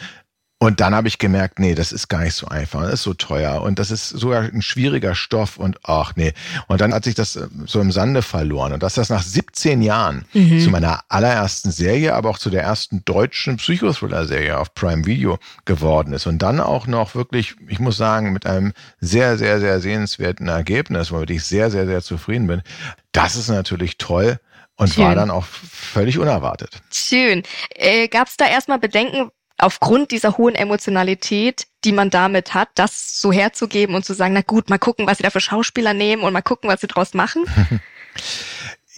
Und 0.60 0.80
dann 0.82 0.96
habe 0.96 1.08
ich 1.08 1.20
gemerkt, 1.20 1.60
nee, 1.60 1.76
das 1.76 1.92
ist 1.92 2.08
gar 2.08 2.22
nicht 2.22 2.34
so 2.34 2.48
einfach, 2.48 2.82
das 2.82 2.94
ist 2.94 3.04
so 3.04 3.14
teuer 3.14 3.62
und 3.62 3.78
das 3.78 3.92
ist 3.92 4.10
sogar 4.10 4.42
ein 4.42 4.64
schwieriger 4.64 5.14
Stoff 5.14 5.58
und 5.58 5.78
ach 5.84 6.16
nee. 6.16 6.34
Und 6.68 6.82
dann 6.82 6.96
hat 6.96 7.04
sich 7.04 7.14
das 7.14 7.36
äh, 7.36 7.48
so 7.68 7.80
im 7.80 7.92
Sande 7.92 8.24
verloren 8.24 8.74
und 8.74 8.82
dass 8.82 8.96
das 8.96 9.10
nach 9.10 9.22
17 9.22 9.84
Jahren 9.84 10.26
mhm. 10.34 10.60
zu 10.60 10.72
meiner 10.72 11.02
allerersten 11.10 11.70
Serie, 11.70 12.16
aber 12.16 12.32
auch 12.32 12.40
zu 12.40 12.50
der 12.50 12.64
ersten 12.64 13.06
deutschen 13.06 13.58
Psychothriller-Serie 13.58 14.58
auf 14.58 14.74
Prime 14.74 15.06
Video 15.06 15.38
geworden 15.66 16.12
ist 16.14 16.26
und 16.26 16.40
dann 16.40 16.60
auch 16.60 16.88
noch 16.88 17.14
wirklich, 17.14 17.54
ich 17.68 17.80
muss 17.80 17.98
sagen, 17.98 18.34
mit 18.34 18.48
einem 18.48 18.74
sehr, 19.00 19.38
sehr, 19.38 19.60
sehr 19.60 19.80
sehenswerten 19.80 20.48
Ergebnis, 20.48 21.12
womit 21.12 21.30
ich 21.30 21.44
sehr, 21.44 21.70
sehr, 21.70 21.86
sehr 21.86 22.02
zufrieden 22.02 22.48
bin. 22.48 22.64
Das 23.12 23.36
ist 23.36 23.50
natürlich 23.50 24.00
toll 24.00 24.40
und 24.76 24.94
Schön. 24.94 25.04
war 25.04 25.16
dann 25.16 25.30
auch 25.30 25.46
völlig 25.46 26.18
unerwartet. 26.18 26.82
Schön. 26.92 27.44
Äh, 27.76 28.08
Gab 28.08 28.28
es 28.28 28.38
da 28.38 28.48
erstmal 28.48 28.80
Bedenken, 28.80 29.30
aufgrund 29.58 30.12
dieser 30.12 30.38
hohen 30.38 30.56
Emotionalität, 30.56 31.68
die 31.84 31.92
man 31.92 32.10
damit 32.10 32.54
hat, 32.54 32.70
das 32.76 33.20
so 33.20 33.32
herzugeben 33.32 33.96
und 33.96 34.06
zu 34.06 34.14
sagen, 34.14 34.34
na 34.34 34.42
gut, 34.42 34.70
mal 34.70 34.78
gucken, 34.78 35.08
was 35.08 35.18
sie 35.18 35.24
da 35.24 35.30
für 35.30 35.40
Schauspieler 35.40 35.94
nehmen 35.94 36.24
und 36.24 36.34
mal 36.34 36.42
gucken, 36.42 36.70
was 36.70 36.82
sie 36.82 36.88
draus 36.88 37.14
machen? 37.14 37.46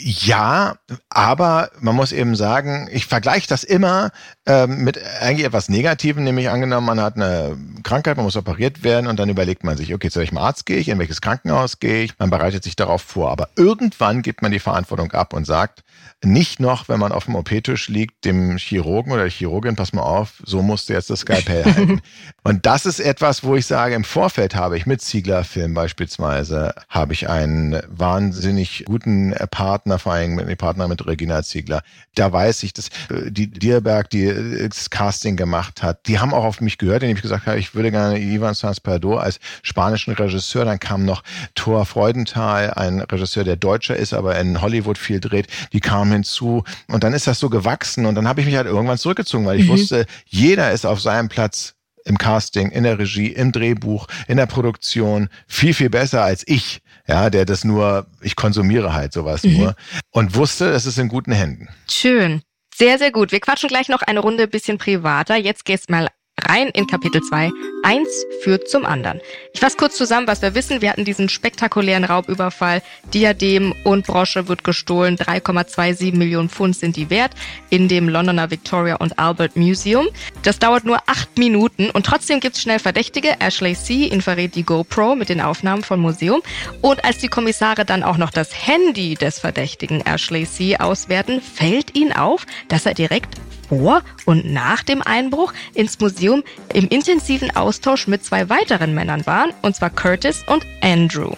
Ja, 0.01 0.77
aber 1.09 1.71
man 1.81 1.93
muss 1.93 2.13
eben 2.13 2.33
sagen, 2.37 2.87
ich 2.89 3.05
vergleiche 3.05 3.49
das 3.49 3.65
immer 3.65 4.11
ähm, 4.45 4.85
mit 4.85 4.97
eigentlich 5.19 5.45
etwas 5.45 5.67
Negativem, 5.67 6.23
nämlich 6.23 6.49
angenommen, 6.49 6.87
man 6.87 7.01
hat 7.01 7.17
eine 7.17 7.57
Krankheit, 7.83 8.15
man 8.15 8.23
muss 8.23 8.37
operiert 8.37 8.81
werden 8.85 9.07
und 9.07 9.19
dann 9.19 9.27
überlegt 9.27 9.65
man 9.65 9.75
sich, 9.75 9.93
okay, 9.93 10.09
zu 10.09 10.19
welchem 10.19 10.37
Arzt 10.37 10.65
gehe 10.65 10.77
ich, 10.77 10.87
in 10.87 10.99
welches 10.99 11.19
Krankenhaus 11.19 11.79
gehe 11.79 12.03
ich, 12.03 12.17
man 12.17 12.29
bereitet 12.29 12.63
sich 12.63 12.77
darauf 12.77 13.01
vor. 13.01 13.29
Aber 13.29 13.49
irgendwann 13.57 14.21
gibt 14.21 14.41
man 14.41 14.53
die 14.53 14.59
Verantwortung 14.59 15.11
ab 15.11 15.33
und 15.33 15.43
sagt, 15.43 15.83
nicht 16.23 16.59
noch, 16.59 16.89
wenn 16.89 16.99
man 16.99 17.13
auf 17.13 17.25
dem 17.25 17.35
OP-Tisch 17.35 17.87
liegt, 17.87 18.25
dem 18.25 18.57
Chirurgen 18.57 19.13
oder 19.13 19.23
der 19.23 19.31
Chirurgin, 19.31 19.77
pass 19.77 19.93
mal 19.93 20.01
auf, 20.01 20.43
so 20.45 20.61
musst 20.61 20.89
du 20.89 20.93
jetzt 20.93 21.09
das 21.09 21.21
Skalpell 21.21 21.63
halten. 21.75 22.01
Und 22.43 22.65
das 22.65 22.85
ist 22.85 22.99
etwas, 22.99 23.43
wo 23.43 23.55
ich 23.55 23.65
sage, 23.65 23.95
im 23.95 24.03
Vorfeld 24.03 24.53
habe 24.53 24.77
ich 24.77 24.85
mit 24.85 25.01
Ziegler-Film 25.01 25.73
beispielsweise, 25.73 26.73
habe 26.89 27.13
ich 27.13 27.29
einen 27.29 27.81
wahnsinnig 27.87 28.83
guten 28.85 29.33
Partner, 29.51 29.97
vor 29.97 30.13
allem 30.13 30.35
mit 30.35 30.49
dem 30.49 30.57
Partner 30.57 30.89
mit 30.89 31.05
Regina 31.07 31.41
Ziegler. 31.41 31.83
Da 32.15 32.31
weiß 32.33 32.63
ich, 32.63 32.73
dass 32.73 32.87
äh, 33.09 33.31
die 33.31 33.49
Dierberg, 33.49 34.09
die 34.09 34.25
äh, 34.25 34.67
das 34.67 34.89
Casting 34.89 35.37
gemacht 35.37 35.81
hat, 35.83 36.05
die 36.07 36.19
haben 36.19 36.33
auch 36.33 36.43
auf 36.43 36.59
mich 36.59 36.77
gehört, 36.77 37.01
indem 37.01 37.15
ich 37.15 37.21
gesagt 37.21 37.45
habe, 37.45 37.59
ich 37.59 37.75
würde 37.75 37.91
gerne 37.91 38.19
Ivan 38.19 38.55
Sans-Perdo 38.55 39.17
als 39.17 39.39
spanischen 39.61 40.13
Regisseur. 40.13 40.65
Dann 40.65 40.79
kam 40.79 41.05
noch 41.05 41.23
Thor 41.55 41.85
Freudenthal, 41.85 42.73
ein 42.73 42.99
Regisseur, 42.99 43.45
der 43.45 43.55
Deutscher 43.55 43.95
ist, 43.95 44.13
aber 44.13 44.37
in 44.37 44.61
Hollywood 44.61 44.97
viel 44.97 45.21
dreht. 45.21 45.47
Die 45.71 45.79
kamen 45.79 46.08
kam 46.09 46.11
hinzu 46.11 46.63
und 46.87 47.03
dann 47.03 47.13
ist 47.13 47.27
das 47.27 47.39
so 47.39 47.49
gewachsen 47.49 48.05
und 48.05 48.15
dann 48.15 48.27
habe 48.27 48.41
ich 48.41 48.47
mich 48.47 48.55
halt 48.55 48.67
irgendwann 48.67 48.97
zurückgezogen, 48.97 49.45
weil 49.45 49.59
ich 49.59 49.65
mhm. 49.65 49.69
wusste, 49.69 50.05
jeder 50.25 50.71
ist 50.71 50.85
auf 50.85 50.99
seinem 50.99 51.29
Platz 51.29 51.75
im 52.05 52.17
Casting, 52.17 52.71
in 52.71 52.83
der 52.83 52.97
Regie, 52.97 53.27
im 53.27 53.51
Drehbuch, 53.51 54.07
in 54.27 54.37
der 54.37 54.47
Produktion 54.47 55.29
viel, 55.47 55.73
viel 55.73 55.89
besser 55.89 56.23
als 56.23 56.43
ich, 56.47 56.81
ja, 57.07 57.29
der 57.29 57.45
das 57.45 57.63
nur, 57.63 58.07
ich 58.21 58.35
konsumiere 58.35 58.93
halt 58.93 59.13
sowas 59.13 59.43
mhm. 59.43 59.57
nur 59.57 59.75
und 60.11 60.35
wusste, 60.35 60.69
es 60.69 60.85
ist 60.85 60.97
in 60.97 61.07
guten 61.09 61.31
Händen. 61.31 61.67
Schön. 61.89 62.41
Sehr, 62.73 62.97
sehr 62.97 63.11
gut. 63.11 63.33
Wir 63.33 63.41
quatschen 63.41 63.67
gleich 63.67 63.89
noch 63.89 64.01
eine 64.01 64.21
Runde 64.21 64.47
bisschen 64.47 64.77
privater. 64.77 65.35
Jetzt 65.35 65.65
geht's 65.65 65.89
mal 65.89 66.07
rein 66.39 66.69
in 66.69 66.87
Kapitel 66.87 67.21
2. 67.21 67.51
Eins 67.83 68.09
führt 68.41 68.67
zum 68.67 68.85
anderen. 68.85 69.21
Ich 69.53 69.59
fasse 69.59 69.77
kurz 69.77 69.95
zusammen, 69.95 70.27
was 70.27 70.41
wir 70.41 70.55
wissen. 70.55 70.81
Wir 70.81 70.91
hatten 70.91 71.05
diesen 71.05 71.29
spektakulären 71.29 72.03
Raubüberfall. 72.03 72.81
Diadem 73.13 73.73
und 73.83 74.05
Brosche 74.05 74.47
wird 74.47 74.63
gestohlen. 74.63 75.17
3,27 75.17 76.15
Millionen 76.15 76.49
Pfund 76.49 76.75
sind 76.75 76.95
die 76.95 77.09
wert 77.09 77.31
in 77.69 77.87
dem 77.87 78.09
Londoner 78.09 78.51
Victoria 78.51 78.95
und 78.95 79.17
Albert 79.19 79.55
Museum. 79.55 80.07
Das 80.43 80.59
dauert 80.59 80.85
nur 80.85 80.99
acht 81.07 81.37
Minuten 81.37 81.89
und 81.89 82.05
trotzdem 82.05 82.39
gibt's 82.39 82.61
schnell 82.61 82.79
Verdächtige. 82.79 83.39
Ashley 83.39 83.75
C. 83.75 84.07
ihn 84.07 84.21
verrät 84.21 84.55
die 84.55 84.63
GoPro 84.63 85.15
mit 85.15 85.29
den 85.29 85.41
Aufnahmen 85.41 85.83
vom 85.83 86.01
Museum. 86.01 86.41
Und 86.81 87.03
als 87.05 87.19
die 87.19 87.27
Kommissare 87.27 87.85
dann 87.85 88.03
auch 88.03 88.17
noch 88.17 88.31
das 88.31 88.67
Handy 88.67 89.15
des 89.15 89.39
Verdächtigen 89.39 90.01
Ashley 90.05 90.45
C. 90.45 90.77
auswerten, 90.77 91.41
fällt 91.41 91.95
ihnen 91.95 92.13
auf, 92.13 92.45
dass 92.67 92.85
er 92.85 92.93
direkt 92.93 93.35
vor 93.69 94.01
und 94.25 94.51
nach 94.51 94.83
dem 94.83 95.01
Einbruch 95.01 95.53
ins 95.73 95.99
Museum 95.99 96.43
im 96.73 96.87
intensiven 96.87 97.55
Austausch 97.55 98.07
mit 98.07 98.25
zwei 98.25 98.49
weiteren 98.49 98.93
Männern 98.93 99.25
waren, 99.25 99.51
und 99.61 99.75
zwar 99.75 99.89
Curtis 99.89 100.43
und 100.47 100.65
Andrew. 100.81 101.33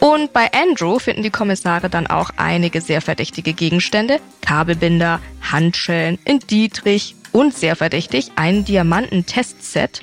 Und 0.00 0.32
bei 0.32 0.50
Andrew 0.52 0.98
finden 0.98 1.22
die 1.22 1.30
Kommissare 1.30 1.88
dann 1.88 2.06
auch 2.06 2.30
einige 2.36 2.80
sehr 2.80 3.00
verdächtige 3.00 3.52
Gegenstände, 3.52 4.20
Kabelbinder, 4.42 5.20
Handschellen, 5.40 6.18
in 6.24 6.40
Dietrich 6.40 7.14
und 7.32 7.54
sehr 7.56 7.74
verdächtig 7.74 8.32
ein 8.36 8.64
Diamantentestset 8.64 10.02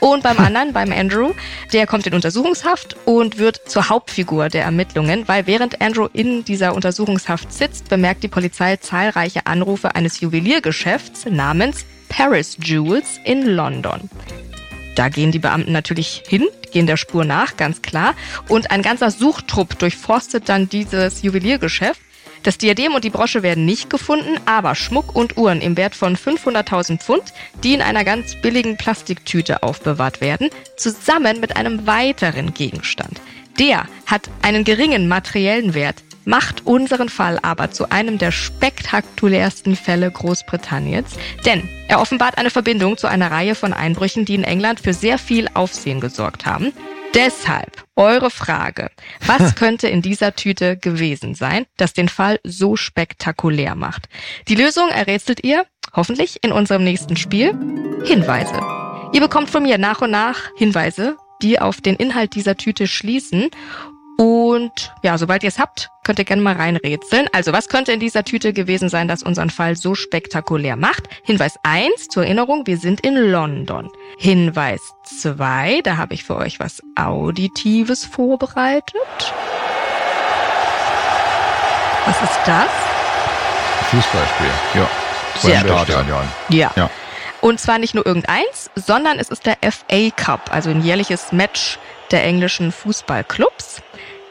und 0.00 0.22
beim 0.22 0.38
anderen, 0.38 0.72
beim 0.72 0.92
Andrew, 0.92 1.32
der 1.72 1.86
kommt 1.86 2.06
in 2.06 2.14
Untersuchungshaft 2.14 2.96
und 3.06 3.38
wird 3.38 3.68
zur 3.68 3.88
Hauptfigur 3.88 4.48
der 4.48 4.64
Ermittlungen, 4.64 5.26
weil 5.26 5.46
während 5.46 5.80
Andrew 5.80 6.08
in 6.12 6.44
dieser 6.44 6.74
Untersuchungshaft 6.74 7.52
sitzt, 7.52 7.88
bemerkt 7.88 8.22
die 8.22 8.28
Polizei 8.28 8.76
zahlreiche 8.76 9.46
Anrufe 9.46 9.94
eines 9.94 10.20
Juweliergeschäfts 10.20 11.26
namens 11.26 11.86
Paris 12.08 12.56
Jewels 12.62 13.18
in 13.24 13.46
London. 13.46 14.10
Da 14.94 15.08
gehen 15.08 15.30
die 15.30 15.38
Beamten 15.38 15.72
natürlich 15.72 16.22
hin, 16.26 16.46
gehen 16.72 16.86
der 16.86 16.96
Spur 16.96 17.24
nach, 17.24 17.56
ganz 17.56 17.82
klar. 17.82 18.14
Und 18.48 18.70
ein 18.70 18.82
ganzer 18.82 19.10
Suchtrupp 19.10 19.78
durchforstet 19.78 20.48
dann 20.48 20.68
dieses 20.68 21.22
Juweliergeschäft 21.22 22.00
das 22.42 22.58
Diadem 22.58 22.94
und 22.94 23.04
die 23.04 23.10
Brosche 23.10 23.42
werden 23.42 23.64
nicht 23.64 23.90
gefunden, 23.90 24.38
aber 24.46 24.74
Schmuck 24.74 25.14
und 25.14 25.36
Uhren 25.36 25.60
im 25.60 25.76
Wert 25.76 25.94
von 25.94 26.16
500.000 26.16 26.98
Pfund, 26.98 27.32
die 27.62 27.74
in 27.74 27.82
einer 27.82 28.04
ganz 28.04 28.34
billigen 28.40 28.76
Plastiktüte 28.76 29.62
aufbewahrt 29.62 30.20
werden, 30.20 30.50
zusammen 30.76 31.40
mit 31.40 31.56
einem 31.56 31.86
weiteren 31.86 32.54
Gegenstand. 32.54 33.20
Der 33.58 33.86
hat 34.06 34.28
einen 34.42 34.64
geringen 34.64 35.08
materiellen 35.08 35.74
Wert, 35.74 36.02
macht 36.26 36.66
unseren 36.66 37.08
Fall 37.08 37.38
aber 37.40 37.70
zu 37.70 37.90
einem 37.90 38.18
der 38.18 38.32
spektakulärsten 38.32 39.76
Fälle 39.76 40.10
Großbritanniens, 40.10 41.10
denn 41.46 41.68
er 41.88 42.00
offenbart 42.00 42.36
eine 42.36 42.50
Verbindung 42.50 42.98
zu 42.98 43.06
einer 43.06 43.30
Reihe 43.30 43.54
von 43.54 43.72
Einbrüchen, 43.72 44.24
die 44.24 44.34
in 44.34 44.44
England 44.44 44.80
für 44.80 44.92
sehr 44.92 45.18
viel 45.18 45.48
Aufsehen 45.54 46.00
gesorgt 46.00 46.44
haben. 46.44 46.72
Deshalb 47.14 47.84
eure 47.96 48.30
Frage. 48.30 48.90
Was 49.24 49.54
könnte 49.56 49.88
in 49.88 50.02
dieser 50.02 50.34
Tüte 50.34 50.76
gewesen 50.76 51.34
sein, 51.34 51.66
das 51.76 51.92
den 51.92 52.08
Fall 52.08 52.38
so 52.44 52.76
spektakulär 52.76 53.74
macht? 53.74 54.08
Die 54.48 54.54
Lösung 54.54 54.88
errätselt 54.88 55.42
ihr, 55.44 55.64
hoffentlich, 55.94 56.42
in 56.42 56.52
unserem 56.52 56.84
nächsten 56.84 57.16
Spiel. 57.16 57.52
Hinweise. 58.04 58.60
Ihr 59.12 59.20
bekommt 59.20 59.50
von 59.50 59.62
mir 59.62 59.78
nach 59.78 60.02
und 60.02 60.10
nach 60.10 60.50
Hinweise, 60.56 61.16
die 61.42 61.58
auf 61.58 61.80
den 61.80 61.96
Inhalt 61.96 62.34
dieser 62.34 62.56
Tüte 62.56 62.86
schließen 62.86 63.50
und 64.16 64.94
ja, 65.02 65.18
sobald 65.18 65.42
ihr 65.42 65.48
es 65.48 65.58
habt, 65.58 65.90
könnt 66.02 66.18
ihr 66.18 66.24
gerne 66.24 66.40
mal 66.40 66.54
reinrätseln. 66.54 67.28
Also, 67.32 67.52
was 67.52 67.68
könnte 67.68 67.92
in 67.92 68.00
dieser 68.00 68.24
Tüte 68.24 68.54
gewesen 68.54 68.88
sein, 68.88 69.08
das 69.08 69.22
unseren 69.22 69.50
Fall 69.50 69.76
so 69.76 69.94
spektakulär 69.94 70.76
macht? 70.76 71.04
Hinweis 71.22 71.58
eins 71.62 72.08
zur 72.08 72.24
Erinnerung, 72.24 72.66
wir 72.66 72.78
sind 72.78 73.00
in 73.02 73.14
London. 73.14 73.90
Hinweis 74.18 74.80
zwei, 75.04 75.80
da 75.82 75.98
habe 75.98 76.14
ich 76.14 76.24
für 76.24 76.36
euch 76.36 76.60
was 76.60 76.82
Auditives 76.94 78.06
vorbereitet. 78.06 78.94
Was 82.06 82.22
ist 82.22 82.40
das? 82.46 82.70
Fußballspiel, 83.90 84.50
ja. 84.74 84.88
Sehr 85.40 85.60
Stadion. 85.60 86.06
Ja. 86.48 86.72
ja. 86.76 86.90
Und 87.40 87.60
zwar 87.60 87.78
nicht 87.78 87.94
nur 87.94 88.06
irgendeins, 88.06 88.70
sondern 88.74 89.18
es 89.18 89.28
ist 89.28 89.44
der 89.44 89.58
FA 89.70 90.10
Cup, 90.16 90.50
also 90.50 90.70
ein 90.70 90.82
jährliches 90.82 91.32
Match 91.32 91.78
der 92.10 92.24
englischen 92.24 92.72
Fußballclubs. 92.72 93.82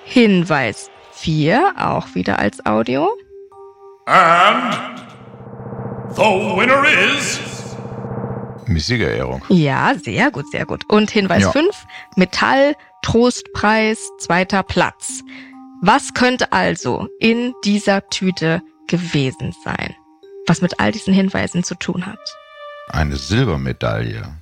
Hinweis 0.07 0.91
4, 1.13 1.73
auch 1.77 2.13
wieder 2.13 2.37
als 2.37 2.63
Audio. 2.63 3.09
And 4.05 5.01
the 6.15 6.21
winner 6.21 6.85
is 6.87 7.39
Siegerehrung. 8.67 9.41
Ja, 9.49 9.95
sehr 9.95 10.29
gut, 10.29 10.45
sehr 10.51 10.67
gut. 10.67 10.83
Und 10.89 11.09
Hinweis 11.09 11.43
ja. 11.43 11.51
5, 11.51 11.75
Metall, 12.17 12.75
Trostpreis, 13.01 14.11
zweiter 14.19 14.61
Platz. 14.61 15.23
Was 15.81 16.13
könnte 16.13 16.51
also 16.51 17.09
in 17.19 17.53
dieser 17.63 18.07
Tüte 18.09 18.61
gewesen 18.87 19.55
sein, 19.63 19.95
was 20.45 20.61
mit 20.61 20.79
all 20.79 20.91
diesen 20.91 21.15
Hinweisen 21.15 21.63
zu 21.63 21.73
tun 21.73 22.05
hat? 22.05 22.19
Eine 22.89 23.15
Silbermedaille. 23.15 24.37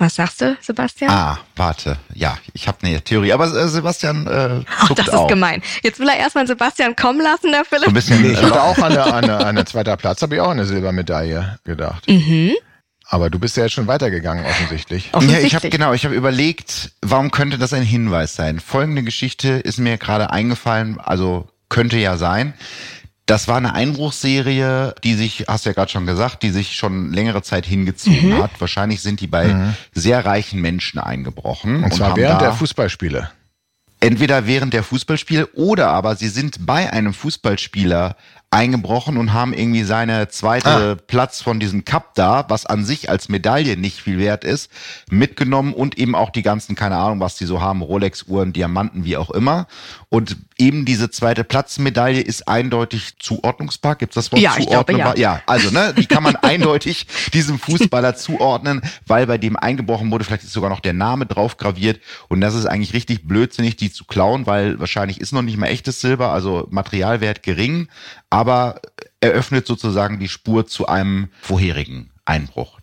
Was 0.00 0.14
sagst 0.14 0.40
du, 0.40 0.56
Sebastian? 0.62 1.10
Ah, 1.10 1.38
warte. 1.56 1.98
Ja, 2.14 2.38
ich 2.54 2.66
habe 2.66 2.78
eine 2.82 3.02
Theorie. 3.02 3.34
Aber 3.34 3.44
äh, 3.54 3.68
Sebastian 3.68 4.26
äh, 4.26 4.64
zuckt 4.86 4.92
oh, 4.92 4.94
Das 4.94 5.08
ist 5.08 5.14
auch. 5.14 5.28
gemein. 5.28 5.62
Jetzt 5.82 6.00
will 6.00 6.08
er 6.08 6.16
erstmal 6.16 6.46
Sebastian 6.46 6.96
kommen 6.96 7.20
lassen, 7.20 7.52
der 7.52 7.66
Philipp. 7.66 7.84
So 7.84 7.90
ein 7.90 7.94
bisschen, 7.94 8.22
nee, 8.22 8.32
ich 8.32 8.42
hatte 8.42 8.62
auch 8.62 8.78
an 8.78 8.94
der, 8.94 9.14
an 9.14 9.26
der, 9.26 9.46
an 9.46 9.56
der 9.56 9.66
zweiter 9.66 9.98
Platz, 9.98 10.22
habe 10.22 10.36
ich 10.36 10.40
auch 10.40 10.48
eine 10.48 10.64
Silbermedaille 10.64 11.58
gedacht. 11.64 12.08
Mhm. 12.08 12.52
Aber 13.08 13.28
du 13.28 13.38
bist 13.38 13.58
ja 13.58 13.64
jetzt 13.64 13.74
schon 13.74 13.88
weitergegangen, 13.88 14.46
offensichtlich. 14.46 15.10
offensichtlich. 15.12 15.52
Ja, 15.52 15.58
ich 15.58 15.64
habe 15.64 15.68
genau, 15.68 15.92
ich 15.92 16.06
habe 16.06 16.14
überlegt, 16.14 16.92
warum 17.02 17.30
könnte 17.30 17.58
das 17.58 17.74
ein 17.74 17.82
Hinweis 17.82 18.34
sein? 18.34 18.58
Folgende 18.58 19.02
Geschichte 19.02 19.48
ist 19.50 19.78
mir 19.78 19.98
gerade 19.98 20.30
eingefallen, 20.30 20.98
also 20.98 21.46
könnte 21.68 21.98
ja 21.98 22.16
sein 22.16 22.54
Das 23.30 23.46
war 23.46 23.58
eine 23.58 23.74
Einbruchserie, 23.74 24.92
die 25.04 25.14
sich, 25.14 25.44
hast 25.46 25.64
du 25.64 25.70
ja 25.70 25.74
gerade 25.74 25.88
schon 25.88 26.04
gesagt, 26.04 26.42
die 26.42 26.50
sich 26.50 26.74
schon 26.74 27.12
längere 27.12 27.42
Zeit 27.42 27.64
hingezogen 27.64 28.30
Mhm. 28.30 28.42
hat. 28.42 28.60
Wahrscheinlich 28.60 29.02
sind 29.02 29.20
die 29.20 29.28
bei 29.28 29.46
Mhm. 29.46 29.74
sehr 29.94 30.24
reichen 30.26 30.60
Menschen 30.60 30.98
eingebrochen. 30.98 31.84
Und 31.84 31.94
zwar 31.94 32.08
haben 32.10 32.16
während 32.16 32.40
da 32.42 32.46
der 32.46 32.52
Fußballspiele. 32.54 33.30
entweder 34.00 34.46
während 34.48 34.74
der 34.74 34.82
Fußballspiele 34.82 35.46
oder 35.54 35.90
aber 35.90 36.16
sie 36.16 36.28
sind 36.28 36.66
bei 36.66 36.92
einem 36.92 37.14
Fußballspieler 37.14 38.16
eingebrochen 38.52 39.16
und 39.16 39.32
haben 39.32 39.52
irgendwie 39.52 39.84
seine 39.84 40.28
zweite 40.28 40.96
Platz 40.96 41.40
von 41.40 41.60
diesem 41.60 41.84
Cup 41.84 42.14
da, 42.16 42.46
was 42.48 42.66
an 42.66 42.84
sich 42.84 43.08
als 43.08 43.28
Medaille 43.28 43.76
nicht 43.76 44.00
viel 44.00 44.18
wert 44.18 44.42
ist, 44.42 44.72
mitgenommen 45.08 45.72
und 45.72 45.96
eben 45.98 46.16
auch 46.16 46.30
die 46.30 46.42
ganzen, 46.42 46.74
keine 46.74 46.96
Ahnung, 46.96 47.20
was 47.20 47.36
die 47.36 47.44
so 47.44 47.60
haben, 47.60 47.80
Rolex-Uhren, 47.80 48.52
Diamanten, 48.52 49.04
wie 49.04 49.16
auch 49.16 49.30
immer. 49.30 49.68
Und 50.08 50.36
eben 50.58 50.84
diese 50.84 51.10
zweite 51.10 51.44
Platzmedaille 51.44 52.20
ist 52.20 52.48
eindeutig 52.48 53.18
zuordnungsbar. 53.20 53.94
Gibt's 53.94 54.16
das 54.16 54.32
Wort 54.32 54.42
Ja, 54.42 54.56
zuordnenbar? 54.58 55.16
ja. 55.16 55.34
ja, 55.36 55.42
also 55.46 55.70
ne, 55.70 55.94
die 55.96 56.06
kann 56.06 56.24
man 56.24 56.34
eindeutig 56.42 57.06
diesem 57.32 57.60
Fußballer 57.60 58.16
zuordnen, 58.16 58.82
weil 59.06 59.28
bei 59.28 59.38
dem 59.38 59.56
eingebrochen 59.56 60.10
wurde, 60.10 60.24
vielleicht 60.24 60.42
ist 60.42 60.52
sogar 60.52 60.70
noch 60.70 60.80
der 60.80 60.92
Name 60.92 61.26
drauf 61.26 61.56
graviert 61.56 62.00
und 62.26 62.40
das 62.40 62.54
ist 62.56 62.66
eigentlich 62.66 62.94
richtig 62.94 63.28
blödsinnig, 63.28 63.76
die 63.76 63.92
zu 63.92 64.04
klauen, 64.04 64.46
weil 64.46 64.80
wahrscheinlich 64.80 65.20
ist 65.20 65.32
noch 65.32 65.42
nicht 65.42 65.56
mal 65.56 65.68
echtes 65.68 66.00
Silber, 66.00 66.32
also 66.32 66.66
Materialwert 66.70 67.44
gering, 67.44 67.86
aber 68.28 68.39
eröffnet 69.20 69.66
sozusagen 69.66 70.18
die 70.18 70.28
Spur 70.28 70.66
zu 70.66 70.86
einem 70.86 71.28
vorherigen 71.42 72.10
Einbruch. 72.24 72.78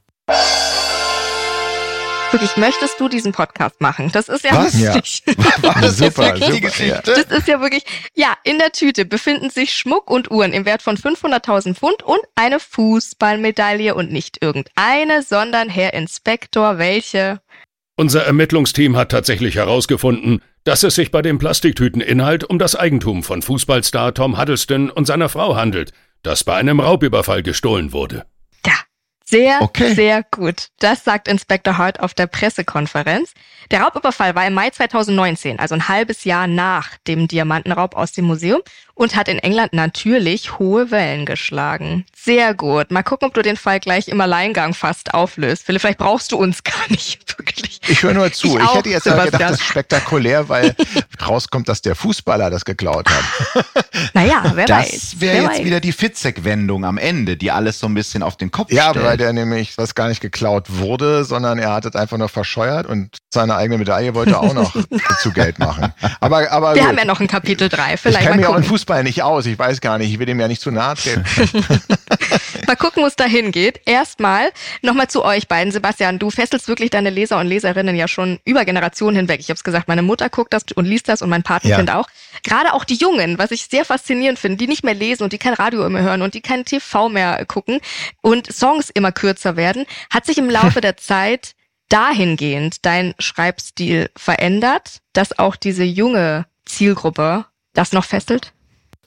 Wirklich, 2.32 2.58
möchtest 2.58 3.00
du 3.00 3.08
diesen 3.08 3.32
Podcast 3.32 3.80
machen? 3.80 4.12
Das 4.12 4.28
ist 4.28 4.44
ja 4.44 4.52
Was? 4.54 4.78
Ja. 4.78 4.94
wirklich. 4.96 5.24
War 5.62 5.76
das 5.82 5.98
Super, 5.98 6.24
wirklich 6.24 6.46
die 6.46 6.52
super, 6.56 6.68
Geschichte? 6.68 7.02
Das 7.06 7.40
ist 7.40 7.48
ja 7.48 7.62
wirklich, 7.62 7.84
ja, 8.16 8.34
in 8.44 8.60
der 8.60 8.74
Tüte 8.74 9.06
befinden 9.06 9.50
sich 9.50 9.74
Schmuck 9.74 10.10
und 10.12 10.30
Uhren 10.30 10.52
im 10.52 10.66
Wert 10.66 10.82
von 10.82 10.98
500.000 10.98 11.76
Pfund 11.76 12.04
und 12.04 12.20
eine 12.36 12.60
Fußballmedaille 12.60 13.96
und 13.96 14.12
nicht 14.12 14.44
irgendeine, 14.44 15.24
sondern 15.24 15.70
Herr 15.70 15.94
Inspektor, 15.94 16.78
welche? 16.78 17.40
Unser 18.00 18.26
Ermittlungsteam 18.26 18.96
hat 18.96 19.10
tatsächlich 19.10 19.56
herausgefunden, 19.56 20.42
dass 20.64 20.84
es 20.84 20.94
sich 20.94 21.10
bei 21.10 21.24
dem 21.24 21.40
Plastiktüteninhalt 21.40 22.44
um 22.44 22.60
das 22.60 22.76
Eigentum 22.76 23.24
von 23.24 23.42
Fußballstar 23.42 24.14
Tom 24.14 24.40
Huddleston 24.40 24.92
und 24.92 25.08
seiner 25.08 25.30
Frau 25.30 25.56
handelt, 25.56 25.94
das 26.22 26.44
bei 26.44 26.54
einem 26.54 26.80
Raubüberfall 26.80 27.42
gestohlen 27.42 27.94
wurde. 27.94 28.26
Sehr, 29.30 29.62
Okay. 29.62 29.94
sehr 29.94 30.24
gut. 30.32 30.68
Das 30.80 31.04
sagt 31.04 31.28
Inspector 31.28 31.78
Hart 31.78 32.00
auf 32.00 32.14
der 32.14 32.28
Pressekonferenz. 32.28 33.34
Der 33.72 33.82
Raubüberfall 33.82 34.36
war 34.36 34.48
im 34.48 34.54
Mai 34.54 34.70
2019, 34.70 35.60
also 35.60 35.76
ein 35.76 35.90
halbes 35.90 36.24
Jahr 36.24 36.48
nach 36.48 36.92
dem 37.08 37.28
Diamantenraub 37.28 37.96
aus 37.96 38.14
dem 38.14 38.24
Museum 38.24 38.62
und 38.94 39.18
hat 39.18 39.28
in 39.28 39.40
England 39.40 39.74
natürlich 39.74 40.58
hohe 40.60 40.92
Wellen 40.92 41.26
geschlagen. 41.26 42.06
Sehr 42.16 42.54
gut. 42.54 42.90
Mal 42.90 43.04
gucken, 43.04 43.28
ob 43.28 43.34
du 43.34 43.42
den 43.42 43.58
Fall 43.58 43.82
gleich 43.82 44.08
im 44.08 44.22
Alleingang 44.22 44.74
fast 44.74 45.14
auflöst. 45.14 45.66
Philipp, 45.66 45.82
vielleicht 45.82 46.00
brauchst 46.00 46.32
du 46.32 46.38
uns 46.38 46.64
gar 46.64 46.90
nicht 46.90 47.38
wirklich. 47.38 47.82
Ich 47.90 48.04
höre 48.04 48.14
nur 48.14 48.32
zu. 48.32 48.58
Ich 48.58 48.64
Ich, 48.64 48.74
hätte 48.76 48.90
jetzt 48.90 49.08
aber 49.10 49.26
gedacht, 49.26 49.42
das 49.42 49.52
ist 49.60 49.64
spektakulär, 49.64 50.48
weil 50.48 50.74
rauskommt, 51.26 51.70
dass 51.70 51.82
der 51.82 51.96
Fußballer 51.96 52.50
das 52.50 52.66
geklaut 52.66 53.08
hat. 53.10 53.66
Naja, 54.14 54.52
wer 54.54 54.68
weiß. 54.70 54.92
Das 54.92 55.20
wäre 55.22 55.34
wer 55.34 55.42
jetzt 55.44 55.58
weiß. 55.60 55.66
wieder 55.66 55.80
die 55.80 55.92
Fitzek-Wendung 55.92 56.86
am 56.86 56.98
Ende, 56.98 57.36
die 57.36 57.52
alles 57.52 57.80
so 57.80 57.88
ein 57.88 57.94
bisschen 57.96 58.22
auf 58.22 58.38
den 58.38 58.52
Kopf 58.52 58.72
Ja, 58.72 58.90
stellt. 58.92 59.06
weil 59.06 59.18
der 59.18 59.34
nämlich 59.34 59.78
was 59.78 59.96
gar 59.96 60.08
nicht 60.08 60.22
geklaut 60.22 60.66
wurde, 60.70 61.24
sondern 61.26 61.58
er 61.58 61.74
hat 61.74 61.86
es 61.86 61.96
einfach 61.96 62.18
nur 62.18 62.30
verscheuert 62.30 62.86
und 62.86 63.18
seine 63.34 63.56
eigene 63.56 63.78
Medaille 63.80 64.14
wollte 64.14 64.32
er 64.34 64.42
auch 64.42 64.54
noch 64.54 64.76
zu 65.22 65.32
Geld 65.32 65.58
machen. 65.60 65.94
Aber, 66.20 66.52
aber 66.52 66.76
Wir 66.76 66.82
gut. 66.82 66.90
haben 66.92 66.98
ja 66.98 67.06
noch 67.06 67.20
ein 67.20 67.28
Kapitel 67.28 67.70
3. 67.70 67.96
ich 67.96 68.02
Vielleicht 68.02 68.22
kenne 68.22 68.38
mich 68.38 68.46
auch 68.46 68.56
in. 68.58 68.64
Fußball 68.64 69.04
nicht 69.04 69.24
aus. 69.24 69.46
Ich 69.46 69.58
weiß 69.58 69.82
gar 69.82 69.98
nicht. 69.98 70.12
Ich 70.12 70.20
will 70.20 70.26
dem 70.28 70.40
ja 70.40 70.48
nicht 70.48 70.62
zu 70.62 70.72
nahe 70.72 70.96
treten. 70.96 71.24
Mal 72.68 72.76
gucken, 72.76 73.02
wo 73.02 73.08
es 73.08 73.16
dahin 73.16 73.52
geht. 73.54 73.80
Erstmal 73.86 74.52
nochmal 74.82 75.10
zu 75.10 75.24
euch 75.24 75.48
beiden. 75.48 75.72
Sebastian, 75.72 76.20
du 76.20 76.30
fesselst 76.30 76.68
wirklich 76.68 76.90
deine 76.90 77.10
Leser 77.10 77.40
und 77.40 77.48
Leserinnen 77.48 77.96
ja 77.96 78.10
schon 78.10 78.40
über 78.44 78.66
Generationen 78.66 79.16
hinweg. 79.16 79.40
Ich 79.40 79.48
habe 79.48 79.56
es 79.56 79.64
gesagt, 79.64 79.88
meine 79.88 80.02
Mutter 80.02 80.30
guckt 80.30 80.54
das 80.54 80.64
und 80.76 80.84
liest 80.86 81.08
das 81.08 81.22
und 81.22 81.30
mein 81.30 81.44
Patenkind 81.44 81.90
auch. 81.92 82.10
Gerade 82.44 82.74
auch 82.74 82.84
die 82.84 82.96
Jungen, 82.96 83.38
was 83.38 83.52
ich 83.52 83.68
sehr 83.68 83.86
faszinierend 83.86 84.38
finde, 84.38 84.58
die 84.58 84.68
nicht 84.68 84.84
mehr 84.84 84.94
lesen 84.94 85.24
und 85.24 85.32
die 85.32 85.38
kein 85.38 85.54
Radio 85.54 85.90
mehr 85.90 86.04
hören 86.04 86.22
und 86.22 86.34
die 86.34 86.42
kein 86.42 86.66
TV 86.66 87.08
mehr 87.08 87.46
gucken 87.46 87.80
und 88.22 88.52
Songs 88.52 88.90
immer 88.90 89.14
kürzer 89.14 89.56
werden, 89.56 89.86
hat 90.10 90.26
sich 90.26 90.38
im 90.38 90.50
Laufe 90.50 90.82
der 90.82 90.98
Zeit 90.98 91.54
dahingehend 91.88 92.86
dein 92.86 93.16
Schreibstil 93.18 94.10
verändert, 94.18 95.00
dass 95.14 95.40
auch 95.40 95.56
diese 95.56 95.86
junge 95.86 96.46
Zielgruppe 96.66 97.46
das 97.74 97.94
noch 97.94 98.04
fesselt? 98.04 98.54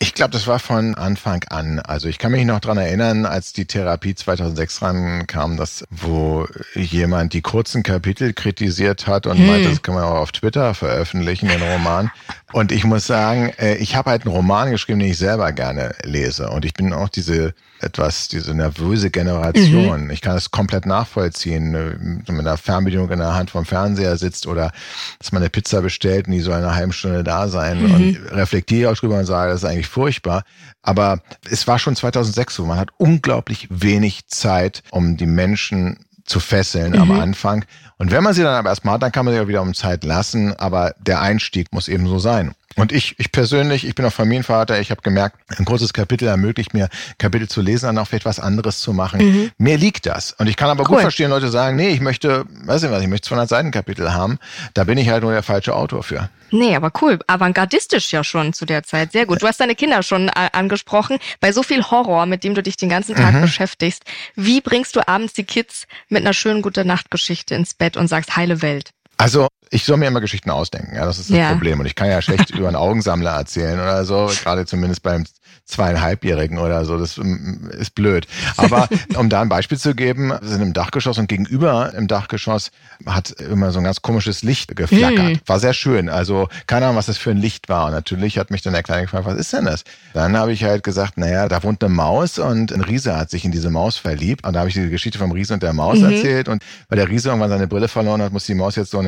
Ich 0.03 0.15
glaube, 0.15 0.31
das 0.31 0.47
war 0.47 0.59
von 0.59 0.95
Anfang 0.95 1.45
an. 1.51 1.79
Also 1.79 2.09
ich 2.09 2.17
kann 2.17 2.33
mich 2.33 2.47
noch 2.47 2.61
dran 2.61 2.79
erinnern, 2.79 3.27
als 3.27 3.53
die 3.53 3.67
Therapie 3.67 4.15
2006 4.15 4.81
rankam, 4.81 5.59
dass 5.59 5.85
wo 5.91 6.47
jemand 6.75 7.35
die 7.35 7.43
kurzen 7.43 7.83
Kapitel 7.83 8.33
kritisiert 8.33 9.07
hat 9.07 9.27
und 9.27 9.37
Hm. 9.37 9.47
meinte, 9.47 9.69
das 9.69 9.83
kann 9.83 9.95
man 9.95 10.05
auch 10.05 10.17
auf 10.17 10.33
Twitter 10.33 10.73
veröffentlichen, 10.73 11.49
den 11.49 11.61
Roman. 11.63 12.11
Und 12.53 12.73
ich 12.73 12.83
muss 12.85 13.07
sagen, 13.07 13.53
äh, 13.59 13.77
ich 13.77 13.95
habe 13.95 14.11
halt 14.11 14.25
einen 14.25 14.35
Roman 14.35 14.71
geschrieben, 14.73 14.99
den 14.99 15.11
ich 15.11 15.19
selber 15.19 15.53
gerne 15.53 15.95
lese. 16.03 16.51
Und 16.51 16.65
ich 16.65 16.75
bin 16.75 16.93
auch 16.93 17.09
diese 17.09 17.55
etwas, 17.83 18.29
diese 18.29 18.55
nervöse 18.55 19.11
Generation. 19.11 20.05
Mhm. 20.05 20.11
Ich 20.11 20.21
kann 20.21 20.37
es 20.37 20.51
komplett 20.51 20.87
nachvollziehen, 20.87 21.75
äh, 21.75 21.95
wenn 22.27 22.37
man 22.37 22.47
einer 22.47 22.57
Fernbedienung 22.57 23.11
in 23.11 23.19
der 23.19 23.35
Hand 23.35 23.51
vom 23.51 23.65
Fernseher 23.65 24.17
sitzt 24.17 24.47
oder 24.47 24.73
dass 25.19 25.33
man 25.33 25.43
eine 25.43 25.51
Pizza 25.51 25.81
bestellt 25.83 26.27
und 26.27 26.33
die 26.33 26.41
soll 26.41 26.59
in 26.59 26.65
einer 26.65 26.75
halben 26.75 26.93
Stunde 26.93 27.25
da 27.25 27.49
sein 27.49 27.83
Mhm. 27.83 27.95
und 27.95 28.17
reflektiere 28.33 28.91
auch 28.91 28.97
drüber 28.97 29.19
und 29.19 29.27
sage, 29.27 29.53
das 29.53 29.63
ist 29.63 29.69
eigentlich 29.69 29.89
furchtbar. 29.89 30.45
Aber 30.83 31.21
es 31.51 31.67
war 31.67 31.79
schon 31.79 31.97
2006 31.97 32.55
so. 32.55 32.67
Man 32.67 32.79
hat 32.79 32.91
unglaublich 32.99 33.67
wenig 33.71 34.27
Zeit, 34.29 34.83
um 34.91 35.17
die 35.17 35.27
Menschen 35.27 35.99
zu 36.25 36.39
fesseln 36.39 36.97
am 36.99 37.11
Anfang. 37.11 37.65
Und 37.99 38.13
wenn 38.13 38.23
man 38.23 38.35
sie 38.35 38.43
dann 38.43 38.55
aber 38.55 38.69
erstmal 38.69 38.95
hat, 38.95 39.03
dann 39.03 39.11
kann 39.11 39.25
man 39.25 39.35
sie 39.35 39.41
auch 39.41 39.49
wieder 39.49 39.63
um 39.63 39.75
Zeit 39.75 40.05
lassen. 40.05 40.55
Aber 40.55 40.95
der 41.01 41.21
Einstieg 41.21 41.73
muss 41.73 41.89
eben 41.89 42.07
so 42.07 42.19
sein. 42.19 42.53
Und 42.77 42.93
ich, 42.93 43.17
ich 43.19 43.33
persönlich, 43.33 43.85
ich 43.85 43.95
bin 43.97 44.05
auch 44.07 44.13
Familienvater, 44.13 44.81
ich 44.81 44.91
habe 44.93 45.03
gemerkt, 45.03 45.37
ein 45.59 45.65
kurzes 45.65 45.93
Kapitel 45.93 46.29
ermöglicht 46.29 46.73
mir, 46.73 46.89
Kapitel 47.19 47.49
zu 47.49 47.61
lesen, 47.63 47.87
dann 47.87 47.99
auch 47.99 48.07
vielleicht 48.07 48.25
was 48.25 48.39
anderes 48.39 48.81
zu 48.81 48.93
machen. 48.93 49.51
Mir 49.59 49.77
liegt 49.77 50.07
das. 50.07 50.33
Und 50.35 50.47
ich 50.47 50.57
kann 50.57 50.71
aber 50.71 50.83
Cool. 50.85 50.89
gut 50.97 51.01
verstehen, 51.01 51.31
Leute 51.31 51.49
sagen, 51.51 51.77
nee, 51.77 51.89
ich 51.89 52.01
möchte, 52.01 52.45
weiß 52.65 52.85
ich 52.85 52.91
was, 52.91 53.03
ich 53.03 53.09
möchte 53.09 53.29
200 53.29 53.49
Seiten 53.49 53.71
Kapitel 53.73 54.13
haben. 54.15 54.39
Da 54.75 54.85
bin 54.85 54.99
ich 54.99 55.09
halt 55.09 55.23
nur 55.25 55.33
der 55.33 55.43
falsche 55.43 55.75
Autor 55.75 56.05
für. 56.05 56.31
Nee, 56.53 56.75
aber 56.77 56.93
cool. 57.03 57.19
Avantgardistisch 57.27 58.13
ja 58.13 58.23
schon 58.25 58.53
zu 58.53 58.67
der 58.67 58.83
Zeit. 58.85 59.13
Sehr 59.13 59.27
gut. 59.27 59.43
Du 59.43 59.47
hast 59.47 59.61
deine 59.61 59.75
Kinder 59.75 60.03
schon 60.03 60.29
äh, 60.29 60.33
angesprochen. 60.53 61.19
Bei 61.41 61.53
so 61.53 61.63
viel 61.63 61.83
Horror, 61.83 62.27
mit 62.27 62.45
dem 62.45 62.55
du 62.55 62.63
dich 62.63 62.77
den 62.77 62.89
ganzen 62.89 63.15
Tag 63.17 63.35
Mhm. 63.35 63.41
beschäftigst, 63.43 64.03
wie 64.37 64.61
bringst 64.61 64.95
du 64.97 65.07
abends 65.07 65.33
die 65.35 65.45
Kids 65.45 65.87
mit 66.09 66.23
einer 66.23 66.33
schönen 66.35 66.63
gute 66.63 66.85
Nachtgeschichte 66.85 67.55
ins 67.57 67.75
Bett 67.75 67.97
und 67.97 68.09
sagst 68.09 68.37
heile 68.37 68.63
Welt? 68.63 68.91
Also, 69.17 69.49
ich 69.71 69.85
soll 69.85 69.97
mir 69.97 70.07
immer 70.07 70.21
Geschichten 70.21 70.51
ausdenken, 70.51 70.95
ja, 70.97 71.05
das 71.05 71.19
ist 71.19 71.31
das 71.31 71.37
Ja. 71.37 71.53
Problem. 71.53 71.81
Und 71.81 71.87
ich 71.87 71.95
kann 71.95 72.09
ja 72.09 72.21
schlecht 72.23 72.51
über 72.51 72.67
einen 72.67 72.77
Augensammler 72.77 73.31
erzählen 73.31 73.79
oder 73.79 74.05
so, 74.05 74.31
gerade 74.43 74.67
zumindest 74.67 75.03
beim 75.03 75.25
zweieinhalbjährigen 75.71 76.59
oder 76.59 76.85
so, 76.85 76.99
das 76.99 77.17
mm, 77.17 77.69
ist 77.79 77.95
blöd. 77.95 78.27
Aber 78.57 78.89
um 79.17 79.29
da 79.29 79.41
ein 79.41 79.49
Beispiel 79.49 79.79
zu 79.79 79.95
geben, 79.95 80.31
wir 80.31 80.49
sind 80.49 80.63
im 80.63 80.73
Dachgeschoss 80.73 81.19
und 81.19 81.29
gegenüber 81.29 81.93
im 81.95 82.09
Dachgeschoss 82.09 82.71
hat 83.07 83.31
immer 83.31 83.71
so 83.73 83.79
ein 83.79 83.85
ganz 83.85 84.03
komisches 84.03 84.43
Licht 84.43 84.77
geflackert. 84.77 85.35
Mm. 85.35 85.41
War 85.47 85.61
sehr 85.61 85.73
schön. 85.73 86.09
Also 86.09 86.49
keine 86.67 86.87
Ahnung, 86.87 86.97
was 86.97 87.07
das 87.07 87.19
für 87.19 87.31
ein 87.31 87.37
Licht 87.39 87.69
war. 87.69 87.87
Und 87.87 87.93
natürlich 87.93 88.39
hat 88.39 88.51
mich 88.51 88.63
dann 88.63 88.73
der 88.73 88.83
Kleine 88.83 89.03
gefragt, 89.03 89.27
was 89.27 89.39
ist 89.39 89.53
denn 89.53 89.65
das? 89.65 89.85
Dann 90.13 90.37
habe 90.37 90.53
ich 90.53 90.65
halt 90.65 90.83
gesagt, 90.83 91.17
naja, 91.17 91.49
da 91.49 91.63
wohnt 91.63 91.83
eine 91.83 91.95
Maus 91.95 92.39
und 92.39 92.73
ein 92.73 92.81
Riese 92.81 93.17
hat 93.17 93.31
sich 93.31 93.45
in 93.45 93.53
diese 93.53 93.71
Maus 93.71 93.97
verliebt. 93.97 94.47
Und 94.47 94.55
da 94.55 94.61
habe 94.61 94.69
ich 94.69 94.75
die 94.75 94.91
Geschichte 94.91 95.19
vom 95.19 95.33
Riese 95.33 95.55
und 95.55 95.63
der 95.63 95.73
Maus 95.73 96.03
erzählt. 96.03 96.49
Und 96.49 96.63
weil 96.89 96.97
der 96.97 97.09
Riese 97.09 97.29
irgendwann 97.29 97.51
seine 97.51 97.69
Brille 97.69 97.89
verloren 97.89 98.23
hat, 98.23 98.33
muss 98.33 98.47
die 98.47 98.55
Maus 98.55 98.77
jetzt 98.77 98.91
so 98.91 98.99
ein 98.99 99.07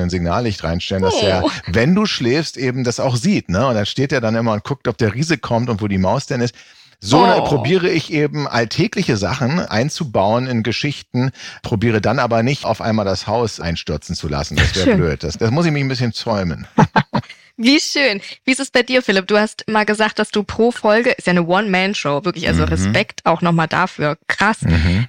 Signallicht 0.53 0.65
reinstellen, 0.65 1.03
dass 1.03 1.15
Oh. 1.15 1.27
er, 1.27 1.45
wenn 1.67 1.95
du 1.95 2.07
schläfst, 2.07 2.57
eben 2.57 2.85
das 2.85 3.01
auch 3.01 3.17
sieht. 3.17 3.49
Ne? 3.49 3.67
Und 3.67 3.75
dann 3.75 3.87
steht 3.87 4.13
er 4.13 4.21
dann 4.21 4.35
immer 4.35 4.53
und 4.53 4.65
guckt, 4.65 4.89
ob 4.89 4.99
der 4.99 5.15
Riese 5.15 5.39
kommt 5.39 5.69
und 5.71 5.81
wo 5.81 5.89
die 5.89 5.99
Maus 5.99 6.27
denn 6.27 6.41
ist. 6.41 6.55
So 7.01 7.19
Oh. 7.25 7.45
probiere 7.45 7.89
ich 7.89 8.13
eben 8.13 8.47
alltägliche 8.47 9.17
Sachen 9.17 9.59
einzubauen 9.59 10.47
in 10.47 10.63
Geschichten, 10.63 11.33
probiere 11.63 12.01
dann 12.01 12.21
aber 12.21 12.43
nicht 12.45 12.65
auf 12.65 12.81
einmal 12.81 13.05
das 13.05 13.27
Haus 13.27 13.59
einstürzen 13.59 14.15
zu 14.15 14.29
lassen. 14.29 14.57
Das 14.57 14.77
wäre 14.77 14.97
blöd. 14.97 15.25
Das, 15.25 15.37
das 15.37 15.51
muss 15.51 15.67
ich 15.67 15.73
mich 15.73 15.83
ein 15.83 15.89
bisschen 15.89 16.13
zäumen. 16.13 16.67
Wie 17.59 17.81
schön. 17.81 18.21
Wie 18.45 18.53
ist 18.53 18.61
es 18.61 18.71
bei 18.71 18.83
dir, 18.83 19.03
Philipp? 19.03 19.27
Du 19.27 19.37
hast 19.37 19.65
mal 19.69 19.85
gesagt, 19.85 20.19
dass 20.19 20.31
du 20.31 20.43
pro 20.43 20.71
Folge, 20.71 21.11
ist 21.11 21.27
ja 21.27 21.33
eine 21.33 21.45
One-Man-Show, 21.47 22.25
wirklich, 22.25 22.49
also 22.49 22.65
Respekt 22.65 23.21
auch 23.27 23.43
nochmal 23.43 23.69
dafür. 23.69 24.17
Krass, 24.27 24.59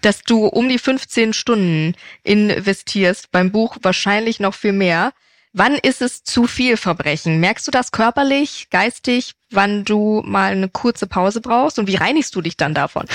dass 0.02 0.24
du 0.24 0.46
um 0.48 0.68
die 0.68 0.78
15 0.78 1.32
Stunden 1.34 1.96
investierst, 2.24 3.32
beim 3.32 3.52
Buch 3.52 3.78
wahrscheinlich 3.82 4.40
noch 4.40 4.54
viel 4.56 4.74
mehr. 4.74 5.14
Wann 5.54 5.76
ist 5.76 6.02
es 6.02 6.24
zu 6.24 6.48
viel 6.48 6.78
Verbrechen? 6.78 7.40
Merkst 7.40 7.68
du 7.68 7.72
das 7.72 7.92
körperlich, 7.92 8.68
geistig, 8.72 9.34
wann 9.52 9.86
du 9.86 10.24
mal 10.26 10.52
eine 10.52 10.68
kurze 10.68 11.06
Pause 11.06 11.42
brauchst? 11.42 11.78
Und 11.78 11.88
wie 11.88 11.96
reinigst 11.96 12.34
du 12.36 12.42
dich 12.42 12.58
dann 12.58 12.74
davon? 12.74 13.06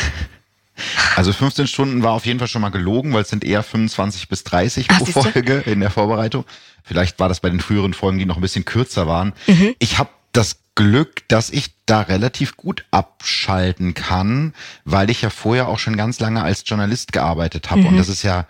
Also 1.16 1.32
15 1.32 1.66
Stunden 1.66 2.04
war 2.04 2.12
auf 2.12 2.26
jeden 2.26 2.38
Fall 2.38 2.46
schon 2.46 2.62
mal 2.62 2.68
gelogen, 2.68 3.12
weil 3.12 3.22
es 3.22 3.28
sind 3.28 3.42
eher 3.42 3.64
25 3.64 4.28
bis 4.28 4.44
30 4.44 4.86
Ach, 4.90 5.00
pro. 5.00 5.22
Folge 5.22 5.64
in 5.66 5.80
der 5.80 5.90
Vorbereitung. 5.90 6.44
Vielleicht 6.84 7.18
war 7.18 7.28
das 7.28 7.40
bei 7.40 7.50
den 7.50 7.58
früheren 7.58 7.92
Folgen, 7.92 8.20
die 8.20 8.24
noch 8.24 8.36
ein 8.36 8.42
bisschen 8.42 8.64
kürzer 8.64 9.08
waren. 9.08 9.32
Mhm. 9.48 9.74
Ich 9.80 9.98
habe 9.98 10.10
das 10.32 10.58
Glück, 10.76 11.26
dass 11.26 11.50
ich 11.50 11.74
da 11.86 12.02
relativ 12.02 12.56
gut 12.56 12.84
abschalten 12.92 13.94
kann, 13.94 14.54
weil 14.84 15.10
ich 15.10 15.22
ja 15.22 15.30
vorher 15.30 15.66
auch 15.66 15.80
schon 15.80 15.96
ganz 15.96 16.20
lange 16.20 16.44
als 16.44 16.62
Journalist 16.64 17.12
gearbeitet 17.12 17.72
habe. 17.72 17.80
Mhm. 17.80 17.86
Und 17.88 17.96
das 17.96 18.08
ist 18.08 18.22
ja 18.22 18.46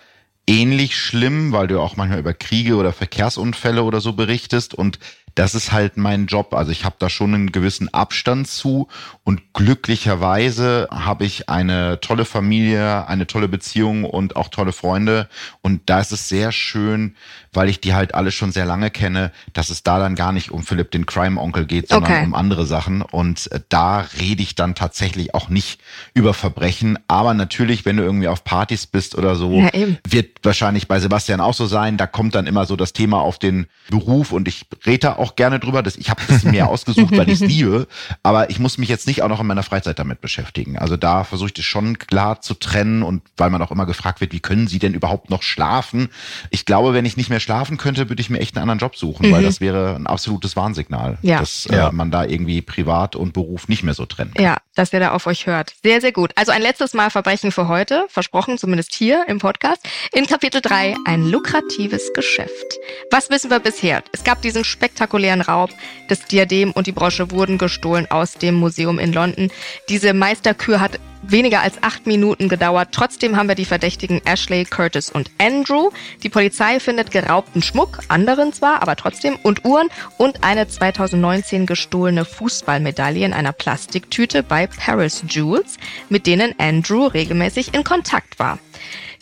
ähnlich 0.49 0.97
schlimm, 0.97 1.53
weil 1.53 1.67
du 1.67 1.81
auch 1.81 1.97
manchmal 1.97 2.19
über 2.19 2.33
Kriege 2.33 2.77
oder 2.77 2.93
Verkehrsunfälle 2.93 3.83
oder 3.85 4.01
so 4.01 4.15
berichtest. 4.15 4.75
Und 4.75 4.99
das 5.39 5.55
ist 5.55 5.71
halt 5.71 5.97
mein 5.97 6.27
Job. 6.27 6.53
Also 6.53 6.73
ich 6.73 6.85
habe 6.85 6.97
da 6.99 7.09
schon 7.09 7.33
einen 7.33 7.53
gewissen 7.53 7.95
Abstand 7.95 8.49
zu 8.49 8.89
und 9.23 9.53
glücklicherweise 9.53 10.89
habe 10.91 11.27
ich 11.27 11.49
eine 11.49 12.01
tolle 12.01 12.25
Familie, 12.25 13.07
eine 13.07 13.29
tolle 13.29 13.47
Beziehung 13.47 14.03
und 14.03 14.35
auch 14.35 14.49
tolle 14.49 14.73
Freunde. 14.73 15.29
Und 15.63 15.83
da 15.87 16.01
ist 16.01 16.11
es 16.11 16.29
sehr 16.29 16.51
schön, 16.51 17.15
weil 17.53 17.69
ich 17.69 17.81
die 17.81 17.95
halt 17.95 18.17
alle 18.17 18.33
schon 18.33 18.51
sehr 18.51 18.67
lange 18.67 18.91
kenne, 18.91 19.31
dass 19.53 19.71
es 19.71 19.85
da 19.85 20.01
dann 20.01 20.17
gar 20.17 20.33
nicht 20.33 20.51
um 20.51 20.65
Philipp 20.65 20.91
den 20.91 21.07
Crime-Onkel 21.07 21.67
geht, 21.67 21.89
sondern 21.89 22.13
okay. 22.13 22.25
um 22.25 22.35
andere 22.35 22.67
Sachen. 22.67 23.03
Und 23.03 23.53
äh, 23.53 23.61
da 23.69 24.07
rede 24.21 24.43
ich 24.43 24.57
dann 24.57 24.75
tatsächlich 24.75 25.35
auch 25.35 25.49
nicht 25.49 25.81
über 26.15 26.35
Verbrechen. 26.35 26.99
Aber 27.07 27.33
natürlich, 27.35 27.85
wenn 27.85 27.97
du 27.97 28.03
irgendwie 28.03 28.29
auf 28.29 28.43
Partys 28.43 28.87
bist 28.87 29.15
oder 29.15 29.37
so, 29.37 29.53
ja, 29.53 29.71
wird 30.09 30.39
wahrscheinlich 30.43 30.89
bei 30.89 30.99
Sebastian 30.99 31.41
auch 31.41 31.55
so 31.55 31.67
sein. 31.67 31.97
Da 31.97 32.09
kommt 32.09 32.35
dann 32.35 32.49
immer 32.49 32.67
so 32.67 32.75
das 32.75 32.93
Thema 32.93 33.21
auf 33.21 33.39
den 33.39 33.67
Beruf 33.89 34.33
und 34.33 34.49
ich 34.49 34.67
rede 34.85 35.19
auch 35.19 35.28
gerne 35.37 35.59
drüber. 35.59 35.83
Das, 35.83 35.97
ich 35.97 36.11
habe 36.11 36.23
das 36.29 36.45
mir 36.45 36.69
ausgesucht, 36.69 37.17
weil 37.17 37.29
ich 37.29 37.41
es 37.41 37.49
liebe. 37.49 37.87
Aber 38.23 38.51
ich 38.51 38.59
muss 38.59 38.79
mich 38.79 38.89
jetzt 38.89 39.07
nicht 39.07 39.23
auch 39.23 39.29
noch 39.29 39.41
in 39.41 39.47
meiner 39.47 39.63
Freizeit 39.63 39.99
damit 39.99 40.21
beschäftigen. 40.21 40.79
Also 40.79 40.97
da 40.97 41.25
versuche 41.25 41.49
ich 41.49 41.55
das 41.55 41.65
schon 41.65 41.99
klar 41.99 42.41
zu 42.41 42.55
trennen 42.55 43.03
und 43.03 43.23
weil 43.37 43.51
man 43.51 43.63
auch 43.63 43.71
immer 43.71 43.87
gefragt 43.87 44.21
wird, 44.21 44.33
wie 44.33 44.41
können 44.41 44.67
Sie 44.67 44.79
denn 44.79 44.95
überhaupt 44.95 45.31
noch 45.31 45.43
schlafen? 45.43 46.09
Ich 46.51 46.65
glaube, 46.65 46.95
wenn 46.95 47.05
ich 47.05 47.17
nicht 47.17 47.31
mehr 47.31 47.41
schlafen 47.41 47.77
könnte, 47.77 48.09
würde 48.09 48.21
ich 48.21 48.31
mir 48.31 48.39
echt 48.39 48.57
einen 48.57 48.63
anderen 48.63 48.79
Job 48.79 48.97
suchen, 48.97 49.29
mhm. 49.29 49.33
weil 49.33 49.43
das 49.43 49.61
wäre 49.61 49.95
ein 49.97 50.07
absolutes 50.07 50.57
Warnsignal, 50.57 51.19
ja. 51.23 51.41
dass 51.41 51.67
äh, 51.67 51.77
ja. 51.77 51.93
man 51.93 52.11
da 52.11 52.25
irgendwie 52.25 52.63
Privat 52.63 53.17
und 53.17 53.33
Beruf 53.33 53.69
nicht 53.69 53.83
mehr 53.83 53.95
so 53.95 54.07
trennen 54.07 54.33
kann. 54.35 54.45
Ja, 54.45 54.57
dass 54.75 54.93
ihr 54.93 55.01
da 55.01 55.13
auf 55.13 55.27
euch 55.27 55.47
hört. 55.47 55.75
Sehr, 55.83 56.01
sehr 56.01 56.13
gut. 56.13 56.33
Also 56.37 56.53
ein 56.53 56.63
letztes 56.63 56.95
Mal 56.95 57.11
Verbrechen 57.11 57.53
für 57.53 57.69
heute, 57.69 58.07
versprochen, 58.09 58.59
zumindest 58.59 58.95
hier 58.95 59.25
im 59.29 59.39
Podcast. 59.39 59.87
In 60.13 60.27
Kapitel 60.27 60.61
3 60.61 60.97
ein 61.05 61.29
lukratives 61.29 62.13
Geschäft. 62.13 62.79
Was 63.11 63.31
wissen 63.31 63.51
wir 63.51 63.61
bisher? 63.61 64.03
Es 64.13 64.25
gab 64.25 64.43
diesen 64.43 64.65
spektakulären 64.65 65.18
Raub. 65.19 65.71
Das 66.09 66.25
Diadem 66.25 66.73
und 66.73 66.87
die 66.87 66.93
Brosche 66.93 67.31
wurden 67.31 67.59
gestohlen 67.59 68.11
aus 68.11 68.35
dem 68.35 68.55
Museum 68.55 68.99
in 68.99 69.13
London. 69.13 69.51
Diese 69.89 70.15
Meisterkür 70.15 70.81
hat 70.81 70.99
weniger 71.23 71.61
als 71.63 71.83
acht 71.83 72.07
Minuten 72.07 72.49
gedauert. 72.49 72.89
Trotzdem 72.93 73.37
haben 73.37 73.49
wir 73.49 73.55
die 73.55 73.65
Verdächtigen 73.65 74.21
Ashley, 74.25 74.65
Curtis 74.65 75.11
und 75.11 75.31
Andrew. 75.39 75.91
Die 76.23 76.29
Polizei 76.29 76.81
findet 76.81 77.11
geraubten 77.11 77.63
Schmuck, 77.63 78.01
anderen 78.09 78.53
zwar, 78.53 78.83
aber 78.83 78.97
trotzdem, 78.97 79.37
und 79.43 79.65
Uhren 79.65 79.89
und 80.17 80.45
eine 80.45 80.69
2019 80.69 81.67
gestohlene 81.67 82.25
Fußballmedaille 82.25 83.25
in 83.25 83.33
einer 83.33 83.53
Plastiktüte 83.53 84.43
bei 84.43 84.67
Paris 84.67 85.25
Jewels, 85.29 85.77
mit 86.09 86.27
denen 86.27 86.55
Andrew 86.59 87.07
regelmäßig 87.07 87.75
in 87.75 87.85
Kontakt 87.85 88.39
war. 88.39 88.59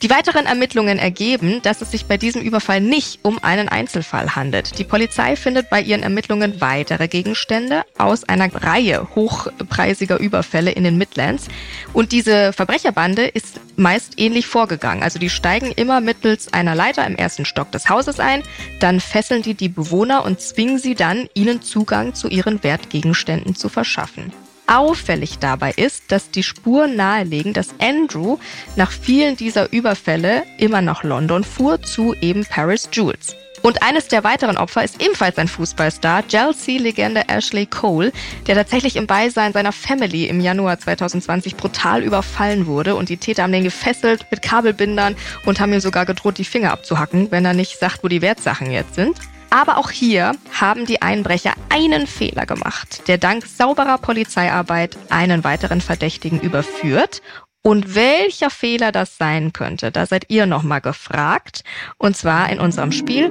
Die 0.02 0.10
weiteren 0.10 0.44
Ermittlungen 0.44 0.98
ergeben, 0.98 1.62
dass 1.62 1.80
es 1.80 1.90
sich 1.90 2.04
bei 2.04 2.18
diesem 2.18 2.42
Überfall 2.42 2.82
nicht 2.82 3.20
um 3.22 3.42
einen 3.42 3.70
Einzelfall 3.70 4.36
handelt. 4.36 4.78
Die 4.78 4.84
Polizei 4.84 5.36
findet 5.36 5.70
bei 5.70 5.80
ihren 5.80 6.02
Ermittlungen 6.02 6.60
weitere 6.60 7.08
Gegenstände 7.08 7.82
aus 7.96 8.24
einer 8.24 8.54
Reihe 8.54 9.08
hochpreisiger 9.14 10.18
Überfälle 10.18 10.72
in 10.72 10.84
den 10.84 10.98
Midlands. 10.98 11.48
Und 11.94 12.12
diese 12.12 12.52
Verbrecherbande 12.52 13.26
ist 13.26 13.58
meist 13.76 14.20
ähnlich 14.20 14.46
vorgegangen. 14.46 15.02
Also 15.02 15.18
die 15.18 15.30
steigen 15.30 15.72
immer 15.72 16.02
mittels 16.02 16.52
einer 16.52 16.74
Leiter 16.74 17.06
im 17.06 17.16
ersten 17.16 17.46
Stock 17.46 17.72
des 17.72 17.88
Hauses 17.88 18.20
ein, 18.20 18.42
dann 18.80 19.00
fesseln 19.00 19.40
die 19.40 19.54
die 19.54 19.70
Bewohner 19.70 20.26
und 20.26 20.42
zwingen 20.42 20.78
sie 20.78 20.94
dann, 20.94 21.26
ihnen 21.32 21.62
Zugang 21.62 22.14
zu 22.14 22.28
ihren 22.28 22.62
Wertgegenständen 22.62 23.54
zu 23.54 23.70
verschaffen. 23.70 24.30
Auffällig 24.66 25.38
dabei 25.38 25.72
ist, 25.72 26.10
dass 26.12 26.30
die 26.30 26.42
Spuren 26.42 26.96
nahelegen, 26.96 27.52
dass 27.52 27.74
Andrew 27.78 28.38
nach 28.76 28.90
vielen 28.90 29.36
dieser 29.36 29.72
Überfälle 29.72 30.44
immer 30.58 30.82
nach 30.82 31.04
London 31.04 31.44
fuhr 31.44 31.82
zu 31.82 32.14
eben 32.20 32.44
Paris 32.44 32.88
Jewels. 32.92 33.36
Und 33.62 33.82
eines 33.82 34.06
der 34.06 34.22
weiteren 34.22 34.58
Opfer 34.58 34.84
ist 34.84 35.02
ebenfalls 35.02 35.38
ein 35.38 35.48
Fußballstar, 35.48 36.28
Chelsea-Legende 36.28 37.28
Ashley 37.28 37.66
Cole, 37.66 38.12
der 38.46 38.54
tatsächlich 38.54 38.96
im 38.96 39.08
Beisein 39.08 39.52
seiner 39.52 39.72
Family 39.72 40.26
im 40.26 40.40
Januar 40.40 40.78
2020 40.78 41.56
brutal 41.56 42.04
überfallen 42.04 42.66
wurde 42.66 42.94
und 42.94 43.08
die 43.08 43.16
Täter 43.16 43.42
haben 43.42 43.52
den 43.52 43.64
gefesselt 43.64 44.26
mit 44.30 44.42
Kabelbindern 44.42 45.16
und 45.46 45.58
haben 45.58 45.72
ihm 45.72 45.80
sogar 45.80 46.06
gedroht, 46.06 46.38
die 46.38 46.44
Finger 46.44 46.70
abzuhacken, 46.70 47.30
wenn 47.30 47.44
er 47.44 47.54
nicht 47.54 47.78
sagt, 47.78 48.04
wo 48.04 48.08
die 48.08 48.22
Wertsachen 48.22 48.70
jetzt 48.70 48.94
sind. 48.94 49.16
Aber 49.50 49.78
auch 49.78 49.90
hier 49.90 50.32
haben 50.52 50.86
die 50.86 51.02
Einbrecher 51.02 51.54
einen 51.68 52.06
Fehler 52.06 52.46
gemacht, 52.46 53.08
der 53.08 53.18
dank 53.18 53.46
sauberer 53.46 53.98
Polizeiarbeit 53.98 54.96
einen 55.10 55.44
weiteren 55.44 55.80
Verdächtigen 55.80 56.40
überführt. 56.40 57.22
Und 57.62 57.96
welcher 57.96 58.50
Fehler 58.50 58.92
das 58.92 59.18
sein 59.18 59.52
könnte, 59.52 59.90
da 59.90 60.06
seid 60.06 60.26
ihr 60.28 60.46
nochmal 60.46 60.80
gefragt. 60.80 61.64
Und 61.98 62.16
zwar 62.16 62.50
in 62.50 62.60
unserem 62.60 62.92
Spiel 62.92 63.30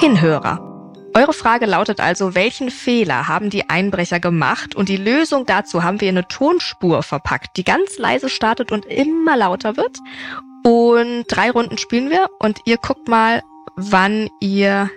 Hinhörer. 0.00 0.74
Eure 1.16 1.32
Frage 1.32 1.66
lautet 1.66 2.00
also, 2.00 2.34
welchen 2.34 2.70
Fehler 2.70 3.28
haben 3.28 3.48
die 3.48 3.70
Einbrecher 3.70 4.18
gemacht? 4.18 4.74
Und 4.74 4.88
die 4.88 4.96
Lösung 4.96 5.46
dazu 5.46 5.84
haben 5.84 6.00
wir 6.00 6.08
in 6.10 6.18
eine 6.18 6.26
Tonspur 6.26 7.04
verpackt, 7.04 7.56
die 7.56 7.62
ganz 7.62 7.98
leise 7.98 8.28
startet 8.28 8.72
und 8.72 8.84
immer 8.86 9.36
lauter 9.36 9.76
wird. 9.76 9.96
Und 10.64 11.26
drei 11.28 11.52
Runden 11.52 11.78
spielen 11.78 12.10
wir 12.10 12.26
und 12.40 12.58
ihr 12.64 12.78
guckt 12.78 13.06
mal, 13.06 13.42
wann 13.76 14.28
ihr 14.40 14.90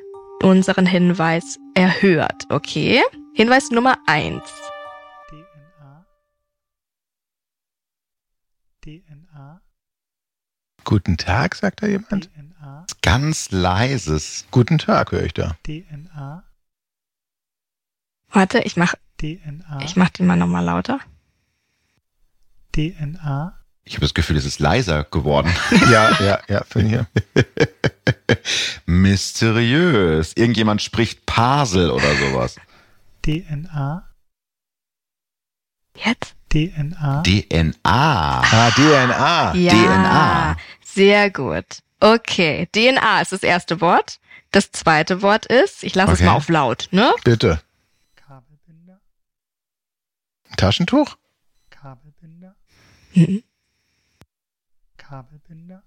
unseren 0.43 0.85
Hinweis 0.85 1.57
erhört. 1.73 2.45
Okay? 2.49 3.01
Hinweis 3.33 3.69
Nummer 3.71 3.97
eins. 4.07 4.43
DNA. 5.29 6.05
DNA. 8.83 9.61
Guten 10.83 11.17
Tag, 11.17 11.55
sagt 11.55 11.83
da 11.83 11.87
jemand. 11.87 12.29
DNA. 12.33 12.85
Ganz 13.01 13.51
leises. 13.51 14.45
Guten 14.51 14.77
Tag, 14.77 15.11
höre 15.11 15.23
ich 15.23 15.33
da. 15.33 15.55
DNA. 15.65 16.43
Warte, 18.29 18.59
ich 18.59 18.77
mach. 18.77 18.95
DNA. 19.19 19.81
Ich 19.83 19.95
mach 19.95 20.09
den 20.09 20.27
mal 20.27 20.35
nochmal 20.35 20.63
lauter. 20.63 20.99
DNA. 22.75 23.57
Ich 23.87 23.93
habe 23.93 24.01
das 24.01 24.13
Gefühl, 24.13 24.35
es 24.35 24.43
ist 24.43 24.59
leiser 24.59 25.05
geworden. 25.05 25.49
ja, 25.89 26.11
ja, 26.21 26.39
ja, 26.49 26.63
für 26.69 26.81
hier. 26.81 27.07
Mysteriös. 28.85 30.33
Irgendjemand 30.35 30.81
spricht 30.81 31.25
Pasel 31.25 31.89
oder 31.89 32.13
sowas. 32.15 32.57
DNA. 33.21 34.05
Jetzt? 35.95 36.35
DNA. 36.49 37.23
DNA. 37.23 37.73
Ah, 37.83 38.71
DNA. 38.71 39.55
Ja, 39.55 39.71
DNA. 39.71 40.57
Sehr 40.83 41.31
gut. 41.31 41.65
Okay, 42.01 42.67
DNA 42.73 43.21
ist 43.21 43.31
das 43.31 43.43
erste 43.43 43.79
Wort. 43.79 44.19
Das 44.51 44.71
zweite 44.71 45.21
Wort 45.21 45.45
ist, 45.45 45.83
ich 45.83 45.95
lasse 45.95 46.11
okay. 46.11 46.23
es 46.23 46.25
mal 46.25 46.33
auf 46.33 46.49
laut, 46.49 46.89
ne? 46.91 47.13
Bitte. 47.23 47.61
Kabelbinder. 48.15 48.99
Taschentuch? 50.57 51.15
Kabelbinder. 51.69 52.55
Mhm. 53.13 53.43
Kabelbinder? 55.07 55.83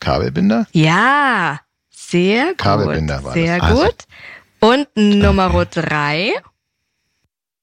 Kabelbinder? 0.00 0.66
Ja, 0.72 1.60
sehr 1.90 2.48
gut. 2.48 2.58
Kabelbinder 2.58 3.22
war 3.22 3.32
Sehr 3.32 3.60
das. 3.60 3.70
gut. 3.70 4.04
Und 4.58 4.88
Nummer 4.96 5.54
okay. 5.54 5.68
drei. 5.70 6.32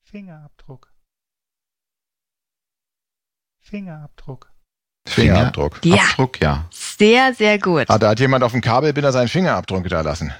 Fingerabdruck. 0.03 0.93
Fingerabdruck. 3.59 4.53
Fingerabdruck. 5.05 5.83
Ja. 5.83 5.95
Abdruck, 5.95 6.39
ja. 6.39 6.65
Sehr, 6.71 7.33
sehr 7.33 7.59
gut. 7.59 7.89
Ah, 7.89 7.97
da 7.97 8.11
hat 8.11 8.21
jemand 8.21 8.45
auf 8.45 8.53
dem 8.53 8.61
Kabelbinder 8.61 9.11
seinen 9.11 9.27
Fingerabdruck 9.27 9.81
hinterlassen. 9.81 10.33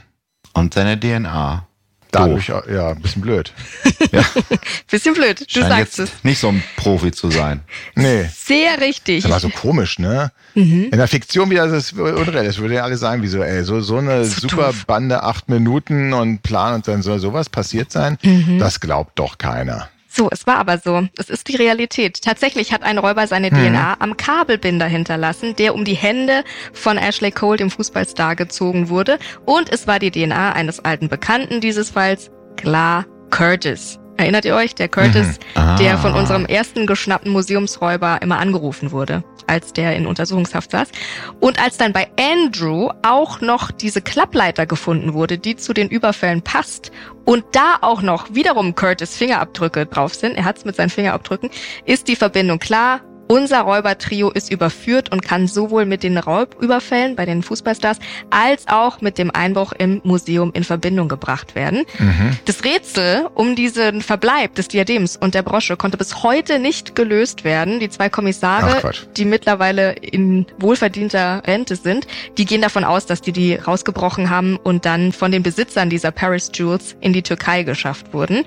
Und 0.53 0.73
seine 0.73 0.97
DNA. 0.97 1.67
Dadurch, 2.15 2.47
Doof. 2.47 2.63
ja, 2.71 2.89
ein 2.89 3.01
bisschen 3.01 3.21
blöd. 3.21 3.53
ja. 4.11 4.23
bisschen 4.89 5.13
blöd, 5.13 5.41
du 5.41 5.45
Scheint 5.59 5.67
sagst 5.69 5.99
es. 5.99 6.11
Nicht 6.23 6.39
so 6.39 6.49
ein 6.49 6.63
Profi 6.77 7.11
zu 7.11 7.29
sein. 7.31 7.61
Nee. 7.95 8.29
Sehr 8.33 8.81
richtig. 8.81 9.23
Das 9.23 9.31
war 9.31 9.39
so 9.39 9.49
komisch, 9.49 9.99
ne? 9.99 10.31
Mhm. 10.53 10.89
In 10.91 10.97
der 10.97 11.07
Fiktion 11.07 11.49
wieder 11.49 11.65
ist 11.65 11.71
es 11.71 11.93
unreal. 11.93 12.45
Das 12.45 12.57
würde 12.57 12.75
ja 12.75 12.83
alle 12.83 12.97
sagen, 12.97 13.21
wie 13.21 13.27
so, 13.27 13.41
ey, 13.41 13.63
so, 13.63 13.81
so 13.81 13.97
eine 13.97 14.25
so 14.25 14.41
super 14.47 14.67
doof. 14.67 14.85
Bande, 14.85 15.23
acht 15.23 15.49
Minuten 15.49 16.13
und 16.13 16.43
Plan 16.43 16.75
und 16.75 16.87
dann 16.87 17.01
soll 17.01 17.19
sowas 17.19 17.49
passiert 17.49 17.91
sein. 17.91 18.17
Mhm. 18.23 18.59
Das 18.59 18.79
glaubt 18.79 19.17
doch 19.17 19.37
keiner. 19.37 19.89
So, 20.15 20.29
es 20.31 20.47
war 20.47 20.55
aber 20.57 20.77
so. 20.77 21.07
Es 21.17 21.29
ist 21.29 21.49
die 21.49 21.57
Realität. 21.57 22.21
Tatsächlich 22.21 22.71
hat 22.71 22.83
ein 22.83 22.97
Räuber 22.97 23.27
seine 23.27 23.49
hm. 23.49 23.57
DNA 23.57 23.97
am 23.99 24.15
Kabelbinder 24.15 24.85
hinterlassen, 24.85 25.57
der 25.57 25.75
um 25.75 25.83
die 25.83 25.93
Hände 25.93 26.45
von 26.71 26.97
Ashley 26.97 27.31
Cole, 27.31 27.57
dem 27.57 27.69
Fußballstar, 27.69 28.37
gezogen 28.37 28.87
wurde. 28.87 29.19
Und 29.45 29.69
es 29.69 29.87
war 29.87 29.99
die 29.99 30.11
DNA 30.11 30.53
eines 30.53 30.79
alten 30.85 31.09
Bekannten 31.09 31.59
dieses 31.59 31.89
Falls, 31.89 32.31
klar, 32.55 33.05
Curtis. 33.29 33.99
Erinnert 34.17 34.45
ihr 34.45 34.55
euch? 34.55 34.75
Der 34.75 34.87
Curtis, 34.87 35.27
Mhm. 35.55 35.61
Ah. 35.61 35.75
der 35.77 35.97
von 35.97 36.13
unserem 36.13 36.45
ersten 36.45 36.87
geschnappten 36.87 37.31
Museumsräuber 37.31 38.19
immer 38.21 38.39
angerufen 38.39 38.91
wurde, 38.91 39.23
als 39.47 39.73
der 39.73 39.95
in 39.95 40.07
Untersuchungshaft 40.07 40.71
saß. 40.71 40.87
Und 41.41 41.61
als 41.61 41.77
dann 41.77 41.91
bei 41.91 42.07
Andrew 42.19 42.89
auch 43.03 43.41
noch 43.41 43.71
diese 43.71 44.01
Klappleiter 44.01 44.65
gefunden 44.65 45.13
wurde, 45.13 45.37
die 45.37 45.57
zu 45.57 45.73
den 45.73 45.89
Überfällen 45.89 46.41
passt 46.41 46.91
und 47.25 47.43
da 47.51 47.77
auch 47.81 48.01
noch 48.01 48.33
wiederum 48.33 48.73
Curtis 48.75 49.17
Fingerabdrücke 49.17 49.85
drauf 49.85 50.13
sind, 50.15 50.35
er 50.37 50.45
hat 50.45 50.57
es 50.57 50.65
mit 50.65 50.75
seinen 50.77 50.89
Fingerabdrücken, 50.89 51.49
ist 51.85 52.07
die 52.07 52.15
Verbindung 52.15 52.59
klar. 52.59 53.01
Unser 53.27 53.61
Räubertrio 53.61 54.29
ist 54.29 54.51
überführt 54.51 55.11
und 55.11 55.21
kann 55.21 55.47
sowohl 55.47 55.85
mit 55.85 56.03
den 56.03 56.17
Raubüberfällen 56.17 57.15
bei 57.15 57.25
den 57.25 57.41
Fußballstars 57.41 57.97
als 58.29 58.67
auch 58.67 59.01
mit 59.01 59.17
dem 59.17 59.31
Einbruch 59.31 59.71
im 59.73 59.99
Museum 60.03 60.51
in 60.53 60.63
Verbindung 60.63 61.07
gebracht 61.07 61.55
werden. 61.55 61.85
Das 62.45 62.63
Rätsel 62.63 63.27
um 63.33 63.55
diesen 63.55 64.01
Verbleib 64.01 64.53
des 64.55 64.67
Diadems 64.67 65.17
und 65.17 65.33
der 65.33 65.41
Brosche 65.41 65.75
konnte 65.75 65.97
bis 65.97 66.23
heute 66.23 66.59
nicht 66.59 66.95
gelöst 66.95 67.43
werden. 67.43 67.79
Die 67.79 67.89
zwei 67.89 68.09
Kommissare, 68.09 68.91
die 69.17 69.25
mittlerweile 69.25 69.93
in 69.93 70.45
wohlverdienter 70.59 71.41
Rente 71.47 71.75
sind, 71.75 72.07
die 72.37 72.45
gehen 72.45 72.61
davon 72.61 72.83
aus, 72.83 73.05
dass 73.07 73.21
die 73.21 73.31
die 73.31 73.55
rausgebrochen 73.55 74.29
haben 74.29 74.57
und 74.57 74.85
dann 74.85 75.11
von 75.11 75.31
den 75.31 75.41
Besitzern 75.41 75.89
dieser 75.89 76.11
Paris 76.11 76.51
Jewels 76.53 76.95
in 77.01 77.11
die 77.11 77.23
Türkei 77.23 77.63
geschafft 77.63 78.13
wurden. 78.13 78.45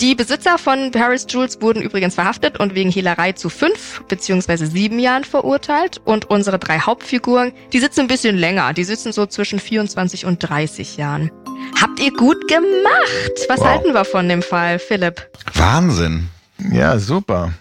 Die 0.00 0.14
Besitzer 0.14 0.58
von 0.58 0.92
Paris 0.92 1.26
Jewels 1.28 1.60
wurden 1.60 1.82
übrigens 1.82 2.14
verhaftet 2.14 2.60
und 2.60 2.76
wegen 2.76 2.88
Hehlerei 2.90 3.32
zu 3.32 3.48
fünf 3.50 4.02
beziehungsweise 4.06 4.66
sieben 4.66 5.00
Jahren 5.00 5.24
verurteilt. 5.24 6.00
Und 6.04 6.30
unsere 6.30 6.60
drei 6.60 6.78
Hauptfiguren, 6.78 7.52
die 7.72 7.80
sitzen 7.80 8.02
ein 8.02 8.06
bisschen 8.06 8.36
länger. 8.36 8.72
Die 8.74 8.84
sitzen 8.84 9.12
so 9.12 9.26
zwischen 9.26 9.58
24 9.58 10.24
und 10.24 10.38
30 10.38 10.96
Jahren. 10.98 11.32
Habt 11.80 11.98
ihr 11.98 12.12
gut 12.12 12.46
gemacht? 12.46 13.32
Was 13.48 13.58
Wow. 13.58 13.66
halten 13.66 13.92
wir 13.92 14.04
von 14.04 14.28
dem 14.28 14.42
Fall, 14.42 14.78
Philipp? 14.78 15.28
Wahnsinn. 15.54 16.28
Ja, 16.72 16.96
super. 17.00 17.52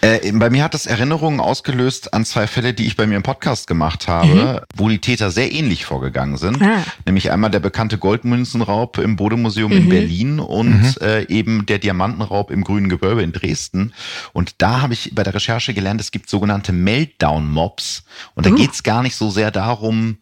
Äh, 0.00 0.30
bei 0.32 0.48
mir 0.48 0.62
hat 0.62 0.74
das 0.74 0.86
Erinnerungen 0.86 1.40
ausgelöst 1.40 2.14
an 2.14 2.24
zwei 2.24 2.46
Fälle, 2.46 2.72
die 2.72 2.86
ich 2.86 2.96
bei 2.96 3.06
mir 3.06 3.16
im 3.16 3.24
Podcast 3.24 3.66
gemacht 3.66 4.06
habe, 4.06 4.64
wo 4.76 4.88
die 4.88 5.00
Täter 5.00 5.32
sehr 5.32 5.50
ähnlich 5.50 5.84
vorgegangen 5.84 6.36
sind. 6.36 6.62
Ah. 6.62 6.84
Nämlich 7.04 7.32
einmal 7.32 7.50
der 7.50 7.58
bekannte 7.58 7.98
Goldmünzenraub 7.98 8.98
im 8.98 9.16
Bodemuseum 9.16 9.72
in 9.72 9.88
Berlin 9.88 10.38
und 10.38 11.00
äh, 11.02 11.22
eben 11.28 11.66
der 11.66 11.78
Diamantenraub 11.78 12.52
im 12.52 12.62
Grünen 12.62 12.88
Gewölbe 12.88 13.22
in 13.22 13.32
Dresden. 13.32 13.92
Und 14.32 14.54
da 14.58 14.82
habe 14.82 14.92
ich 14.94 15.12
bei 15.14 15.24
der 15.24 15.34
Recherche 15.34 15.74
gelernt, 15.74 16.00
es 16.00 16.12
gibt 16.12 16.30
sogenannte 16.30 16.72
Meltdown-Mobs. 16.72 18.04
Und 18.34 18.46
da 18.46 18.50
Uh. 18.50 18.54
geht's 18.54 18.84
gar 18.84 19.02
nicht 19.02 19.16
so 19.16 19.30
sehr 19.30 19.50
darum, 19.50 20.18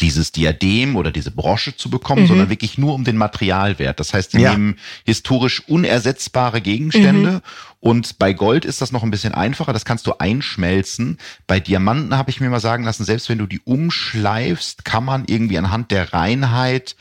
dieses 0.00 0.32
Diadem 0.32 0.96
oder 0.96 1.12
diese 1.12 1.30
Brosche 1.30 1.76
zu 1.76 1.88
bekommen, 1.88 2.26
sondern 2.26 2.48
wirklich 2.50 2.76
nur 2.76 2.94
um 2.94 3.04
den 3.04 3.16
Materialwert. 3.16 4.00
Das 4.00 4.12
heißt, 4.14 4.32
die 4.32 4.38
Ja. 4.40 4.50
nehmen 4.50 4.78
historisch 5.04 5.62
unersetzbare 5.68 6.60
Gegenstände 6.60 7.40
und 7.84 8.20
bei 8.20 8.32
Gold 8.32 8.64
ist 8.64 8.80
das 8.80 8.92
noch 8.92 9.02
ein 9.02 9.10
bisschen 9.10 9.34
einfacher, 9.34 9.72
das 9.72 9.84
kannst 9.84 10.06
du 10.06 10.12
einschmelzen. 10.16 11.18
Bei 11.48 11.58
Diamanten 11.58 12.16
habe 12.16 12.30
ich 12.30 12.40
mir 12.40 12.48
mal 12.48 12.60
sagen 12.60 12.84
lassen, 12.84 13.02
selbst 13.04 13.28
wenn 13.28 13.38
du 13.38 13.46
die 13.46 13.58
umschleifst, 13.64 14.84
kann 14.84 15.04
man 15.04 15.24
irgendwie 15.26 15.58
anhand 15.58 15.90
der 15.90 16.12
Reinheit, 16.12 16.94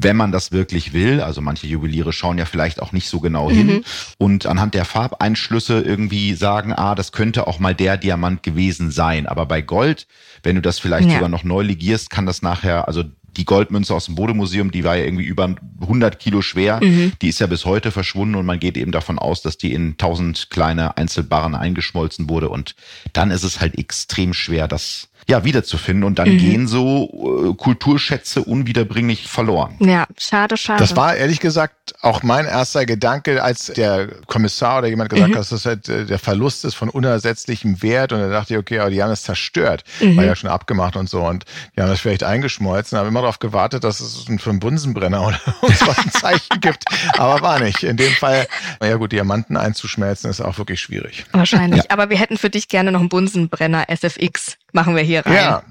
wenn 0.00 0.16
man 0.16 0.32
das 0.32 0.50
wirklich 0.50 0.92
will, 0.92 1.20
also 1.20 1.40
manche 1.40 1.68
Juweliere 1.68 2.12
schauen 2.12 2.38
ja 2.38 2.44
vielleicht 2.44 2.82
auch 2.82 2.90
nicht 2.90 3.08
so 3.08 3.20
genau 3.20 3.50
hin 3.52 3.84
und 4.18 4.46
anhand 4.46 4.74
der 4.74 4.84
Farbeinschlüsse 4.84 5.80
irgendwie 5.80 6.34
sagen, 6.34 6.72
ah, 6.72 6.96
das 6.96 7.12
könnte 7.12 7.46
auch 7.46 7.60
mal 7.60 7.74
der 7.76 7.96
Diamant 7.96 8.42
gewesen 8.42 8.90
sein. 8.90 9.26
Aber 9.26 9.46
bei 9.46 9.62
Gold, 9.62 10.08
wenn 10.42 10.56
du 10.56 10.62
das 10.62 10.80
vielleicht 10.80 11.08
Ja. 11.08 11.14
sogar 11.14 11.28
noch 11.28 11.44
neu 11.44 11.62
legierst, 11.62 12.10
kann 12.10 12.26
das 12.26 12.42
nachher, 12.42 12.88
also 12.88 13.04
die 13.36 13.44
Goldmünze 13.44 13.94
aus 13.94 14.06
dem 14.06 14.14
Bodemuseum, 14.14 14.70
die 14.70 14.84
war 14.84 14.96
ja 14.96 15.04
irgendwie 15.04 15.24
über 15.24 15.54
100 15.80 16.18
Kilo 16.18 16.42
schwer, 16.42 16.80
die 17.22 17.28
ist 17.28 17.38
ja 17.40 17.46
bis 17.46 17.64
heute 17.64 17.90
verschwunden 17.90 18.34
und 18.34 18.46
man 18.46 18.58
geht 18.58 18.76
eben 18.76 18.92
davon 18.92 19.18
aus, 19.18 19.42
dass 19.42 19.58
die 19.58 19.72
in 19.72 19.96
tausend 19.98 20.50
kleine 20.50 20.96
Einzelbarren 20.96 21.54
eingeschmolzen 21.54 22.28
wurde. 22.28 22.48
Und 22.48 22.74
dann 23.12 23.30
ist 23.30 23.42
es 23.42 23.60
halt 23.60 23.78
extrem 23.78 24.32
schwer, 24.32 24.68
das 24.68 25.08
ja 25.28 25.44
wiederzufinden 25.44 26.04
und 26.04 26.18
dann 26.18 26.38
gehen 26.38 26.68
so 26.68 27.50
äh, 27.50 27.54
Kulturschätze 27.54 28.42
unwiederbringlich 28.42 29.26
verloren. 29.26 29.76
Ja, 29.80 30.06
schade, 30.16 30.56
schade. 30.56 30.78
Das 30.78 30.94
war 30.94 31.16
ehrlich 31.16 31.40
gesagt 31.40 31.94
auch 32.00 32.22
mein 32.22 32.46
erster 32.46 32.86
Gedanke, 32.86 33.42
als 33.42 33.66
der 33.66 34.08
Kommissar 34.26 34.78
oder 34.78 34.88
jemand 34.88 35.10
gesagt 35.10 35.30
hat, 35.30 35.38
dass 35.38 35.48
das 35.50 35.66
halt 35.66 35.88
äh, 35.88 36.04
der 36.06 36.18
Verlust 36.18 36.64
ist 36.64 36.74
von 36.74 36.88
unersetzlichem 36.88 37.82
Wert. 37.82 38.12
Und 38.12 38.20
da 38.20 38.28
dachte 38.28 38.54
ich, 38.54 38.58
okay, 38.58 38.78
aber 38.78 38.90
die 38.90 39.02
haben 39.02 39.10
es 39.10 39.22
zerstört. 39.22 39.84
War 40.00 40.24
ja 40.24 40.36
schon 40.36 40.50
abgemacht 40.50 40.96
und 40.96 41.08
so. 41.08 41.22
Und 41.22 41.44
die 41.76 41.82
haben 41.82 41.88
das 41.88 42.00
vielleicht 42.00 42.22
eingeschmolzen, 42.22 42.98
haben 42.98 43.08
immer 43.08 43.20
darauf 43.20 43.38
gewartet, 43.38 43.84
dass 43.84 44.00
es 44.00 44.26
für 44.38 44.50
einen 44.50 44.60
Bunsenbrenner 44.60 45.26
oder 45.26 45.40
uns 45.60 45.86
was 45.86 45.98
ein 45.98 46.10
Zeichen 46.10 46.60
gibt. 46.60 46.84
Aber 47.18 47.42
war 47.42 47.60
nicht. 47.60 47.82
In 47.82 47.96
dem 47.96 48.12
Fall, 48.12 48.46
na 48.80 48.88
ja 48.88 48.96
gut, 48.96 49.12
Diamanten 49.12 49.56
einzuschmelzen 49.56 50.30
ist 50.30 50.40
auch 50.40 50.58
wirklich 50.58 50.80
schwierig. 50.80 51.26
Wahrscheinlich. 51.32 51.90
Aber 51.90 52.10
wir 52.10 52.18
hätten 52.18 52.36
für 52.36 52.50
dich 52.50 52.68
gerne 52.68 52.92
noch 52.92 53.00
einen 53.00 53.08
Bunsenbrenner 53.08 53.86
SFX. 53.88 54.56
Machen 54.72 54.94
wir 54.94 55.02
hier 55.06 55.24
rein. 55.24 55.34
Ja, 55.34 55.62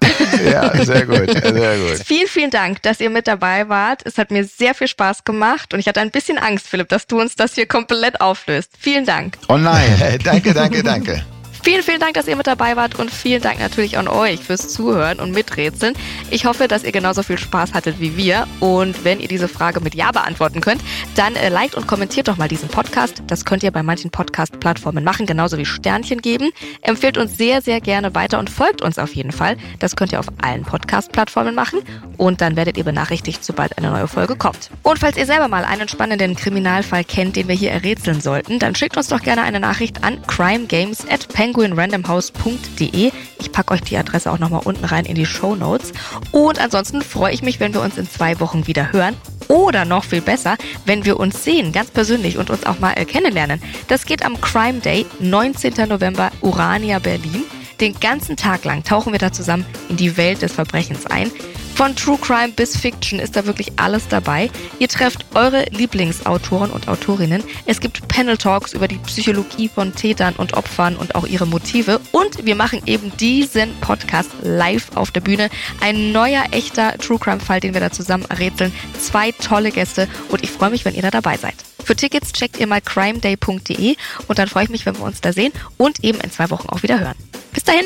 ja, 0.44 0.84
sehr 0.84 1.06
gut, 1.06 1.32
sehr 1.32 1.78
gut. 1.78 2.00
Vielen, 2.06 2.28
vielen 2.28 2.52
Dank, 2.52 2.82
dass 2.82 3.00
ihr 3.00 3.10
mit 3.10 3.28
dabei 3.28 3.70
wart. 3.70 4.02
Es 4.06 4.18
hat 4.18 4.32
mir 4.32 4.44
sehr 4.44 4.74
viel 4.74 4.88
Spaß 4.88 5.24
gemacht 5.24 5.74
und 5.74 5.80
ich 5.80 5.88
hatte 5.88 6.00
ein 6.00 6.12
bisschen 6.12 6.38
Angst, 6.38 6.68
Philipp, 6.68 6.90
dass 6.90 7.08
du 7.08 7.20
uns 7.20 7.36
das 7.36 7.56
hier 7.56 7.68
komplett 7.68 8.22
auflöst. 8.22 8.72
Vielen 8.80 9.06
Dank. 9.06 9.38
Oh 9.48 9.58
nein. 9.58 10.20
danke, 10.24 10.54
danke, 10.54 10.84
danke. 10.84 11.26
Vielen, 11.66 11.82
vielen 11.82 11.99
Dank, 11.99 12.13
dass 12.13 12.28
ihr 12.28 12.36
mit 12.36 12.45
dabei 12.45 12.76
wart 12.76 12.99
und 12.99 13.09
vielen 13.09 13.41
Dank 13.41 13.59
natürlich 13.59 13.97
an 13.97 14.07
euch 14.07 14.39
fürs 14.39 14.70
Zuhören 14.70 15.20
und 15.20 15.32
Miträtseln. 15.32 15.95
Ich 16.30 16.45
hoffe, 16.45 16.68
dass 16.68 16.84
ihr 16.84 16.91
genauso 16.91 17.24
viel 17.24 17.39
Spaß 17.39 17.74
hattet 17.74 17.99
wie 17.99 18.16
wir 18.16 18.45
und 18.59 19.03
wenn 19.03 19.20
ihr 19.20 19.28
diese 19.28 19.47
Frage 19.47 19.80
mit 19.80 19.95
Ja 19.95 20.11
beantworten 20.11 20.61
könnt, 20.61 20.82
dann 21.16 21.36
äh, 21.36 21.49
liked 21.49 21.74
und 21.74 21.88
kommentiert 21.88 22.28
doch 22.28 22.38
mal 22.38 22.47
diesen 22.47 22.70
Podcast. 22.70 23.24
Das 23.26 23.45
könnt 23.45 23.63
ihr 23.63 23.72
bei 23.72 23.82
manchen 23.82 24.11
Podcast-Plattformen 24.11 25.03
machen, 25.03 25.26
genauso 25.26 25.57
wie 25.57 25.66
Sternchen 25.66 26.22
geben. 26.22 26.51
Empfehlt 26.82 27.18
uns 27.18 27.36
sehr, 27.36 27.63
sehr 27.63 27.82
gerne 27.82 28.13
weiter 28.13 28.38
und 28.38 28.51
folgt 28.51 28.84
uns 28.84 28.99
auf 28.99 29.16
jeden 29.16 29.32
Fall. 29.32 29.57
Das 29.80 29.95
könnt 29.95 30.11
ihr 30.11 30.20
auf 30.20 30.28
allen 30.43 30.66
Podcast-Plattformen 30.66 31.55
machen 31.55 31.80
und 32.18 32.41
dann 32.41 32.57
werdet 32.57 32.78
ihr 32.78 32.84
benachrichtigt, 32.84 33.43
sobald 33.43 33.76
eine 33.80 33.89
neue 33.89 34.07
Folge 34.07 34.36
kommt. 34.36 34.70
Und 34.84 34.99
falls 34.99 35.18
ihr 35.18 35.26
selber 35.26 35.47
mal 35.47 35.66
einen 35.66 35.88
spannenden 35.88 36.36
Kriminalfall 36.36 37.03
kennt, 37.03 37.36
den 37.36 37.47
wir 37.47 37.55
hier 37.55 37.72
errätseln 37.72 38.22
sollten, 38.22 38.59
dann 38.59 38.76
schickt 38.76 38.97
uns 38.97 39.07
doch 39.07 39.24
gerne 39.24 39.41
eine 39.41 39.59
Nachricht 39.59 40.03
an 40.03 40.22
crimegames 40.28 41.09
at 41.09 41.28
penguinrandomhouse.de. 41.56 43.12
Ich 43.39 43.51
packe 43.51 43.74
euch 43.74 43.82
die 43.82 43.97
Adresse 43.97 44.32
auch 44.32 44.39
nochmal 44.39 44.62
unten 44.66 44.86
rein 44.86 45.06
in 45.06 45.16
die 45.16 45.26
Show 45.26 45.56
Notes. 45.56 45.93
Und 46.32 46.60
ansonsten 46.60 47.01
freue 47.01 47.34
ich 47.34 47.41
mich, 47.41 47.60
wenn 47.60 47.74
wir 47.74 47.82
uns 47.82 47.97
in 47.97 48.10
zwei 48.10 48.39
Wochen 48.39 48.68
wieder 48.68 48.91
hören. 48.91 49.16
Oder 49.47 49.86
noch 49.86 50.03
viel 50.03 50.22
besser, 50.22 50.58
wenn 50.86 51.06
wir 51.06 51.20
uns 51.20 51.43
sehen, 51.43 51.72
ganz 51.72 51.91
persönlich 51.91 52.38
und 52.38 52.49
uns 52.49 52.66
auch 52.66 52.80
mal 52.80 52.93
äh, 52.93 53.06
kennenlernen. 53.06 53.62
Das 53.88 54.06
geht 54.06 54.26
am 54.26 54.41
Crime 54.41 54.80
Day, 54.80 55.06
19. 55.20 55.88
November, 55.88 56.32
Urania, 56.41 56.99
Berlin. 56.99 57.43
Den 57.80 57.99
ganzen 57.99 58.38
Tag 58.38 58.66
lang 58.66 58.84
tauchen 58.84 59.12
wir 59.12 59.20
da 59.20 59.32
zusammen 59.32 59.66
in 59.89 59.97
die 59.97 60.18
Welt 60.18 60.41
des 60.41 60.53
Verbrechens 60.53 61.06
ein. 61.06 61.30
Von 61.76 61.93
True 61.93 62.17
Crime 62.17 62.53
bis 62.53 62.78
Fiction 62.78 63.19
ist 63.19 63.36
da 63.36 63.45
wirklich 63.45 63.73
alles 63.76 64.07
dabei. 64.07 64.49
Ihr 64.80 64.88
trefft 64.88 65.26
eure 65.36 65.65
Lieblingsautoren 65.71 66.71
und 66.71 66.88
Autorinnen. 66.88 67.43
Es 67.65 67.82
gibt 67.82 68.07
Panel 68.07 68.38
Talks 68.38 68.71
über 68.71 68.88
die 68.88 68.97
Psychologie 68.99 69.67
von 69.67 69.93
Tätern 69.93 70.36
und 70.38 70.53
Opfern 70.53 70.95
und 70.95 71.15
auch 71.15 71.28
ihre 71.28 71.45
Motive. 71.45 71.99
Und 72.13 72.45
wir 72.45 72.55
machen 72.55 72.82
eben 72.86 73.11
diesen 73.17 73.76
Podcast 73.82 74.30
live 74.41 74.95
auf 74.95 75.11
der 75.11 75.19
Bühne. 75.19 75.49
Ein 75.82 76.13
neuer, 76.13 76.45
echter 76.51 76.97
True 76.97 77.19
Crime 77.19 77.41
Fall, 77.41 77.59
den 77.59 77.73
wir 77.73 77.82
da 77.82 77.91
zusammen 77.91 78.26
rätseln. 78.26 78.71
Zwei 78.97 79.34
tolle 79.34 79.71
Gäste 79.71 80.07
und 80.30 80.43
ich 80.45 80.51
freue 80.51 80.69
mich, 80.69 80.86
wenn 80.86 80.95
ihr 80.95 81.01
da 81.01 81.11
dabei 81.11 81.36
seid. 81.36 81.55
Für 81.84 81.97
Tickets 81.97 82.32
checkt 82.32 82.57
ihr 82.57 82.67
mal 82.67 82.80
crimeday.de 82.80 83.97
und 84.28 84.39
dann 84.39 84.47
freue 84.47 84.63
ich 84.63 84.69
mich, 84.69 84.86
wenn 84.86 84.97
wir 84.97 85.03
uns 85.03 85.19
da 85.19 85.34
sehen 85.34 85.51
und 85.76 86.05
eben 86.05 86.21
in 86.21 86.32
zwei 86.32 86.49
Wochen 86.51 86.69
auch 86.69 86.84
wieder 86.84 87.01
hören. 87.01 87.15
Bis 87.51 87.65
dahin! 87.65 87.86